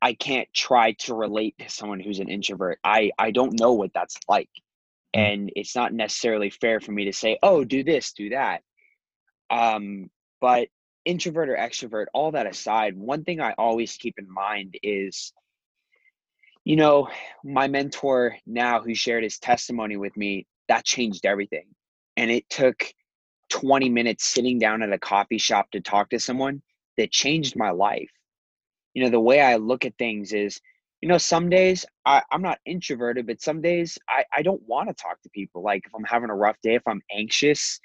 I 0.00 0.14
can't 0.14 0.48
try 0.54 0.92
to 1.00 1.14
relate 1.14 1.56
to 1.58 1.68
someone 1.68 2.00
who's 2.00 2.18
an 2.18 2.28
introvert. 2.28 2.78
I 2.84 3.10
I 3.18 3.30
don't 3.30 3.58
know 3.58 3.72
what 3.72 3.92
that's 3.94 4.16
like. 4.28 4.50
Mm. 5.14 5.20
And 5.20 5.52
it's 5.56 5.74
not 5.74 5.92
necessarily 5.92 6.50
fair 6.50 6.80
for 6.80 6.92
me 6.92 7.06
to 7.06 7.12
say, 7.12 7.38
"Oh, 7.42 7.64
do 7.64 7.82
this, 7.82 8.12
do 8.12 8.30
that." 8.30 8.62
Um, 9.50 10.10
but 10.40 10.68
introvert 11.04 11.48
or 11.48 11.56
extrovert, 11.56 12.06
all 12.12 12.32
that 12.32 12.46
aside, 12.46 12.96
one 12.96 13.24
thing 13.24 13.40
I 13.40 13.52
always 13.52 13.96
keep 13.96 14.18
in 14.18 14.30
mind 14.30 14.76
is 14.82 15.32
you 16.66 16.74
know, 16.74 17.08
my 17.44 17.68
mentor 17.68 18.36
now 18.44 18.80
who 18.80 18.92
shared 18.92 19.22
his 19.22 19.38
testimony 19.38 19.96
with 19.96 20.16
me, 20.16 20.48
that 20.66 20.84
changed 20.84 21.24
everything. 21.24 21.68
And 22.16 22.28
it 22.28 22.50
took 22.50 22.92
20 23.50 23.88
minutes 23.88 24.26
sitting 24.26 24.58
down 24.58 24.82
at 24.82 24.92
a 24.92 24.98
coffee 24.98 25.38
shop 25.38 25.70
to 25.70 25.80
talk 25.80 26.10
to 26.10 26.18
someone 26.18 26.60
that 26.96 27.12
changed 27.12 27.54
my 27.54 27.70
life. 27.70 28.10
You 28.94 29.04
know, 29.04 29.10
the 29.10 29.20
way 29.20 29.40
I 29.40 29.56
look 29.56 29.84
at 29.84 29.96
things 29.96 30.32
is, 30.32 30.60
you 31.00 31.08
know, 31.08 31.18
some 31.18 31.48
days 31.48 31.86
I, 32.04 32.24
I'm 32.32 32.42
not 32.42 32.58
introverted, 32.66 33.28
but 33.28 33.40
some 33.40 33.62
days 33.62 33.96
I, 34.08 34.24
I 34.36 34.42
don't 34.42 34.62
want 34.66 34.88
to 34.88 34.94
talk 34.94 35.22
to 35.22 35.30
people. 35.30 35.62
Like 35.62 35.84
if 35.86 35.94
I'm 35.94 36.02
having 36.02 36.30
a 36.30 36.34
rough 36.34 36.56
day, 36.64 36.74
if 36.74 36.82
I'm 36.88 37.02
anxious, 37.16 37.78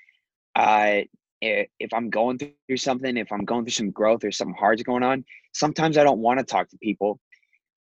uh, 0.55 1.01
if 1.39 1.93
I'm 1.93 2.09
going 2.09 2.39
through 2.39 2.77
something, 2.77 3.15
if 3.15 3.31
I'm 3.31 3.45
going 3.45 3.63
through 3.63 3.73
some 3.73 3.91
growth 3.91 4.23
or 4.23 4.31
something 4.31 4.57
hard's 4.59 4.81
going 4.81 5.03
on, 5.03 5.23
sometimes 5.53 5.99
I 5.99 6.03
don't 6.03 6.21
want 6.21 6.39
to 6.39 6.45
talk 6.45 6.67
to 6.69 6.77
people. 6.79 7.19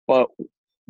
But 0.08 0.28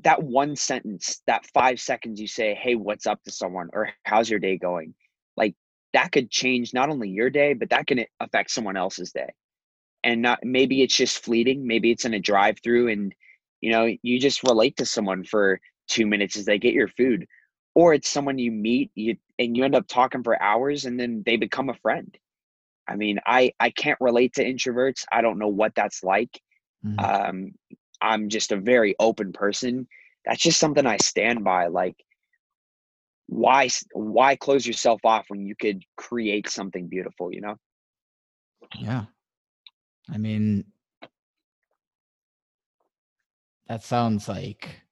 that 0.05 0.23
one 0.23 0.57
sentence, 0.57 1.23
that 1.27 1.47
five 1.47 1.81
seconds 1.81 2.21
you 2.21 2.29
say, 2.29 2.55
Hey, 2.55 2.75
what's 2.75 3.07
up 3.07 3.23
to 3.25 3.31
someone 3.31 3.69
or 3.73 3.91
how's 4.05 4.31
your 4.31 4.39
day 4.39 4.57
going? 4.57 4.95
Like 5.37 5.55
that 5.93 6.13
could 6.13 6.31
change 6.31 6.73
not 6.75 6.91
only 6.91 7.09
your 7.09 7.31
day, 7.31 7.55
but 7.55 7.71
that 7.71 7.87
can 7.87 8.05
affect 8.21 8.51
someone 8.51 8.77
else's 8.77 9.13
day. 9.13 9.33
And 10.05 10.23
not 10.23 10.41
maybe 10.45 10.83
it's 10.83 10.97
just 10.97 11.25
fleeting, 11.25 11.67
maybe 11.67 11.91
it's 11.91 12.05
in 12.05 12.15
a 12.15 12.21
drive 12.21 12.59
through 12.63 12.89
and 12.89 13.15
you 13.61 13.73
know, 13.73 13.93
you 14.03 14.21
just 14.21 14.45
relate 14.45 14.77
to 14.77 14.87
someone 14.87 15.25
for 15.25 15.61
two 15.89 16.07
minutes 16.07 16.37
as 16.37 16.45
they 16.45 16.59
get 16.59 16.75
your 16.75 16.89
food. 16.89 17.27
Or 17.75 17.93
it's 17.93 18.09
someone 18.09 18.39
you 18.39 18.53
meet 18.53 18.91
you 18.95 19.17
and 19.39 19.57
you 19.57 19.65
end 19.65 19.75
up 19.75 19.89
talking 19.89 20.23
for 20.23 20.41
hours 20.41 20.85
and 20.85 20.99
then 20.99 21.23
they 21.27 21.37
become 21.37 21.69
a 21.69 21.75
friend. 21.75 22.17
I 22.89 22.97
mean, 22.97 23.19
I 23.27 23.53
I 23.61 23.71
can't 23.71 23.99
relate 24.01 24.35
to 24.35 24.45
introverts. 24.45 25.05
I 25.13 25.21
don't 25.23 25.39
know 25.39 25.49
what 25.49 25.75
that's 25.75 26.03
like. 26.03 26.41
Mm-hmm. 26.85 26.99
Um, 26.99 27.53
I'm 28.01 28.29
just 28.29 28.53
a 28.53 28.57
very 28.57 28.95
open 28.99 29.33
person. 29.33 29.87
That's 30.25 30.43
just 30.43 30.61
something 30.61 30.87
I 30.87 30.97
stand 30.99 31.45
by. 31.45 31.69
Like, 31.69 31.97
why 33.27 33.69
why 33.93 34.37
close 34.37 34.67
yourself 34.67 35.01
off 35.05 35.27
when 35.29 35.45
you 35.47 35.55
could 35.55 35.83
create 35.97 36.49
something 36.49 36.89
beautiful? 36.89 37.33
You 37.33 37.41
know? 37.43 37.57
Yeah. 38.79 39.05
I 40.11 40.19
mean, 40.19 40.65
that 43.69 43.83
sounds 43.83 44.29
like 44.29 44.83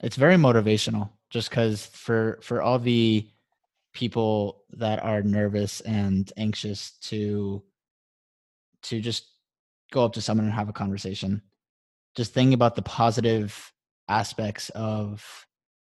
it's 0.00 0.16
very 0.16 0.36
motivational. 0.36 1.10
Just 1.30 1.50
because 1.50 1.86
for 1.86 2.38
for 2.42 2.60
all 2.60 2.78
the 2.78 3.28
people 3.94 4.64
that 4.70 5.02
are 5.02 5.22
nervous 5.22 5.80
and 5.82 6.32
anxious 6.36 6.92
to 7.02 7.62
to 8.82 9.00
just 9.00 9.31
go 9.92 10.04
up 10.04 10.14
to 10.14 10.20
someone 10.20 10.46
and 10.46 10.54
have 10.54 10.68
a 10.68 10.72
conversation. 10.72 11.42
Just 12.16 12.34
thinking 12.34 12.54
about 12.54 12.74
the 12.74 12.82
positive 12.82 13.72
aspects 14.08 14.68
of 14.70 15.46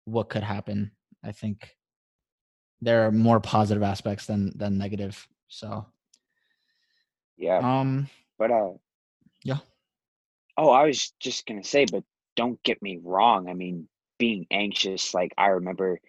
what 0.04 0.28
could 0.28 0.42
happen 0.42 0.90
i 1.24 1.32
think 1.32 1.76
there 2.80 3.06
are 3.06 3.12
more 3.12 3.40
positive 3.40 3.82
aspects 3.82 4.26
than 4.26 4.56
than 4.56 4.78
negative 4.78 5.26
so. 5.48 5.86
Yeah. 7.36 7.58
Um 7.58 8.08
but 8.38 8.50
uh 8.50 8.72
yeah. 9.44 9.58
Oh 10.56 10.70
i 10.70 10.84
was 10.84 11.12
just 11.20 11.46
gonna 11.46 11.64
say 11.64 11.86
but 11.90 12.04
don't 12.36 12.62
get 12.62 12.80
me 12.82 13.00
wrong 13.02 13.48
i 13.48 13.54
mean 13.54 13.88
being 14.18 14.46
anxious 14.50 15.14
like 15.14 15.32
i 15.38 15.46
remember 15.46 16.00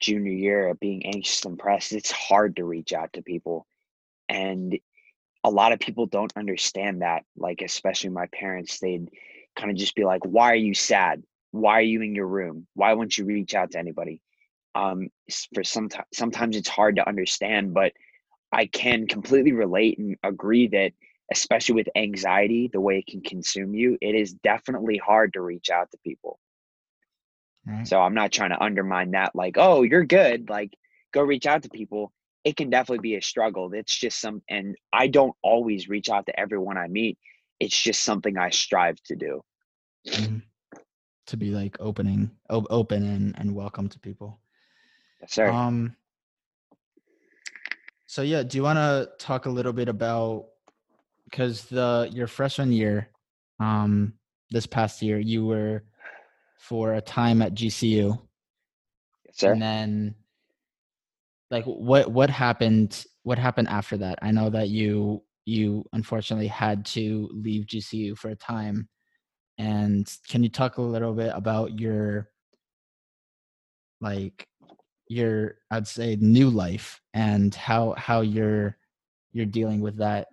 junior 0.00 0.32
year 0.32 0.68
of 0.68 0.80
being 0.80 1.04
anxious 1.06 1.44
and 1.44 1.56
depressed, 1.56 1.92
it's 1.92 2.10
hard 2.10 2.56
to 2.56 2.64
reach 2.64 2.92
out 2.92 3.12
to 3.12 3.22
people. 3.22 3.66
And 4.28 4.78
a 5.44 5.50
lot 5.50 5.72
of 5.72 5.80
people 5.80 6.06
don't 6.06 6.32
understand 6.36 7.02
that. 7.02 7.24
Like, 7.36 7.62
especially 7.62 8.10
my 8.10 8.26
parents, 8.26 8.78
they'd 8.78 9.08
kind 9.56 9.70
of 9.70 9.76
just 9.76 9.94
be 9.94 10.04
like, 10.04 10.24
Why 10.24 10.52
are 10.52 10.56
you 10.56 10.74
sad? 10.74 11.22
Why 11.50 11.74
are 11.74 11.82
you 11.82 12.02
in 12.02 12.14
your 12.14 12.26
room? 12.26 12.66
Why 12.74 12.92
won't 12.94 13.16
you 13.16 13.24
reach 13.24 13.54
out 13.54 13.72
to 13.72 13.78
anybody? 13.78 14.20
Um, 14.74 15.08
for 15.54 15.64
some 15.64 15.88
sometimes 16.12 16.56
it's 16.56 16.68
hard 16.68 16.96
to 16.96 17.08
understand, 17.08 17.74
but 17.74 17.92
I 18.52 18.66
can 18.66 19.06
completely 19.06 19.52
relate 19.52 19.98
and 19.98 20.16
agree 20.22 20.68
that 20.68 20.92
especially 21.30 21.74
with 21.74 21.88
anxiety, 21.94 22.68
the 22.72 22.80
way 22.80 22.98
it 22.98 23.06
can 23.06 23.20
consume 23.20 23.74
you, 23.74 23.98
it 24.00 24.14
is 24.14 24.32
definitely 24.32 24.96
hard 24.96 25.34
to 25.34 25.42
reach 25.42 25.70
out 25.70 25.90
to 25.90 25.98
people. 25.98 26.38
Right. 27.66 27.86
So 27.86 28.00
I'm 28.00 28.14
not 28.14 28.32
trying 28.32 28.50
to 28.50 28.62
undermine 28.62 29.10
that, 29.10 29.34
like, 29.34 29.56
oh, 29.58 29.82
you're 29.82 30.04
good. 30.04 30.48
Like, 30.48 30.74
go 31.12 31.22
reach 31.22 31.46
out 31.46 31.62
to 31.64 31.68
people. 31.68 32.12
It 32.48 32.56
can 32.56 32.70
definitely 32.70 33.02
be 33.02 33.16
a 33.16 33.20
struggle. 33.20 33.70
It's 33.74 33.94
just 33.94 34.22
some, 34.22 34.40
and 34.48 34.74
I 34.90 35.06
don't 35.06 35.34
always 35.42 35.86
reach 35.86 36.08
out 36.08 36.24
to 36.24 36.40
everyone 36.40 36.78
I 36.78 36.86
meet. 36.88 37.18
It's 37.60 37.78
just 37.78 38.02
something 38.04 38.38
I 38.38 38.48
strive 38.48 38.96
to 39.02 39.16
do. 39.16 39.42
Mm-hmm. 40.08 40.38
To 41.26 41.36
be 41.36 41.50
like 41.50 41.76
opening, 41.78 42.30
open 42.48 43.02
and, 43.04 43.34
and 43.36 43.54
welcome 43.54 43.86
to 43.90 43.98
people. 43.98 44.40
Yes, 45.20 45.34
sir. 45.34 45.50
Um, 45.50 45.94
so 48.06 48.22
yeah, 48.22 48.42
do 48.42 48.56
you 48.56 48.62
want 48.62 48.78
to 48.78 49.10
talk 49.18 49.44
a 49.44 49.50
little 49.50 49.74
bit 49.74 49.90
about 49.90 50.46
because 51.24 51.66
the 51.66 52.08
your 52.10 52.28
freshman 52.28 52.72
year, 52.72 53.08
um, 53.60 54.14
this 54.50 54.64
past 54.64 55.02
year, 55.02 55.18
you 55.18 55.44
were 55.44 55.84
for 56.58 56.94
a 56.94 57.02
time 57.02 57.42
at 57.42 57.52
GCU. 57.52 58.18
Yes, 59.26 59.36
sir. 59.36 59.52
And 59.52 59.60
then 59.60 60.14
like 61.50 61.64
what 61.64 62.10
what 62.10 62.30
happened 62.30 63.04
what 63.22 63.38
happened 63.38 63.68
after 63.68 63.96
that? 63.98 64.18
I 64.22 64.30
know 64.32 64.50
that 64.50 64.68
you 64.68 65.22
you 65.44 65.84
unfortunately 65.92 66.46
had 66.48 66.84
to 66.86 67.28
leave 67.32 67.66
GCU 67.66 68.16
for 68.16 68.28
a 68.30 68.36
time. 68.36 68.88
And 69.58 70.10
can 70.28 70.42
you 70.42 70.48
talk 70.50 70.78
a 70.78 70.82
little 70.82 71.14
bit 71.14 71.32
about 71.34 71.80
your 71.80 72.28
like 74.00 74.46
your 75.08 75.56
I'd 75.70 75.86
say 75.88 76.16
new 76.20 76.50
life 76.50 77.00
and 77.14 77.54
how 77.54 77.94
how 77.96 78.20
you're 78.20 78.76
you're 79.32 79.46
dealing 79.46 79.80
with 79.80 79.98
that? 79.98 80.28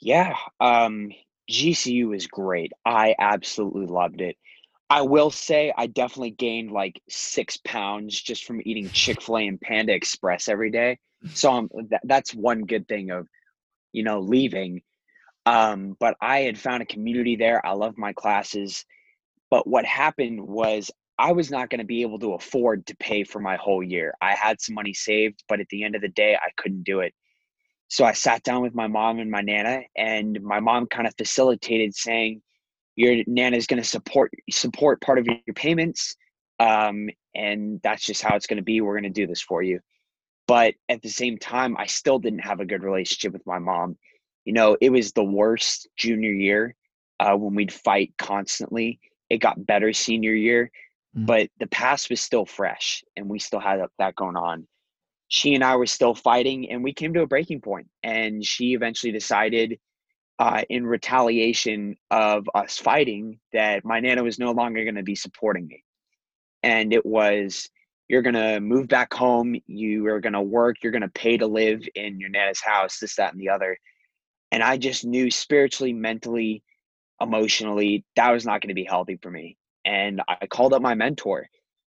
Yeah, 0.00 0.36
um 0.60 1.10
GCU 1.50 2.12
is 2.12 2.26
great. 2.26 2.72
I 2.84 3.14
absolutely 3.18 3.86
loved 3.86 4.20
it. 4.20 4.36
I 4.92 5.00
will 5.00 5.30
say 5.30 5.72
I 5.74 5.86
definitely 5.86 6.32
gained 6.32 6.70
like 6.70 7.00
six 7.08 7.56
pounds 7.56 8.20
just 8.20 8.44
from 8.44 8.60
eating 8.62 8.90
Chick 8.90 9.22
Fil 9.22 9.38
A 9.38 9.46
and 9.46 9.58
Panda 9.58 9.94
Express 9.94 10.48
every 10.48 10.70
day. 10.70 10.98
So 11.32 11.50
um, 11.50 11.70
th- 11.70 12.02
that's 12.04 12.34
one 12.34 12.66
good 12.66 12.86
thing 12.86 13.10
of, 13.10 13.26
you 13.92 14.02
know, 14.02 14.20
leaving. 14.20 14.82
Um, 15.46 15.96
but 15.98 16.18
I 16.20 16.40
had 16.40 16.58
found 16.58 16.82
a 16.82 16.86
community 16.86 17.36
there. 17.36 17.64
I 17.64 17.72
loved 17.72 17.96
my 17.96 18.12
classes. 18.12 18.84
But 19.50 19.66
what 19.66 19.86
happened 19.86 20.42
was 20.42 20.90
I 21.18 21.32
was 21.32 21.50
not 21.50 21.70
going 21.70 21.78
to 21.78 21.86
be 21.86 22.02
able 22.02 22.18
to 22.18 22.34
afford 22.34 22.84
to 22.88 22.96
pay 22.96 23.24
for 23.24 23.40
my 23.40 23.56
whole 23.56 23.82
year. 23.82 24.12
I 24.20 24.34
had 24.34 24.60
some 24.60 24.74
money 24.74 24.92
saved, 24.92 25.42
but 25.48 25.58
at 25.58 25.68
the 25.70 25.84
end 25.84 25.94
of 25.94 26.02
the 26.02 26.08
day, 26.08 26.34
I 26.34 26.50
couldn't 26.58 26.84
do 26.84 27.00
it. 27.00 27.14
So 27.88 28.04
I 28.04 28.12
sat 28.12 28.42
down 28.42 28.60
with 28.60 28.74
my 28.74 28.88
mom 28.88 29.20
and 29.20 29.30
my 29.30 29.40
nana, 29.40 29.84
and 29.96 30.38
my 30.42 30.60
mom 30.60 30.86
kind 30.86 31.06
of 31.06 31.14
facilitated 31.16 31.94
saying, 31.94 32.42
"Your 32.96 33.22
nana 33.26 33.56
is 33.56 33.66
going 33.66 33.82
to 33.82 33.88
support 33.88 34.32
support 34.50 35.00
part 35.00 35.18
of 35.18 35.26
your 35.26 35.54
payments, 35.54 36.16
um, 36.58 37.08
and 37.34 37.80
that's 37.82 38.04
just 38.04 38.22
how 38.22 38.36
it's 38.36 38.46
going 38.46 38.58
to 38.58 38.62
be. 38.62 38.80
We're 38.80 38.98
going 38.98 39.12
to 39.12 39.20
do 39.20 39.26
this 39.26 39.42
for 39.42 39.62
you." 39.62 39.80
But 40.48 40.74
at 40.88 41.02
the 41.02 41.08
same 41.08 41.38
time, 41.38 41.76
I 41.76 41.86
still 41.86 42.18
didn't 42.18 42.40
have 42.40 42.60
a 42.60 42.66
good 42.66 42.82
relationship 42.82 43.32
with 43.32 43.46
my 43.46 43.58
mom. 43.58 43.96
You 44.44 44.52
know, 44.52 44.76
it 44.80 44.90
was 44.90 45.12
the 45.12 45.24
worst 45.24 45.88
junior 45.96 46.32
year 46.32 46.74
uh, 47.20 47.36
when 47.36 47.54
we'd 47.54 47.72
fight 47.72 48.12
constantly. 48.18 49.00
It 49.30 49.38
got 49.38 49.64
better 49.64 49.92
senior 49.92 50.34
year, 50.34 50.70
mm-hmm. 51.16 51.26
but 51.26 51.48
the 51.58 51.68
past 51.68 52.10
was 52.10 52.20
still 52.20 52.44
fresh, 52.44 53.04
and 53.16 53.28
we 53.28 53.38
still 53.38 53.60
had 53.60 53.80
that 53.98 54.16
going 54.16 54.36
on 54.36 54.66
she 55.32 55.54
and 55.54 55.64
I 55.64 55.76
were 55.76 55.86
still 55.86 56.14
fighting, 56.14 56.70
and 56.70 56.84
we 56.84 56.92
came 56.92 57.14
to 57.14 57.22
a 57.22 57.26
breaking 57.26 57.62
point. 57.62 57.88
And 58.02 58.44
she 58.44 58.74
eventually 58.74 59.12
decided, 59.12 59.78
uh, 60.38 60.62
in 60.68 60.86
retaliation 60.86 61.96
of 62.10 62.48
us 62.54 62.78
fighting, 62.78 63.38
that 63.52 63.84
my 63.84 64.00
nana 64.00 64.22
was 64.22 64.38
no 64.38 64.52
longer 64.52 64.82
going 64.84 64.96
to 64.96 65.02
be 65.02 65.14
supporting 65.14 65.66
me. 65.66 65.84
And 66.62 66.92
it 66.92 67.04
was, 67.04 67.68
you're 68.08 68.22
going 68.22 68.34
to 68.34 68.60
move 68.60 68.88
back 68.88 69.12
home, 69.12 69.56
you 69.66 70.06
are 70.06 70.20
going 70.20 70.32
to 70.32 70.40
work, 70.42 70.76
you're 70.82 70.92
going 70.92 71.02
to 71.02 71.08
pay 71.08 71.36
to 71.36 71.46
live 71.46 71.82
in 71.94 72.20
your 72.20 72.30
nana's 72.30 72.60
house, 72.60 72.98
this, 72.98 73.16
that, 73.16 73.32
and 73.32 73.40
the 73.40 73.48
other. 73.48 73.76
And 74.50 74.62
I 74.62 74.76
just 74.76 75.04
knew 75.04 75.30
spiritually, 75.30 75.92
mentally, 75.92 76.62
emotionally, 77.20 78.04
that 78.16 78.30
was 78.30 78.44
not 78.44 78.60
going 78.60 78.68
to 78.68 78.74
be 78.74 78.84
healthy 78.84 79.18
for 79.22 79.30
me. 79.30 79.56
And 79.84 80.22
I 80.28 80.46
called 80.46 80.72
up 80.74 80.82
my 80.82 80.94
mentor 80.94 81.48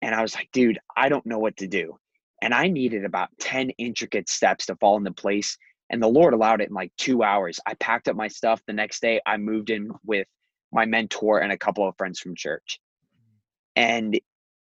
and 0.01 0.13
I 0.13 0.21
was 0.21 0.35
like, 0.35 0.49
dude, 0.53 0.79
I 0.95 1.09
don't 1.09 1.25
know 1.25 1.39
what 1.39 1.57
to 1.57 1.67
do 1.67 1.97
and 2.43 2.53
I 2.53 2.67
needed 2.67 3.05
about 3.05 3.29
10 3.39 3.69
intricate 3.77 4.27
steps 4.27 4.65
to 4.65 4.75
fall 4.75 4.97
into 4.97 5.13
place. 5.13 5.57
And 5.93 6.01
the 6.01 6.07
Lord 6.07 6.33
allowed 6.33 6.59
it 6.59 6.69
in 6.69 6.73
like 6.73 6.91
two 6.97 7.21
hours. 7.21 7.59
I 7.67 7.75
packed 7.75 8.07
up 8.07 8.15
my 8.15 8.27
stuff 8.27 8.59
the 8.65 8.73
next 8.73 8.99
day. 8.99 9.21
I 9.27 9.37
moved 9.37 9.69
in 9.69 9.91
with 10.03 10.25
my 10.71 10.85
mentor 10.85 11.39
and 11.39 11.51
a 11.51 11.57
couple 11.57 11.87
of 11.87 11.95
friends 11.97 12.19
from 12.19 12.35
church. 12.35 12.79
And 13.75 14.19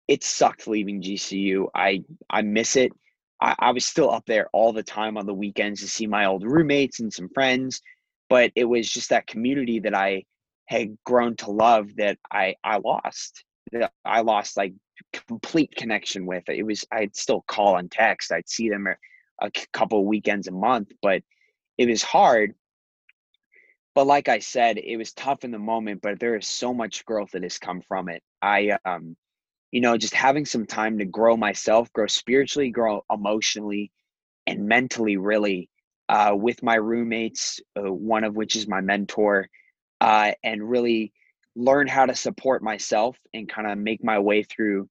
it 0.07 0.23
sucked 0.23 0.69
leaving 0.69 1.01
GCU. 1.01 1.67
I 1.75 2.05
I 2.29 2.43
miss 2.43 2.77
it. 2.77 2.93
I, 3.41 3.55
I 3.59 3.71
was 3.71 3.83
still 3.83 4.09
up 4.09 4.23
there 4.25 4.47
all 4.53 4.71
the 4.71 4.83
time 4.83 5.17
on 5.17 5.25
the 5.25 5.33
weekends 5.33 5.81
to 5.81 5.89
see 5.89 6.07
my 6.07 6.27
old 6.27 6.45
roommates 6.45 7.01
and 7.01 7.11
some 7.11 7.27
friends, 7.33 7.81
but 8.29 8.53
it 8.55 8.63
was 8.63 8.89
just 8.89 9.09
that 9.09 9.27
community 9.27 9.79
that 9.79 9.93
I 9.93 10.23
had 10.67 10.97
grown 11.03 11.35
to 11.37 11.51
love 11.51 11.93
that 11.97 12.17
I 12.31 12.55
I 12.63 12.77
lost. 12.77 13.43
That 13.73 13.91
I 14.05 14.21
lost 14.21 14.55
like 14.55 14.75
complete 15.11 15.75
connection 15.75 16.25
with. 16.25 16.47
It 16.47 16.63
was 16.63 16.85
I'd 16.89 17.17
still 17.17 17.43
call 17.49 17.75
and 17.75 17.91
text. 17.91 18.31
I'd 18.31 18.47
see 18.47 18.69
them 18.69 18.87
a 19.39 19.51
couple 19.73 20.05
weekends 20.05 20.47
a 20.47 20.51
month, 20.51 20.91
but 21.01 21.23
it 21.77 21.87
was 21.87 22.03
hard. 22.03 22.55
But 23.95 24.07
like 24.07 24.29
I 24.29 24.39
said, 24.39 24.77
it 24.77 24.97
was 24.97 25.13
tough 25.13 25.43
in 25.43 25.51
the 25.51 25.59
moment, 25.59 26.01
but 26.01 26.19
there 26.19 26.35
is 26.35 26.47
so 26.47 26.73
much 26.73 27.05
growth 27.05 27.31
that 27.31 27.43
has 27.43 27.57
come 27.57 27.81
from 27.81 28.09
it. 28.09 28.23
I 28.41 28.77
um 28.85 29.15
you 29.71 29.81
know, 29.81 29.97
just 29.97 30.13
having 30.13 30.45
some 30.45 30.65
time 30.65 30.97
to 30.99 31.05
grow 31.05 31.35
myself, 31.35 31.91
grow 31.91 32.07
spiritually, 32.07 32.69
grow 32.69 33.03
emotionally, 33.11 33.91
and 34.45 34.65
mentally, 34.67 35.17
really, 35.17 35.69
uh, 36.07 36.33
with 36.33 36.63
my 36.63 36.75
roommates, 36.75 37.59
uh, 37.77 37.91
one 37.91 38.23
of 38.23 38.35
which 38.35 38.55
is 38.55 38.67
my 38.67 38.79
mentor, 38.79 39.49
uh, 39.99 40.31
and 40.43 40.69
really 40.69 41.11
learn 41.55 41.87
how 41.87 42.05
to 42.05 42.15
support 42.15 42.63
myself 42.63 43.17
and 43.33 43.49
kind 43.49 43.69
of 43.69 43.77
make 43.77 44.03
my 44.03 44.19
way 44.19 44.43
through 44.43 44.87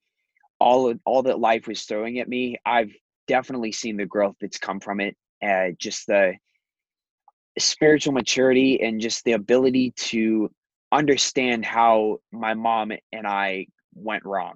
all 0.59 0.91
of 0.91 1.01
all 1.05 1.23
that 1.23 1.39
life 1.39 1.67
was 1.67 1.85
throwing 1.85 2.19
at 2.19 2.29
me. 2.29 2.57
I've 2.67 2.93
definitely 3.27 3.73
seen 3.73 3.97
the 3.97 4.07
growth 4.07 4.37
that's 4.41 4.59
come 4.59 4.81
from 4.81 5.01
it. 5.01 5.17
Uh, 5.43 5.69
just 5.79 6.07
the 6.07 6.35
spiritual 7.59 8.13
maturity 8.13 8.81
and 8.83 9.01
just 9.01 9.25
the 9.25 9.33
ability 9.33 9.93
to 9.97 10.51
understand 10.93 11.65
how 11.65 12.19
my 12.33 12.55
mom 12.55 12.93
and 13.13 13.27
I 13.27 13.67
went 13.95 14.25
wrong 14.25 14.55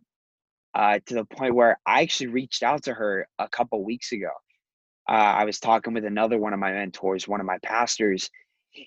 uh, 0.75 0.99
to 1.07 1.15
the 1.15 1.25
point 1.25 1.55
where 1.55 1.79
I 1.87 2.03
actually 2.03 2.29
reached 2.29 2.63
out 2.63 2.85
to 2.85 2.95
her 2.95 3.27
a 3.39 3.49
couple 3.49 3.83
weeks 3.85 4.13
ago. 4.13 4.31
Uh, 5.09 5.13
I 5.13 5.45
was 5.45 5.59
talking 5.59 5.93
with 5.93 6.05
another 6.05 6.39
one 6.39 6.53
of 6.53 6.61
my 6.61 6.73
mentors, 6.73 7.27
one 7.27 7.41
of 7.41 7.47
my 7.47 7.59
pastors, 7.63 8.31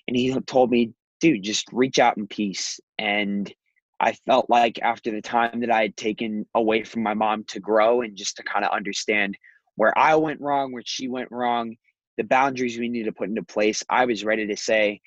and 0.08 0.16
he 0.16 0.34
told 0.46 0.70
me, 0.70 0.92
dude, 1.20 1.42
just 1.42 1.66
reach 1.72 1.98
out 1.98 2.16
in 2.16 2.26
peace. 2.26 2.80
And 2.98 3.52
I 4.00 4.12
felt 4.12 4.48
like 4.48 4.80
after 4.82 5.10
the 5.10 5.20
time 5.20 5.60
that 5.60 5.70
I 5.70 5.82
had 5.82 5.96
taken 5.96 6.46
away 6.54 6.84
from 6.84 7.02
my 7.02 7.14
mom 7.14 7.44
to 7.48 7.60
grow 7.60 8.00
and 8.00 8.16
just 8.16 8.36
to 8.36 8.42
kind 8.42 8.64
of 8.64 8.72
understand 8.72 9.36
where 9.76 9.96
I 9.96 10.14
went 10.16 10.40
wrong, 10.40 10.72
where 10.72 10.82
she 10.84 11.08
went 11.08 11.30
wrong, 11.30 11.76
the 12.16 12.24
boundaries 12.24 12.78
we 12.78 12.88
need 12.88 13.04
to 13.04 13.12
put 13.12 13.28
into 13.28 13.42
place, 13.42 13.82
I 13.88 14.04
was 14.06 14.24
ready 14.24 14.46
to 14.46 14.56
say, 14.56 15.00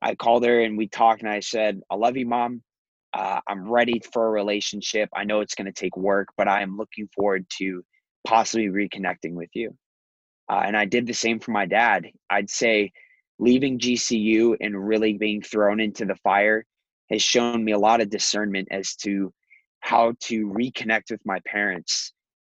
I 0.00 0.14
called 0.14 0.44
her 0.44 0.60
and 0.60 0.76
we 0.76 0.88
talked 0.88 1.22
and 1.22 1.30
I 1.30 1.40
said, 1.40 1.80
I 1.90 1.96
love 1.96 2.16
you, 2.16 2.26
mom. 2.26 2.62
Uh, 3.12 3.40
I'm 3.48 3.70
ready 3.70 4.00
for 4.12 4.26
a 4.26 4.30
relationship. 4.30 5.08
I 5.14 5.24
know 5.24 5.40
it's 5.40 5.54
going 5.54 5.66
to 5.66 5.72
take 5.72 5.96
work, 5.96 6.28
but 6.36 6.48
I 6.48 6.62
am 6.62 6.76
looking 6.76 7.08
forward 7.14 7.46
to 7.58 7.82
possibly 8.26 8.68
reconnecting 8.68 9.32
with 9.32 9.50
you. 9.54 9.74
Uh, 10.50 10.62
and 10.64 10.76
I 10.76 10.84
did 10.84 11.06
the 11.06 11.14
same 11.14 11.40
for 11.40 11.50
my 11.50 11.66
dad. 11.66 12.06
I'd 12.30 12.50
say 12.50 12.92
leaving 13.38 13.78
GCU 13.78 14.56
and 14.60 14.86
really 14.86 15.14
being 15.14 15.42
thrown 15.42 15.80
into 15.80 16.04
the 16.04 16.16
fire 16.16 16.64
has 17.10 17.22
shown 17.22 17.64
me 17.64 17.72
a 17.72 17.78
lot 17.78 18.00
of 18.00 18.10
discernment 18.10 18.68
as 18.70 18.94
to 18.96 19.32
how 19.80 20.12
to 20.20 20.48
reconnect 20.48 21.10
with 21.10 21.20
my 21.24 21.40
parents. 21.46 22.12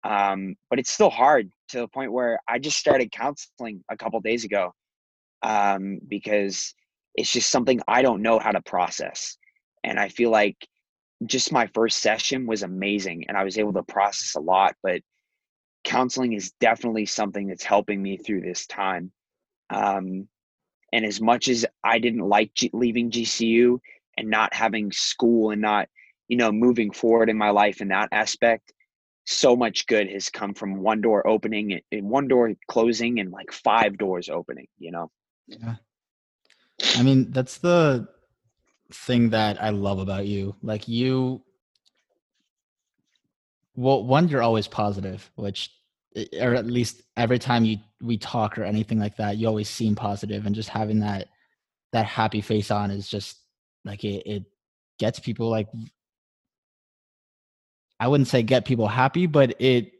Um, 0.04 0.54
but 0.70 0.78
it's 0.78 0.92
still 0.92 1.10
hard 1.10 1.50
to 1.70 1.80
the 1.80 1.88
point 1.88 2.12
where 2.12 2.38
I 2.48 2.58
just 2.58 2.78
started 2.78 3.10
counseling 3.10 3.82
a 3.90 3.96
couple 3.96 4.20
days 4.20 4.44
ago 4.44 4.72
um, 5.42 5.98
because 6.06 6.74
it's 7.14 7.32
just 7.32 7.50
something 7.50 7.80
I 7.88 8.02
don't 8.02 8.22
know 8.22 8.38
how 8.38 8.52
to 8.52 8.62
process. 8.62 9.36
And 9.82 9.98
I 9.98 10.08
feel 10.08 10.30
like 10.30 10.56
just 11.24 11.52
my 11.52 11.66
first 11.68 11.98
session 11.98 12.46
was 12.46 12.62
amazing 12.62 13.24
and 13.28 13.36
I 13.36 13.44
was 13.44 13.58
able 13.58 13.72
to 13.74 13.82
process 13.82 14.34
a 14.34 14.40
lot, 14.40 14.74
but 14.82 15.00
counseling 15.84 16.34
is 16.34 16.52
definitely 16.60 17.06
something 17.06 17.46
that's 17.46 17.64
helping 17.64 18.02
me 18.02 18.16
through 18.16 18.42
this 18.42 18.66
time. 18.66 19.12
Um, 19.70 20.28
and 20.92 21.04
as 21.04 21.20
much 21.20 21.48
as 21.48 21.64
I 21.82 21.98
didn't 21.98 22.28
like 22.28 22.52
G- 22.54 22.70
leaving 22.72 23.10
GCU 23.10 23.78
and 24.18 24.28
not 24.28 24.52
having 24.52 24.92
school 24.92 25.50
and 25.50 25.62
not, 25.62 25.88
you 26.28 26.36
know, 26.36 26.52
moving 26.52 26.90
forward 26.90 27.30
in 27.30 27.38
my 27.38 27.50
life 27.50 27.80
in 27.80 27.88
that 27.88 28.08
aspect, 28.12 28.72
so 29.26 29.56
much 29.56 29.86
good 29.86 30.08
has 30.08 30.30
come 30.30 30.54
from 30.54 30.82
one 30.82 31.00
door 31.00 31.26
opening 31.26 31.80
and 31.90 32.08
one 32.08 32.28
door 32.28 32.52
closing 32.68 33.18
and 33.20 33.32
like 33.32 33.52
five 33.52 33.98
doors 33.98 34.28
opening, 34.28 34.68
you 34.78 34.92
know? 34.92 35.10
Yeah. 35.48 35.74
I 36.94 37.02
mean, 37.02 37.32
that's 37.32 37.58
the 37.58 38.08
thing 38.92 39.30
that 39.30 39.62
I 39.62 39.70
love 39.70 39.98
about 39.98 40.26
you. 40.26 40.54
Like 40.62 40.86
you 40.88 41.42
well, 43.76 44.02
one, 44.02 44.28
you're 44.28 44.42
always 44.42 44.66
positive, 44.66 45.30
which 45.34 45.70
eh, 46.14 46.24
or 46.40 46.54
at 46.54 46.66
least 46.66 47.02
every 47.16 47.38
time 47.38 47.64
you 47.64 47.78
we 48.00 48.16
talk 48.16 48.58
or 48.58 48.64
anything 48.64 48.98
like 48.98 49.16
that, 49.16 49.36
you 49.36 49.46
always 49.46 49.68
seem 49.68 49.94
positive 49.94 50.46
and 50.46 50.54
just 50.54 50.68
having 50.68 51.00
that 51.00 51.28
that 51.92 52.06
happy 52.06 52.40
face 52.40 52.70
on 52.70 52.90
is 52.90 53.08
just 53.08 53.38
like 53.84 54.04
it, 54.04 54.22
it 54.26 54.44
gets 54.98 55.18
people 55.18 55.50
like 55.50 55.68
I 57.98 58.08
wouldn't 58.08 58.28
say 58.28 58.42
get 58.42 58.64
people 58.64 58.88
happy, 58.88 59.26
but 59.26 59.60
it 59.60 59.92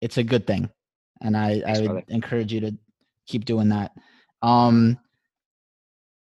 it's 0.00 0.18
a 0.18 0.22
good 0.22 0.46
thing. 0.46 0.70
And 1.20 1.36
I, 1.36 1.60
Thanks, 1.60 1.66
I 1.66 1.82
would 1.82 1.90
brother. 1.90 2.04
encourage 2.08 2.52
you 2.52 2.60
to 2.60 2.78
keep 3.26 3.44
doing 3.44 3.70
that. 3.70 3.92
Um 4.42 4.98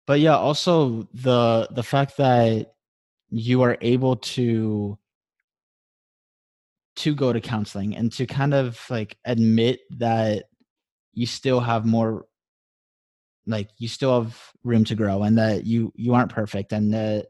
but 0.07 0.19
yeah, 0.19 0.35
also 0.35 1.07
the 1.13 1.67
the 1.71 1.83
fact 1.83 2.17
that 2.17 2.73
you 3.29 3.61
are 3.61 3.77
able 3.81 4.17
to 4.17 4.97
to 6.97 7.15
go 7.15 7.31
to 7.31 7.39
counseling 7.39 7.95
and 7.95 8.11
to 8.11 8.25
kind 8.25 8.53
of 8.53 8.79
like 8.89 9.17
admit 9.23 9.79
that 9.91 10.45
you 11.13 11.25
still 11.25 11.61
have 11.61 11.85
more 11.85 12.25
like 13.47 13.69
you 13.77 13.87
still 13.87 14.21
have 14.21 14.37
room 14.63 14.83
to 14.83 14.95
grow 14.95 15.23
and 15.23 15.37
that 15.37 15.65
you 15.65 15.91
you 15.95 16.13
aren't 16.13 16.31
perfect 16.31 16.73
and 16.73 16.93
that 16.93 17.27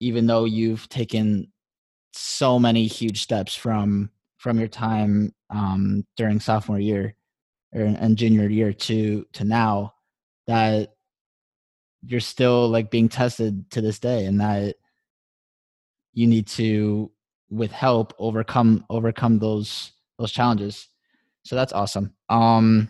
even 0.00 0.26
though 0.26 0.44
you've 0.46 0.88
taken 0.88 1.51
so 2.12 2.58
many 2.58 2.86
huge 2.86 3.22
steps 3.22 3.54
from 3.54 4.10
from 4.38 4.58
your 4.58 4.68
time 4.68 5.32
um 5.50 6.04
during 6.16 6.40
sophomore 6.40 6.80
year 6.80 7.14
or 7.74 7.82
and 7.82 8.16
junior 8.18 8.48
year 8.48 8.72
to 8.72 9.24
to 9.32 9.44
now 9.44 9.94
that 10.46 10.94
you're 12.04 12.20
still 12.20 12.68
like 12.68 12.90
being 12.90 13.08
tested 13.08 13.70
to 13.70 13.80
this 13.80 13.98
day 13.98 14.24
and 14.26 14.40
that 14.40 14.76
you 16.14 16.26
need 16.26 16.46
to 16.46 17.10
with 17.50 17.72
help 17.72 18.14
overcome 18.18 18.84
overcome 18.90 19.38
those 19.38 19.92
those 20.18 20.32
challenges. 20.32 20.88
So 21.44 21.56
that's 21.56 21.72
awesome. 21.72 22.14
Um 22.28 22.88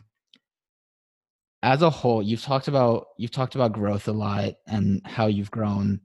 as 1.62 1.82
a 1.82 1.90
whole 1.90 2.22
you've 2.22 2.42
talked 2.42 2.68
about 2.68 3.06
you've 3.18 3.30
talked 3.30 3.54
about 3.54 3.72
growth 3.72 4.08
a 4.08 4.12
lot 4.12 4.54
and 4.66 5.00
how 5.04 5.26
you've 5.26 5.50
grown. 5.50 6.00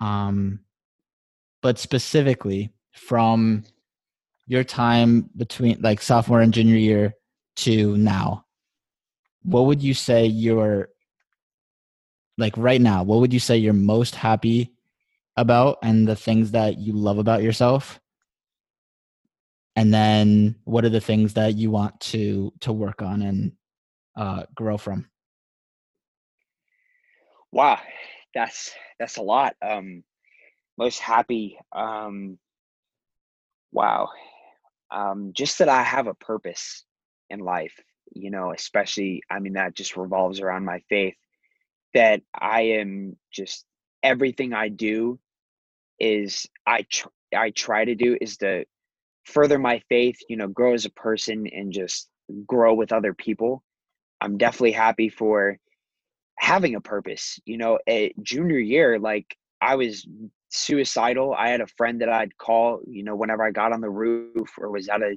Um 0.00 0.60
but 1.62 1.78
specifically 1.78 2.70
from 2.92 3.64
your 4.46 4.64
time 4.64 5.28
between 5.36 5.80
like 5.80 6.00
sophomore 6.00 6.40
and 6.40 6.54
junior 6.54 6.76
year 6.76 7.14
to 7.56 7.96
now 7.96 8.44
what 9.42 9.66
would 9.66 9.82
you 9.82 9.94
say 9.94 10.26
your 10.26 10.88
like 12.36 12.56
right 12.56 12.80
now, 12.80 13.02
what 13.02 13.20
would 13.20 13.32
you 13.32 13.40
say 13.40 13.56
you're 13.56 13.72
most 13.72 14.14
happy 14.14 14.72
about 15.36 15.78
and 15.82 16.06
the 16.06 16.16
things 16.16 16.52
that 16.52 16.78
you 16.78 16.92
love 16.92 17.18
about 17.18 17.42
yourself? 17.42 18.00
And 19.74 19.92
then 19.92 20.56
what 20.64 20.84
are 20.84 20.90
the 20.90 21.00
things 21.00 21.34
that 21.34 21.56
you 21.56 21.70
want 21.70 21.98
to 22.00 22.52
to 22.60 22.72
work 22.72 23.02
on 23.02 23.22
and 23.22 23.52
uh, 24.16 24.44
grow 24.54 24.76
from? 24.76 25.08
Wow, 27.52 27.78
that's 28.34 28.72
that's 28.98 29.16
a 29.16 29.22
lot. 29.22 29.54
Um, 29.62 30.02
most 30.78 31.00
happy. 31.00 31.58
Um, 31.72 32.38
wow, 33.72 34.08
um, 34.90 35.32
just 35.34 35.58
that 35.58 35.68
I 35.68 35.82
have 35.82 36.06
a 36.06 36.14
purpose 36.14 36.84
in 37.28 37.40
life. 37.40 37.74
You 38.14 38.30
know, 38.30 38.52
especially 38.52 39.22
I 39.30 39.38
mean 39.40 39.54
that 39.54 39.74
just 39.74 39.96
revolves 39.96 40.40
around 40.40 40.64
my 40.64 40.80
faith 40.88 41.14
that 41.94 42.22
I 42.34 42.62
am 42.62 43.16
just 43.32 43.64
everything 44.02 44.52
I 44.52 44.68
do 44.68 45.18
is 45.98 46.46
I 46.66 46.86
tr- 46.90 47.08
I 47.36 47.50
try 47.50 47.84
to 47.84 47.94
do 47.94 48.16
is 48.20 48.38
to 48.38 48.64
further 49.24 49.58
my 49.58 49.82
faith, 49.88 50.16
you 50.28 50.36
know, 50.36 50.48
grow 50.48 50.74
as 50.74 50.84
a 50.86 50.90
person 50.90 51.46
and 51.48 51.72
just 51.72 52.08
grow 52.46 52.74
with 52.74 52.92
other 52.92 53.14
people. 53.14 53.62
I'm 54.20 54.38
definitely 54.38 54.72
happy 54.72 55.08
for 55.08 55.58
having 56.38 56.74
a 56.74 56.80
purpose. 56.80 57.38
You 57.44 57.58
know, 57.58 57.78
at 57.86 58.12
junior 58.22 58.58
year, 58.58 58.98
like 58.98 59.36
I 59.60 59.74
was 59.76 60.06
suicidal. 60.48 61.34
I 61.34 61.48
had 61.48 61.60
a 61.60 61.66
friend 61.66 62.00
that 62.00 62.08
I'd 62.08 62.36
call, 62.38 62.80
you 62.86 63.02
know, 63.02 63.16
whenever 63.16 63.44
I 63.44 63.50
got 63.50 63.72
on 63.72 63.80
the 63.80 63.90
roof 63.90 64.50
or 64.58 64.70
was 64.70 64.88
out 64.88 65.02
of 65.02 65.12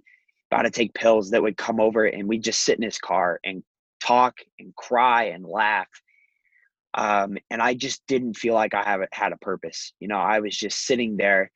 about 0.52 0.64
to 0.64 0.70
take 0.70 0.94
pills 0.94 1.32
that 1.32 1.42
would 1.42 1.56
come 1.56 1.80
over 1.80 2.06
and 2.06 2.28
we'd 2.28 2.44
just 2.44 2.62
sit 2.62 2.78
in 2.78 2.84
his 2.84 2.98
car 2.98 3.40
and 3.46 3.64
talk 4.02 4.36
and 4.60 4.76
cry 4.76 5.26
and 5.26 5.46
laugh 5.46 5.88
um, 6.94 7.38
and 7.50 7.62
I 7.62 7.74
just 7.74 8.06
didn't 8.08 8.36
feel 8.36 8.54
like 8.54 8.74
I 8.74 8.84
have 8.84 9.02
had 9.12 9.32
a 9.32 9.38
purpose. 9.38 9.94
You 10.00 10.08
know, 10.08 10.18
I 10.18 10.40
was 10.40 10.56
just 10.56 10.86
sitting 10.86 11.18
there, 11.18 11.52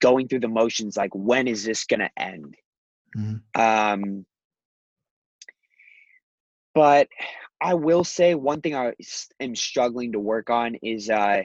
going 0.00 0.28
through 0.28 0.40
the 0.40 0.48
motions, 0.48 0.96
like 0.96 1.14
when 1.14 1.46
is 1.46 1.64
this 1.64 1.84
going 1.84 2.00
to 2.00 2.10
end? 2.18 2.54
Mm-hmm. 3.16 3.60
Um, 3.60 4.26
but 6.74 7.08
I 7.60 7.74
will 7.74 8.04
say 8.04 8.34
one 8.34 8.62
thing 8.62 8.74
I 8.74 8.94
am 9.38 9.54
struggling 9.54 10.12
to 10.12 10.18
work 10.18 10.48
on 10.48 10.76
is 10.76 11.10
uh, 11.10 11.42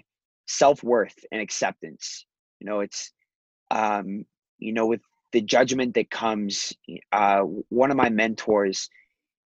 self 0.48 0.84
worth 0.84 1.16
and 1.32 1.41
acceptance. 1.41 2.26
You 2.60 2.68
know, 2.68 2.80
it's 2.82 3.12
um, 3.72 4.26
you 4.60 4.74
know 4.74 4.88
with 4.88 5.02
the 5.32 5.41
judgment 5.41 5.93
that 5.96 6.10
comes. 6.10 6.74
Uh, 7.12 7.41
one 7.70 7.91
of 7.91 7.98
my 7.98 8.10
mentors 8.10 8.89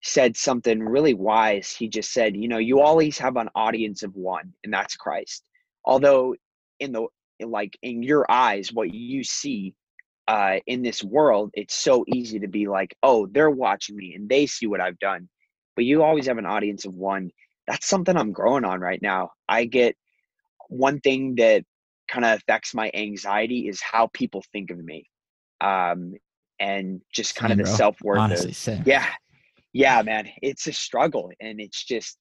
said 0.02 0.38
something 0.38 0.80
really 0.82 1.14
wise. 1.14 1.76
He 1.76 1.90
just 1.90 2.14
said, 2.14 2.36
you 2.36 2.48
know, 2.48 2.58
you 2.58 2.80
always 2.82 3.18
have 3.18 3.36
an 3.36 3.50
audience 3.56 4.04
of 4.04 4.16
one, 4.16 4.54
and 4.64 4.74
that's 4.74 4.96
Christ. 4.96 5.44
Although 5.86 6.36
in 6.80 6.92
the 6.92 7.08
like 7.46 7.78
in 7.82 8.04
your 8.04 8.26
eyes, 8.30 8.72
what 8.74 8.94
you 8.94 9.24
see 9.24 9.74
uh, 10.28 10.58
in 10.68 10.82
this 10.84 11.04
world, 11.04 11.50
it's 11.54 11.74
so 11.74 12.06
easy 12.08 12.40
to 12.40 12.48
be 12.48 12.68
like, 12.68 12.96
oh, 13.04 13.28
they're 13.28 13.50
watching 13.50 13.96
me 13.96 14.14
and 14.16 14.30
they 14.30 14.46
see 14.46 14.68
what 14.68 14.82
I've 14.82 15.00
done. 15.00 15.28
But 15.76 15.86
you 15.86 16.04
always 16.04 16.28
have 16.28 16.38
an 16.38 16.46
audience 16.46 16.86
of 16.86 16.94
one. 16.94 17.32
That's 17.68 17.88
something 17.88 18.16
I'm 18.16 18.32
growing 18.32 18.66
on 18.66 18.80
right 18.80 19.02
now. 19.02 19.32
I 19.48 19.66
get 19.66 19.96
one 20.70 21.00
thing 21.02 21.36
that 21.36 21.64
kind 22.08 22.26
of 22.26 22.40
affects 22.40 22.74
my 22.74 22.90
anxiety 22.94 23.68
is 23.68 23.82
how 23.82 24.08
people 24.14 24.44
think 24.54 24.72
of 24.72 24.78
me. 24.84 25.06
Um, 25.62 26.14
and 26.60 27.02
just 27.14 27.36
kind 27.36 27.52
Same, 27.52 27.60
of 27.60 27.66
the 27.66 27.72
self 27.72 28.02
worth. 28.02 28.20
Honestly, 28.20 28.54
same. 28.54 28.84
Yeah. 28.86 29.06
Yeah, 29.74 30.02
man. 30.02 30.28
It's 30.42 30.68
a 30.68 30.74
struggle. 30.74 31.32
And 31.40 31.60
it's 31.62 31.84
just 31.84 32.18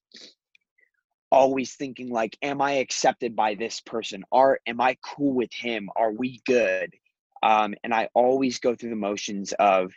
always 1.31 1.75
thinking 1.75 2.09
like, 2.09 2.37
am 2.41 2.61
I 2.61 2.73
accepted 2.73 3.35
by 3.35 3.55
this 3.55 3.81
person? 3.81 4.23
Are 4.31 4.59
am 4.65 4.81
I 4.81 4.97
cool 5.03 5.33
with 5.33 5.53
him? 5.53 5.89
Are 5.95 6.11
we 6.11 6.41
good? 6.45 6.93
Um, 7.41 7.73
and 7.83 7.93
I 7.93 8.09
always 8.13 8.59
go 8.59 8.75
through 8.75 8.89
the 8.89 8.95
motions 8.95 9.53
of 9.59 9.91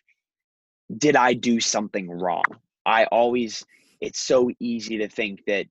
did 0.96 1.16
I 1.16 1.34
do 1.34 1.60
something 1.60 2.10
wrong? 2.10 2.44
I 2.84 3.04
always 3.06 3.64
it's 4.00 4.20
so 4.20 4.50
easy 4.60 4.98
to 4.98 5.08
think 5.08 5.40
that 5.46 5.66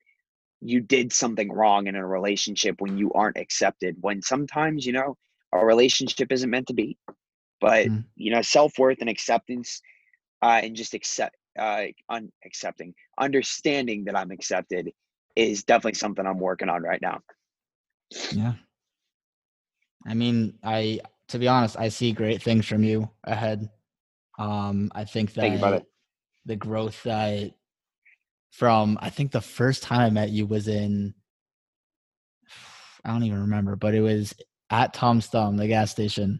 you 0.61 0.79
did 0.81 1.11
something 1.11 1.51
wrong 1.51 1.87
in 1.87 1.95
a 1.95 2.05
relationship 2.07 2.79
when 2.79 2.97
you 2.97 3.11
aren't 3.13 3.37
accepted 3.37 3.95
when 4.01 4.21
sometimes 4.21 4.85
you 4.85 4.93
know 4.93 5.17
a 5.53 5.65
relationship 5.65 6.31
isn't 6.31 6.49
meant 6.49 6.67
to 6.67 6.73
be 6.73 6.97
but 7.59 7.87
Mm. 7.87 8.03
you 8.15 8.31
know 8.31 8.41
self-worth 8.41 8.99
and 9.01 9.09
acceptance 9.09 9.81
uh, 10.41 10.59
and 10.63 10.75
just 10.75 10.93
accept 10.93 11.35
uh 11.59 11.85
un- 12.09 12.31
accepting 12.45 12.93
understanding 13.19 14.05
that 14.05 14.15
i'm 14.15 14.31
accepted 14.31 14.91
is 15.35 15.63
definitely 15.63 15.93
something 15.97 16.25
i'm 16.25 16.39
working 16.39 16.69
on 16.69 16.81
right 16.83 17.01
now 17.01 17.19
Yeah. 18.31 18.53
I 20.07 20.13
mean, 20.13 20.57
I 20.63 20.99
to 21.29 21.39
be 21.39 21.47
honest, 21.47 21.77
I 21.79 21.89
see 21.89 22.11
great 22.11 22.41
things 22.41 22.65
from 22.65 22.83
you 22.83 23.09
ahead. 23.23 23.69
Um, 24.39 24.91
I 24.93 25.05
think 25.05 25.31
Thank 25.31 25.53
you, 25.53 25.59
brother. 25.59 25.77
that 25.77 25.85
the 26.45 26.55
growth 26.55 27.03
that 27.03 27.51
from 28.51 28.97
I 29.01 29.09
think 29.09 29.31
the 29.31 29.41
first 29.41 29.83
time 29.83 30.01
I 30.01 30.09
met 30.09 30.29
you 30.29 30.45
was 30.45 30.67
in 30.67 31.13
I 33.03 33.09
don't 33.11 33.23
even 33.23 33.41
remember, 33.41 33.75
but 33.75 33.95
it 33.95 34.01
was 34.01 34.33
at 34.69 34.93
Tom's 34.93 35.25
Thumb, 35.27 35.57
the 35.57 35.67
gas 35.67 35.89
station. 35.91 36.39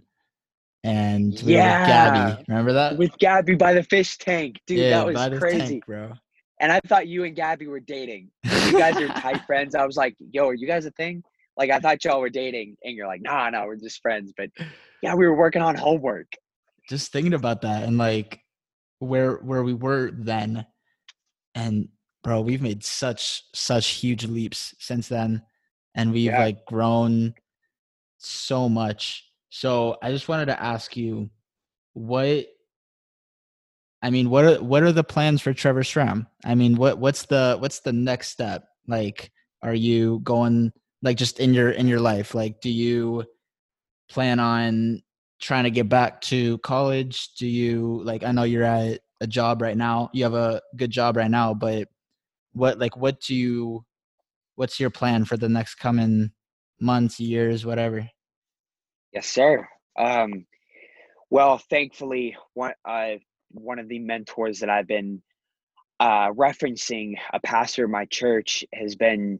And 0.84 1.32
we 1.44 1.54
were 1.54 1.60
with 1.60 1.66
Yeah. 1.66 1.88
Gabby. 1.88 2.44
Remember 2.48 2.74
that? 2.74 2.98
with 2.98 3.18
gabby 3.20 3.56
by 3.56 3.74
the 3.74 3.84
fish 3.84 4.18
tank 4.18 4.60
dude 4.68 4.92
that 4.92 5.06
was 5.06 5.16
crazy 5.40 5.60
tank, 5.60 5.86
bro. 5.86 6.12
and 6.60 6.72
i 6.72 6.80
thought 6.88 7.08
you 7.08 7.24
and 7.24 7.36
gabby 7.36 7.68
were 7.68 7.80
dating 7.80 8.30
you 8.66 8.72
guys 8.74 8.98
are 8.98 9.08
tight 9.10 9.46
friends 9.48 9.76
i 9.76 9.86
was 9.86 9.96
like 9.96 10.16
yo 10.32 10.48
are 10.48 10.54
you 10.56 10.66
guys 10.68 10.86
a 10.88 10.92
thing 10.92 11.24
like 11.56 11.70
i 11.70 11.80
thought 11.80 12.04
y'all 12.04 12.20
were 12.20 12.30
dating 12.32 12.76
and 12.84 12.96
you're 12.96 13.06
like 13.08 13.22
nah 13.22 13.48
no 13.52 13.64
we're 13.66 13.76
just 13.76 14.02
friends 14.02 14.34
but 14.36 14.50
yeah 15.04 15.14
we 15.14 15.26
were 15.28 15.36
working 15.36 15.62
on 15.62 15.76
homework 15.76 16.32
just 16.90 17.12
thinking 17.12 17.34
about 17.36 17.62
that 17.62 17.84
and 17.84 17.98
like 18.00 18.40
where 19.00 19.36
where 19.36 19.62
we 19.64 19.74
were 19.74 20.10
then 20.14 20.66
and 21.54 21.88
bro 22.24 22.42
we've 22.42 22.62
made 22.62 22.84
such 22.84 23.44
such 23.54 23.88
huge 23.90 24.26
leaps 24.26 24.76
since 24.80 25.08
then 25.08 25.42
and 25.96 26.12
we've 26.12 26.26
Yeah. 26.32 26.40
like 26.44 26.66
grown 26.66 27.34
so 28.18 28.70
much. 28.70 29.26
So 29.50 29.98
i 30.02 30.12
just 30.12 30.30
wanted 30.30 30.46
to 30.46 30.62
ask 30.62 30.96
you 30.96 31.30
what 31.94 32.46
i 34.02 34.10
mean 34.10 34.30
what 34.30 34.46
are 34.46 34.64
what 34.64 34.84
are 34.84 34.92
the 34.94 35.04
plans 35.04 35.42
for 35.42 35.54
trevor 35.54 35.84
stram? 35.84 36.28
I 36.46 36.56
mean 36.56 36.76
what 36.78 37.00
what's 37.00 37.26
the 37.26 37.58
what's 37.60 37.80
the 37.82 37.94
next 37.94 38.30
step? 38.30 38.64
Like 38.88 39.32
are 39.62 39.74
you 39.74 40.20
going 40.24 40.72
like 41.02 41.18
just 41.18 41.40
in 41.40 41.54
your 41.54 41.72
in 41.72 41.88
your 41.88 42.00
life? 42.00 42.34
Like 42.34 42.62
do 42.62 42.70
you 42.70 43.26
plan 44.10 44.40
on 44.40 45.02
trying 45.42 45.64
to 45.66 45.72
get 45.72 45.90
back 45.90 46.22
to 46.22 46.58
college? 46.60 47.34
Do 47.38 47.48
you 47.48 48.02
like 48.04 48.24
i 48.24 48.32
know 48.32 48.44
you're 48.44 48.64
at 48.64 49.02
a 49.22 49.28
job 49.28 49.62
right 49.62 49.78
now. 49.78 50.10
You 50.14 50.24
have 50.24 50.34
a 50.34 50.62
good 50.76 50.92
job 50.92 51.18
right 51.18 51.30
now 51.30 51.54
but 51.54 51.88
what 52.54 52.80
like 52.80 52.98
what 52.98 53.20
do 53.22 53.36
you 53.36 53.86
what's 54.56 54.80
your 54.80 54.90
plan 54.90 55.26
for 55.26 55.38
the 55.38 55.50
next 55.50 55.76
coming 55.76 56.32
months 56.80 57.20
years 57.20 57.66
whatever 57.66 58.08
Yes, 59.14 59.28
sir. 59.28 59.68
Um, 59.98 60.46
well, 61.30 61.58
thankfully, 61.58 62.36
one 62.54 62.74
uh, 62.86 63.16
one 63.52 63.80
of 63.80 63.90
the 63.90 64.00
mentors 64.00 64.60
that 64.60 64.70
I've 64.70 64.88
been 64.88 65.22
uh, 66.00 66.32
referencing, 66.32 67.16
a 67.34 67.40
pastor 67.42 67.86
of 67.86 67.92
my 67.92 68.06
church, 68.06 68.64
has 68.74 68.96
been 68.96 69.40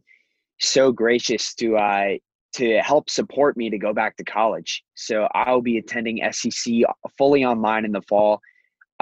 so 0.60 0.92
gracious 0.92 1.54
to 1.54 1.76
uh, 1.76 2.10
to 2.54 2.78
help 2.80 3.08
support 3.08 3.56
me 3.56 3.70
to 3.70 3.78
go 3.78 3.94
back 3.94 4.16
to 4.18 4.24
college. 4.24 4.84
So 4.94 5.26
I'll 5.34 5.62
be 5.62 5.78
attending 5.78 6.20
SEC 6.32 6.74
fully 7.16 7.44
online 7.44 7.86
in 7.86 7.92
the 7.92 8.02
fall. 8.02 8.40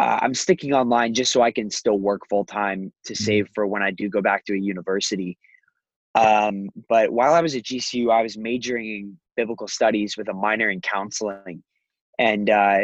Uh, 0.00 0.18
I'm 0.22 0.32
sticking 0.32 0.72
online 0.72 1.12
just 1.12 1.30
so 1.30 1.42
I 1.42 1.50
can 1.50 1.68
still 1.68 1.98
work 1.98 2.22
full 2.30 2.46
time 2.46 2.90
to 3.04 3.14
save 3.14 3.50
for 3.54 3.66
when 3.66 3.82
I 3.82 3.90
do 3.90 4.08
go 4.08 4.22
back 4.22 4.46
to 4.46 4.54
a 4.54 4.58
university. 4.58 5.36
Um, 6.14 6.70
but 6.88 7.12
while 7.12 7.34
I 7.34 7.42
was 7.42 7.54
at 7.54 7.64
GCU, 7.64 8.10
I 8.10 8.22
was 8.22 8.38
majoring 8.38 8.86
in 8.86 9.18
biblical 9.36 9.68
studies 9.68 10.16
with 10.16 10.30
a 10.30 10.32
minor 10.32 10.70
in 10.70 10.80
counseling. 10.80 11.62
And 12.18 12.48
uh, 12.48 12.78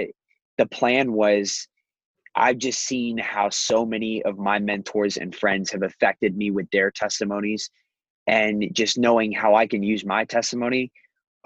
the 0.59 0.67
plan 0.67 1.15
was 1.15 1.67
I've 2.35 2.59
just 2.59 2.81
seen 2.81 3.17
how 3.17 3.49
so 3.49 3.87
many 3.87 4.23
of 4.25 4.37
my 4.37 4.59
mentors 4.59 5.17
and 5.17 5.35
friends 5.35 5.73
have 5.73 5.83
affected 5.83 6.37
me 6.37 6.51
with 6.51 6.69
their 6.71 6.91
testimonies. 6.91 7.71
And 8.27 8.69
just 8.75 8.99
knowing 8.99 9.33
how 9.33 9.55
I 9.55 9.67
can 9.67 9.83
use 9.83 10.05
my 10.05 10.27
testimony, 10.27 10.93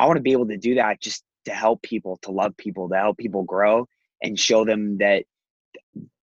I 0.01 0.07
want 0.07 0.17
to 0.17 0.23
be 0.23 0.33
able 0.33 0.49
to 0.49 0.57
do 0.57 0.75
that 0.75 1.01
just 1.01 1.23
to 1.45 1.53
help 1.53 1.81
people, 1.83 2.19
to 2.23 2.33
love 2.33 2.57
people, 2.57 2.89
to 2.89 2.97
help 2.97 3.19
people 3.19 3.45
grow 3.45 3.87
and 4.21 4.37
show 4.37 4.65
them 4.65 4.99
that 4.99 5.27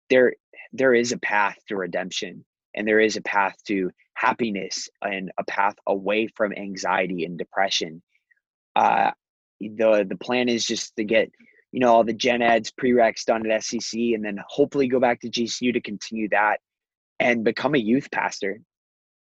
there 0.09 0.33
there 0.73 0.93
is 0.93 1.11
a 1.11 1.17
path 1.19 1.57
to 1.67 1.75
redemption 1.75 2.43
and 2.75 2.87
there 2.87 2.99
is 2.99 3.15
a 3.15 3.21
path 3.21 3.55
to 3.67 3.91
happiness 4.13 4.89
and 5.01 5.31
a 5.37 5.43
path 5.45 5.75
away 5.87 6.27
from 6.27 6.53
anxiety 6.53 7.25
and 7.25 7.37
depression. 7.37 8.01
Uh, 8.75 9.11
the 9.59 10.05
the 10.07 10.17
plan 10.17 10.49
is 10.49 10.65
just 10.65 10.95
to 10.95 11.03
get 11.03 11.31
you 11.71 11.79
know 11.79 11.93
all 11.93 12.03
the 12.03 12.13
gen 12.13 12.41
eds 12.41 12.71
prereqs 12.71 13.25
done 13.25 13.49
at 13.49 13.63
SEC 13.63 13.99
and 13.99 14.23
then 14.23 14.37
hopefully 14.47 14.87
go 14.87 14.99
back 14.99 15.21
to 15.21 15.29
GCU 15.29 15.73
to 15.73 15.81
continue 15.81 16.29
that 16.29 16.59
and 17.19 17.43
become 17.43 17.75
a 17.75 17.79
youth 17.79 18.11
pastor. 18.11 18.59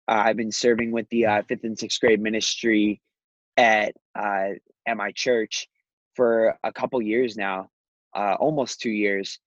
Uh, 0.09 0.23
I've 0.27 0.37
been 0.37 0.53
serving 0.53 0.91
with 0.91 1.09
the 1.11 1.27
uh, 1.27 1.43
fifth 1.49 1.65
and 1.65 1.79
sixth 1.79 2.01
grade 2.01 2.21
ministry 2.21 3.01
at 3.57 3.95
uh, 4.15 4.51
at 4.87 4.97
my 4.97 5.13
church 5.13 5.69
for 6.15 6.59
a 6.63 6.73
couple 6.73 7.01
years 7.01 7.37
now, 7.37 7.69
uh, 8.15 8.35
almost 8.39 8.81
two 8.81 8.91
years, 8.91 9.39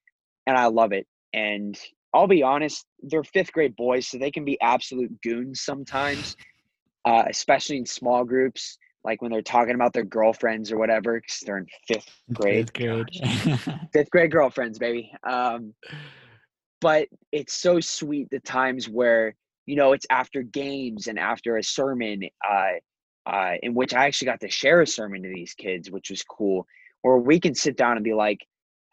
and 0.45 0.57
I 0.57 0.65
love 0.65 0.93
it. 0.93 1.07
And 1.33 1.77
I'll 2.13 2.27
be 2.27 2.43
honest, 2.43 2.85
they're 3.01 3.23
fifth 3.23 3.51
grade 3.51 3.75
boys, 3.75 4.07
so 4.07 4.17
they 4.17 4.31
can 4.31 4.45
be 4.45 4.59
absolute 4.61 5.21
goons 5.21 5.61
sometimes, 5.61 6.35
uh, 7.05 7.23
especially 7.29 7.77
in 7.77 7.85
small 7.85 8.23
groups, 8.23 8.77
like 9.03 9.21
when 9.21 9.31
they're 9.31 9.41
talking 9.41 9.75
about 9.75 9.93
their 9.93 10.03
girlfriends 10.03 10.71
or 10.71 10.77
whatever, 10.77 11.19
because 11.19 11.39
they're 11.45 11.57
in 11.57 11.67
fifth 11.87 12.09
grade. 12.33 12.71
Fifth 12.73 12.73
grade. 12.73 13.59
Fifth 13.93 14.09
grade 14.09 14.31
girlfriends, 14.31 14.79
baby. 14.79 15.11
Um, 15.29 15.73
but 16.81 17.07
it's 17.31 17.53
so 17.53 17.79
sweet 17.79 18.29
the 18.29 18.39
times 18.39 18.87
where 18.87 19.33
you 19.65 19.75
know 19.75 19.93
it's 19.93 20.05
after 20.09 20.43
games 20.43 21.07
and 21.07 21.19
after 21.19 21.57
a 21.57 21.63
sermon, 21.63 22.21
uh, 22.47 22.73
uh, 23.25 23.53
in 23.61 23.73
which 23.73 23.93
I 23.93 24.05
actually 24.05 24.27
got 24.27 24.39
to 24.41 24.49
share 24.49 24.81
a 24.81 24.87
sermon 24.87 25.23
to 25.23 25.29
these 25.29 25.53
kids, 25.53 25.91
which 25.91 26.09
was 26.09 26.23
cool. 26.23 26.65
Where 27.01 27.17
we 27.17 27.39
can 27.39 27.53
sit 27.53 27.77
down 27.77 27.97
and 27.97 28.03
be 28.03 28.13
like, 28.13 28.39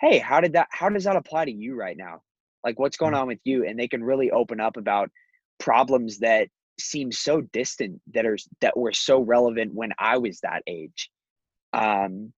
"Hey, 0.01 0.19
how 0.19 0.41
did 0.41 0.55
that? 0.55 0.69
How 0.71 0.89
does 0.89 1.05
that 1.05 1.17
apply 1.17 1.47
to 1.47 1.53
you 1.53 1.75
right 1.75 1.97
now? 1.97 2.23
Like, 2.65 2.79
what's 2.79 2.97
going 2.97 3.15
on 3.15 3.27
with 3.27 3.41
you?" 3.45 3.67
And 3.67 3.79
they 3.79 3.89
can 3.89 4.03
really 4.03 4.31
open 4.31 4.61
up 4.61 4.77
about 4.77 5.11
problems 5.59 6.19
that 6.19 6.49
seem 6.79 7.13
so 7.13 7.41
distant 7.41 8.01
that 8.13 8.27
are 8.27 8.39
that 8.61 8.77
were 8.77 8.93
so 8.93 9.21
relevant 9.21 9.75
when 9.75 9.93
I 9.99 10.19
was 10.19 10.41
that 10.41 10.63
age. 10.67 11.11
Um, 11.73 12.33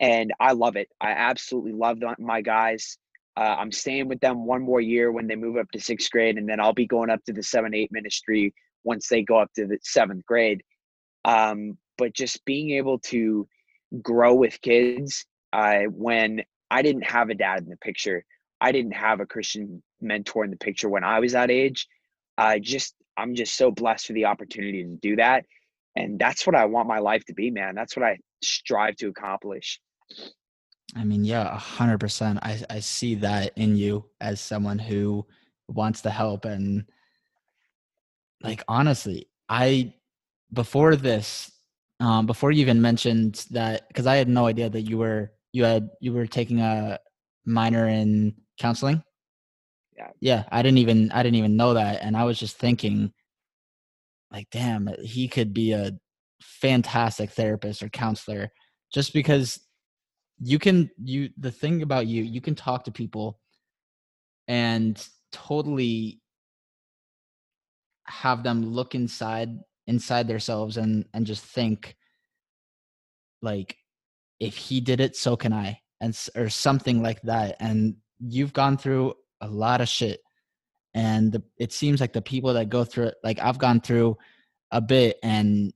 and 0.00 0.32
I 0.40 0.52
love 0.52 0.76
it. 0.76 0.88
I 1.00 1.10
absolutely 1.10 1.72
love 1.72 1.98
my 2.18 2.40
guys. 2.40 2.98
Uh, 3.36 3.56
I'm 3.58 3.72
staying 3.72 4.08
with 4.08 4.20
them 4.20 4.46
one 4.46 4.62
more 4.62 4.80
year 4.80 5.12
when 5.12 5.26
they 5.26 5.36
move 5.36 5.56
up 5.56 5.70
to 5.72 5.80
sixth 5.80 6.10
grade, 6.10 6.36
and 6.36 6.48
then 6.48 6.60
I'll 6.60 6.72
be 6.72 6.86
going 6.86 7.10
up 7.10 7.24
to 7.24 7.32
the 7.32 7.42
seven 7.42 7.74
eight 7.74 7.92
ministry 7.92 8.54
once 8.84 9.08
they 9.08 9.22
go 9.22 9.38
up 9.38 9.52
to 9.54 9.66
the 9.66 9.78
seventh 9.82 10.24
grade. 10.26 10.62
Um, 11.24 11.76
but 11.98 12.14
just 12.14 12.44
being 12.44 12.70
able 12.70 12.98
to 12.98 13.46
grow 14.02 14.34
with 14.34 14.60
kids 14.62 15.26
uh, 15.52 15.82
when 15.90 16.42
I 16.70 16.82
didn't 16.82 17.02
have 17.02 17.30
a 17.30 17.34
dad 17.34 17.60
in 17.60 17.68
the 17.68 17.76
picture, 17.76 18.24
I 18.60 18.72
didn't 18.72 18.92
have 18.92 19.20
a 19.20 19.26
Christian 19.26 19.82
mentor 20.00 20.44
in 20.44 20.50
the 20.50 20.56
picture 20.56 20.88
when 20.88 21.04
I 21.04 21.20
was 21.20 21.32
that 21.32 21.50
age. 21.50 21.86
I 22.38 22.58
just 22.58 22.94
I'm 23.16 23.34
just 23.34 23.56
so 23.56 23.70
blessed 23.70 24.06
for 24.06 24.12
the 24.12 24.26
opportunity 24.26 24.82
to 24.84 24.96
do 24.96 25.16
that, 25.16 25.44
and 25.96 26.18
that's 26.18 26.46
what 26.46 26.56
I 26.56 26.66
want 26.66 26.88
my 26.88 26.98
life 26.98 27.24
to 27.26 27.34
be, 27.34 27.50
man. 27.50 27.74
That's 27.74 27.96
what 27.96 28.04
I 28.04 28.18
strive 28.42 28.96
to 28.96 29.08
accomplish. 29.08 29.80
I 30.96 31.04
mean, 31.04 31.24
yeah, 31.24 31.52
a 31.52 31.58
hundred 31.58 32.00
percent. 32.00 32.38
I 32.42 32.60
I 32.70 32.80
see 32.80 33.16
that 33.16 33.52
in 33.56 33.76
you 33.76 34.06
as 34.20 34.40
someone 34.40 34.78
who 34.78 35.26
wants 35.68 36.02
to 36.02 36.10
help 36.10 36.44
and 36.44 36.84
like 38.42 38.62
honestly, 38.68 39.28
I 39.48 39.94
before 40.52 40.96
this, 40.96 41.50
um, 42.00 42.26
before 42.26 42.50
you 42.50 42.60
even 42.62 42.80
mentioned 42.80 43.46
that, 43.50 43.86
because 43.88 44.06
I 44.06 44.16
had 44.16 44.28
no 44.28 44.46
idea 44.46 44.68
that 44.70 44.82
you 44.82 44.98
were 44.98 45.32
you 45.52 45.64
had 45.64 45.90
you 46.00 46.12
were 46.12 46.26
taking 46.26 46.60
a 46.60 46.98
minor 47.44 47.88
in 47.88 48.34
counseling. 48.58 49.02
Yeah. 49.96 50.10
Yeah, 50.20 50.44
I 50.50 50.62
didn't 50.62 50.78
even 50.78 51.10
I 51.12 51.22
didn't 51.22 51.36
even 51.36 51.56
know 51.56 51.74
that, 51.74 52.02
and 52.02 52.16
I 52.16 52.24
was 52.24 52.38
just 52.38 52.56
thinking, 52.56 53.12
like, 54.32 54.48
damn, 54.50 54.88
he 55.02 55.28
could 55.28 55.52
be 55.52 55.72
a 55.72 55.92
fantastic 56.40 57.30
therapist 57.30 57.82
or 57.82 57.88
counselor, 57.88 58.50
just 58.92 59.12
because 59.12 59.60
you 60.42 60.58
can 60.58 60.90
you 61.02 61.30
the 61.36 61.50
thing 61.50 61.82
about 61.82 62.06
you 62.06 62.22
you 62.22 62.40
can 62.40 62.54
talk 62.54 62.84
to 62.84 62.92
people 62.92 63.38
and 64.48 65.06
totally 65.32 66.20
have 68.06 68.42
them 68.42 68.64
look 68.64 68.94
inside 68.94 69.50
inside 69.86 70.26
themselves 70.26 70.76
and 70.76 71.04
and 71.14 71.26
just 71.26 71.44
think 71.44 71.96
like 73.42 73.76
if 74.40 74.56
he 74.56 74.80
did 74.80 75.00
it 75.00 75.16
so 75.16 75.36
can 75.36 75.52
i 75.52 75.78
and 76.00 76.18
or 76.34 76.48
something 76.48 77.02
like 77.02 77.20
that 77.22 77.56
and 77.60 77.94
you've 78.18 78.52
gone 78.52 78.76
through 78.76 79.14
a 79.40 79.48
lot 79.48 79.80
of 79.80 79.88
shit 79.88 80.20
and 80.94 81.32
the, 81.32 81.42
it 81.58 81.72
seems 81.72 82.00
like 82.00 82.12
the 82.12 82.22
people 82.22 82.52
that 82.54 82.68
go 82.68 82.84
through 82.84 83.06
it 83.06 83.14
like 83.22 83.38
i've 83.40 83.58
gone 83.58 83.80
through 83.80 84.16
a 84.72 84.80
bit 84.80 85.16
and 85.22 85.72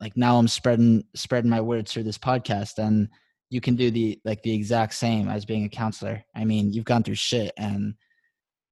like 0.00 0.16
now 0.16 0.38
i'm 0.38 0.48
spreading 0.48 1.04
spreading 1.14 1.50
my 1.50 1.60
words 1.60 1.92
through 1.92 2.02
this 2.02 2.18
podcast 2.18 2.78
and 2.78 3.08
you 3.50 3.60
can 3.60 3.76
do 3.76 3.90
the 3.90 4.18
like 4.24 4.42
the 4.42 4.54
exact 4.54 4.94
same 4.94 5.28
as 5.28 5.44
being 5.44 5.64
a 5.64 5.68
counselor. 5.68 6.24
I 6.34 6.44
mean 6.44 6.72
you've 6.72 6.84
gone 6.84 7.02
through 7.02 7.14
shit 7.14 7.52
and 7.56 7.94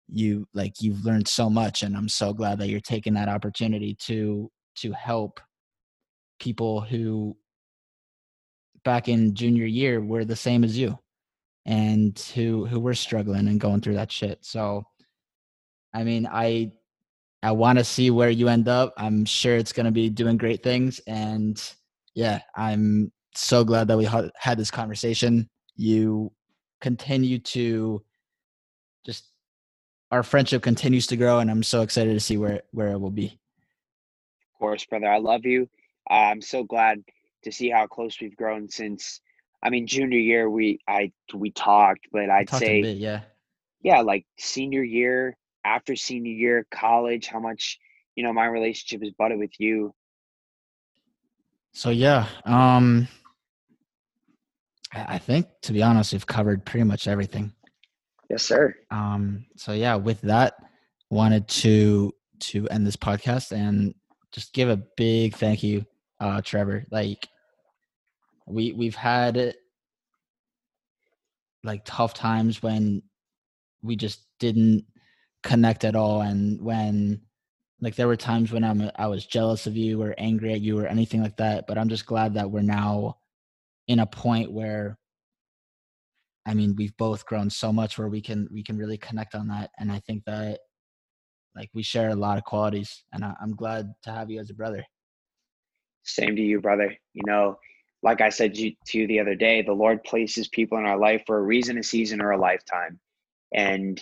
you 0.09 0.46
like 0.52 0.74
you've 0.80 1.05
learned 1.05 1.26
so 1.26 1.48
much 1.48 1.82
and 1.82 1.96
i'm 1.96 2.11
so 2.11 2.34
glad 2.34 2.59
that 2.59 2.68
you're 2.68 2.78
taking 2.78 3.14
that 3.14 3.28
opportunity 3.28 3.96
to 3.98 4.50
to 4.76 4.92
help 4.92 5.40
people 6.38 6.82
who 6.82 7.34
back 8.85 9.09
in 9.09 9.35
junior 9.35 9.66
year 9.66 10.01
were 10.01 10.24
the 10.24 10.37
same 10.37 10.64
as 10.64 10.78
you 10.78 10.99
and 11.66 12.18
who 12.35 12.66
who 12.66 12.78
were 12.78 12.95
struggling 12.95 13.49
and 13.49 13.61
going 13.61 13.80
through 13.80 13.95
that 13.95 14.12
shit. 14.12 14.39
So 14.45 14.85
i 15.95 16.05
mean 16.05 16.26
i 16.30 16.70
i 17.43 17.53
want 17.53 17.78
to 17.78 17.85
see 17.85 18.11
where 18.11 18.30
you 18.30 18.49
end 18.49 18.68
up. 18.68 18.93
I'm 18.97 19.24
sure 19.24 19.57
it's 19.57 19.72
going 19.72 19.87
to 19.87 19.93
be 19.93 20.11
doing 20.11 20.37
great 20.37 20.62
things 20.62 21.01
and 21.07 21.61
yeah 22.14 22.41
i'm 22.57 23.11
so 23.35 23.64
glad 23.64 23.89
that 23.89 23.99
we 23.99 24.05
had 24.37 24.59
this 24.59 24.70
conversation. 24.70 25.49
You 25.76 26.30
continue 26.80 27.39
to 27.41 28.03
just 29.05 29.30
our 30.11 30.22
friendship 30.22 30.62
continues 30.62 31.07
to 31.09 31.16
grow 31.16 31.41
and 31.41 31.51
i'm 31.51 31.62
so 31.62 31.82
excited 31.82 32.12
to 32.12 32.20
see 32.20 32.37
where 32.37 32.62
where 32.72 32.89
it 32.89 33.01
will 33.01 33.11
be. 33.11 33.39
Of 34.55 34.59
course 34.59 34.85
brother 34.85 35.11
i 35.11 35.18
love 35.18 35.45
you. 35.45 35.68
I'm 36.11 36.43
so 36.43 36.64
glad 36.64 37.03
to 37.45 37.53
see 37.53 37.70
how 37.70 37.86
close 37.86 38.20
we've 38.20 38.36
grown 38.36 38.68
since 38.68 39.20
I 39.62 39.70
mean 39.70 39.86
junior 39.86 40.18
year 40.18 40.51
we 40.51 40.78
I 40.88 41.12
we 41.32 41.51
talked, 41.51 42.09
but 42.12 42.28
I'd 42.28 42.49
talked 42.49 42.61
say 42.61 42.82
bit, 42.82 42.99
yeah. 42.99 43.20
Yeah, 43.82 44.01
like 44.01 44.24
senior 44.38 44.82
year, 44.82 45.36
after 45.64 45.95
senior 45.95 46.32
year, 46.32 46.66
college, 46.70 47.26
how 47.26 47.38
much, 47.38 47.78
you 48.16 48.24
know, 48.24 48.32
my 48.32 48.47
relationship 48.47 49.03
is 49.07 49.12
budded 49.12 49.38
with 49.38 49.53
you. 49.59 49.95
So 51.72 51.90
yeah, 51.90 52.26
um 52.45 53.09
I 54.92 55.18
think 55.18 55.47
to 55.62 55.72
be 55.72 55.82
honest, 55.82 56.12
we've 56.12 56.26
covered 56.26 56.64
pretty 56.64 56.84
much 56.84 57.09
everything. 57.09 57.53
Yes, 58.30 58.42
sir. 58.42 58.74
Um 58.90 59.47
so 59.57 59.72
yeah, 59.72 59.97
with 59.97 60.20
that, 60.22 60.55
wanted 61.11 61.49
to 61.49 62.12
to 62.40 62.68
end 62.68 62.86
this 62.86 62.97
podcast 62.97 63.53
and 63.53 63.95
just 64.32 64.53
give 64.53 64.68
a 64.68 64.76
big 64.97 65.36
thank 65.36 65.62
you 65.62 65.86
uh 66.20 66.40
Trevor. 66.42 66.84
Like 66.90 67.28
we 68.47 68.72
we've 68.72 68.95
had 68.95 69.55
like 71.62 71.82
tough 71.84 72.14
times 72.14 72.62
when 72.62 73.03
we 73.82 73.97
just 73.97 74.26
didn't 74.38 74.84
connect 75.42 75.84
at 75.84 75.97
all 75.97 76.22
and 76.22 76.61
when 76.61 77.20
like 77.80 77.97
there 77.97 78.07
were 78.07 78.16
times 78.16 78.53
when 78.53 78.64
I'm 78.64 78.90
I 78.97 79.07
was 79.07 79.26
jealous 79.26 79.66
of 79.66 79.76
you 79.76 80.01
or 80.03 80.14
angry 80.18 80.53
at 80.53 80.61
you 80.61 80.78
or 80.78 80.86
anything 80.86 81.22
like 81.22 81.36
that 81.38 81.66
but 81.66 81.78
I'm 81.78 81.88
just 81.88 82.07
glad 82.07 82.34
that 82.34 82.51
we're 82.51 82.62
now 82.62 83.18
in 83.88 83.99
a 83.99 84.07
point 84.07 84.53
where 84.53 84.99
I 86.47 86.55
mean 86.55 86.76
we've 86.76 86.97
both 86.97 87.26
grown 87.26 87.51
so 87.51 87.72
much 87.72 87.99
where 87.99 88.09
we 88.09 88.20
can 88.20 88.49
we 88.53 88.62
can 88.62 88.76
really 88.76 88.99
connect 88.99 89.34
on 89.34 89.49
that 89.49 89.70
and 89.78 89.90
I 89.90 90.01
think 90.01 90.24
that 90.24 90.61
like 91.57 91.70
we 91.72 91.82
share 91.82 92.11
a 92.11 92.16
lot 92.16 92.36
of 92.36 92.45
qualities 92.45 93.05
and 93.12 93.24
I, 93.24 93.34
I'm 93.40 93.55
glad 93.55 93.92
to 94.03 94.11
have 94.11 94.30
you 94.30 94.40
as 94.40 94.51
a 94.51 94.55
brother. 94.55 94.84
Same 96.03 96.36
to 96.36 96.42
you 96.42 96.61
brother. 96.61 96.95
You 97.14 97.22
know 97.26 97.59
like 98.05 98.20
I 98.20 98.28
said 98.28 98.55
to 98.55 98.74
you 98.92 99.07
the 99.07 99.18
other 99.18 99.34
day, 99.34 99.62
the 99.62 99.72
Lord 99.72 100.05
places 100.05 100.46
people 100.46 100.76
in 100.76 100.84
our 100.84 100.98
life 100.98 101.22
for 101.26 101.38
a 101.38 101.42
reason, 101.42 101.78
a 101.78 101.82
season, 101.82 102.20
or 102.20 102.32
a 102.32 102.38
lifetime. 102.38 103.00
And 103.55 104.00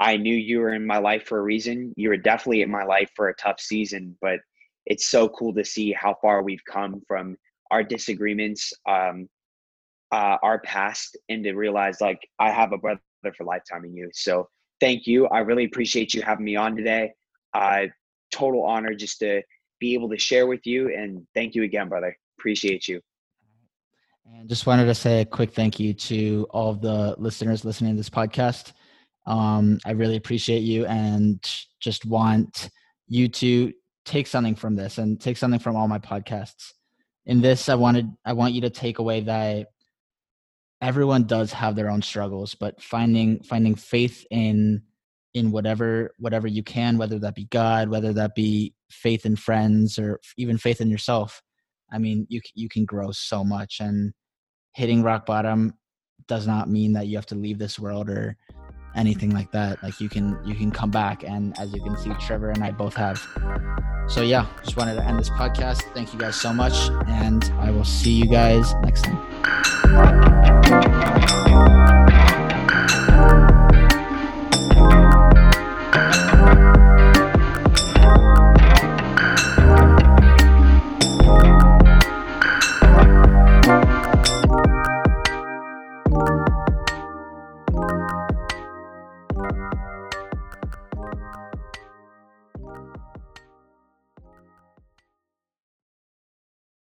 I 0.00 0.16
knew 0.16 0.34
you 0.34 0.58
were 0.58 0.74
in 0.74 0.84
my 0.84 0.98
life 0.98 1.26
for 1.26 1.38
a 1.38 1.42
reason. 1.42 1.94
You 1.96 2.08
were 2.08 2.16
definitely 2.16 2.62
in 2.62 2.70
my 2.70 2.82
life 2.84 3.08
for 3.14 3.28
a 3.28 3.36
tough 3.36 3.60
season, 3.60 4.16
but 4.20 4.40
it's 4.84 5.06
so 5.08 5.28
cool 5.28 5.54
to 5.54 5.64
see 5.64 5.92
how 5.92 6.16
far 6.20 6.42
we've 6.42 6.64
come 6.68 7.02
from 7.06 7.36
our 7.70 7.84
disagreements, 7.84 8.72
um, 8.88 9.28
uh, 10.10 10.38
our 10.42 10.58
past, 10.62 11.16
and 11.28 11.44
to 11.44 11.52
realize 11.52 12.00
like 12.00 12.18
I 12.40 12.50
have 12.50 12.72
a 12.72 12.78
brother 12.78 13.00
for 13.36 13.44
lifetime 13.44 13.84
in 13.84 13.94
you. 13.94 14.10
So 14.12 14.48
thank 14.80 15.06
you. 15.06 15.28
I 15.28 15.38
really 15.40 15.66
appreciate 15.66 16.14
you 16.14 16.22
having 16.22 16.46
me 16.46 16.56
on 16.56 16.74
today. 16.74 17.12
Uh, 17.54 17.82
total 18.32 18.64
honor 18.64 18.94
just 18.94 19.20
to 19.20 19.42
be 19.78 19.94
able 19.94 20.08
to 20.10 20.18
share 20.18 20.48
with 20.48 20.66
you. 20.66 20.92
And 20.92 21.26
thank 21.34 21.54
you 21.54 21.62
again, 21.62 21.88
brother. 21.88 22.16
Appreciate 22.38 22.88
you. 22.88 23.00
And 24.26 24.48
just 24.48 24.66
wanted 24.66 24.86
to 24.86 24.94
say 24.94 25.22
a 25.22 25.24
quick 25.24 25.52
thank 25.52 25.80
you 25.80 25.94
to 25.94 26.46
all 26.50 26.70
of 26.70 26.80
the 26.80 27.14
listeners 27.18 27.64
listening 27.64 27.92
to 27.92 27.96
this 27.96 28.10
podcast. 28.10 28.72
Um, 29.26 29.78
I 29.84 29.92
really 29.92 30.16
appreciate 30.16 30.60
you 30.62 30.86
and 30.86 31.42
just 31.80 32.04
want 32.06 32.70
you 33.06 33.28
to 33.28 33.72
take 34.04 34.26
something 34.26 34.54
from 34.54 34.76
this 34.76 34.98
and 34.98 35.20
take 35.20 35.36
something 35.36 35.60
from 35.60 35.76
all 35.76 35.88
my 35.88 35.98
podcasts. 35.98 36.72
In 37.26 37.40
this, 37.40 37.68
I 37.68 37.74
wanted 37.74 38.10
I 38.24 38.32
want 38.32 38.54
you 38.54 38.62
to 38.62 38.70
take 38.70 38.98
away 38.98 39.20
that 39.22 39.68
everyone 40.80 41.24
does 41.24 41.52
have 41.52 41.76
their 41.76 41.90
own 41.90 42.02
struggles, 42.02 42.54
but 42.54 42.82
finding 42.82 43.42
finding 43.42 43.74
faith 43.74 44.26
in 44.30 44.82
in 45.34 45.52
whatever 45.52 46.14
whatever 46.18 46.48
you 46.48 46.62
can, 46.62 46.98
whether 46.98 47.18
that 47.20 47.34
be 47.34 47.44
God, 47.44 47.88
whether 47.88 48.12
that 48.14 48.34
be 48.34 48.74
faith 48.90 49.26
in 49.26 49.36
friends, 49.36 49.98
or 49.98 50.20
even 50.36 50.58
faith 50.58 50.80
in 50.80 50.90
yourself. 50.90 51.42
I 51.92 51.98
mean, 51.98 52.26
you 52.28 52.40
you 52.54 52.68
can 52.68 52.84
grow 52.84 53.10
so 53.12 53.44
much, 53.44 53.80
and 53.80 54.12
hitting 54.72 55.02
rock 55.02 55.26
bottom 55.26 55.74
does 56.28 56.46
not 56.46 56.68
mean 56.68 56.92
that 56.92 57.06
you 57.06 57.16
have 57.16 57.26
to 57.26 57.34
leave 57.34 57.58
this 57.58 57.78
world 57.78 58.08
or 58.08 58.36
anything 58.94 59.30
like 59.30 59.50
that. 59.52 59.82
Like 59.82 60.00
you 60.00 60.08
can 60.08 60.38
you 60.44 60.54
can 60.54 60.70
come 60.70 60.90
back 60.90 61.24
and 61.24 61.58
as 61.58 61.72
you 61.72 61.82
can 61.82 61.96
see 61.96 62.10
trevor 62.20 62.50
and 62.50 62.62
i 62.62 62.70
both 62.70 62.94
have. 62.94 63.20
So 64.08 64.22
yeah 64.22 64.46
just 64.62 64.76
wanted 64.76 64.94
to 64.96 65.04
end 65.04 65.18
this 65.18 65.30
podcast. 65.30 65.82
Thank 65.94 66.12
you 66.12 66.18
guys 66.18 66.36
so 66.36 66.52
much 66.52 66.90
and 67.06 67.44
i 67.58 67.70
will 67.70 67.84
see 67.84 68.12
you 68.12 68.26
guys 68.26 68.74
next 68.82 69.02
time 69.02 70.99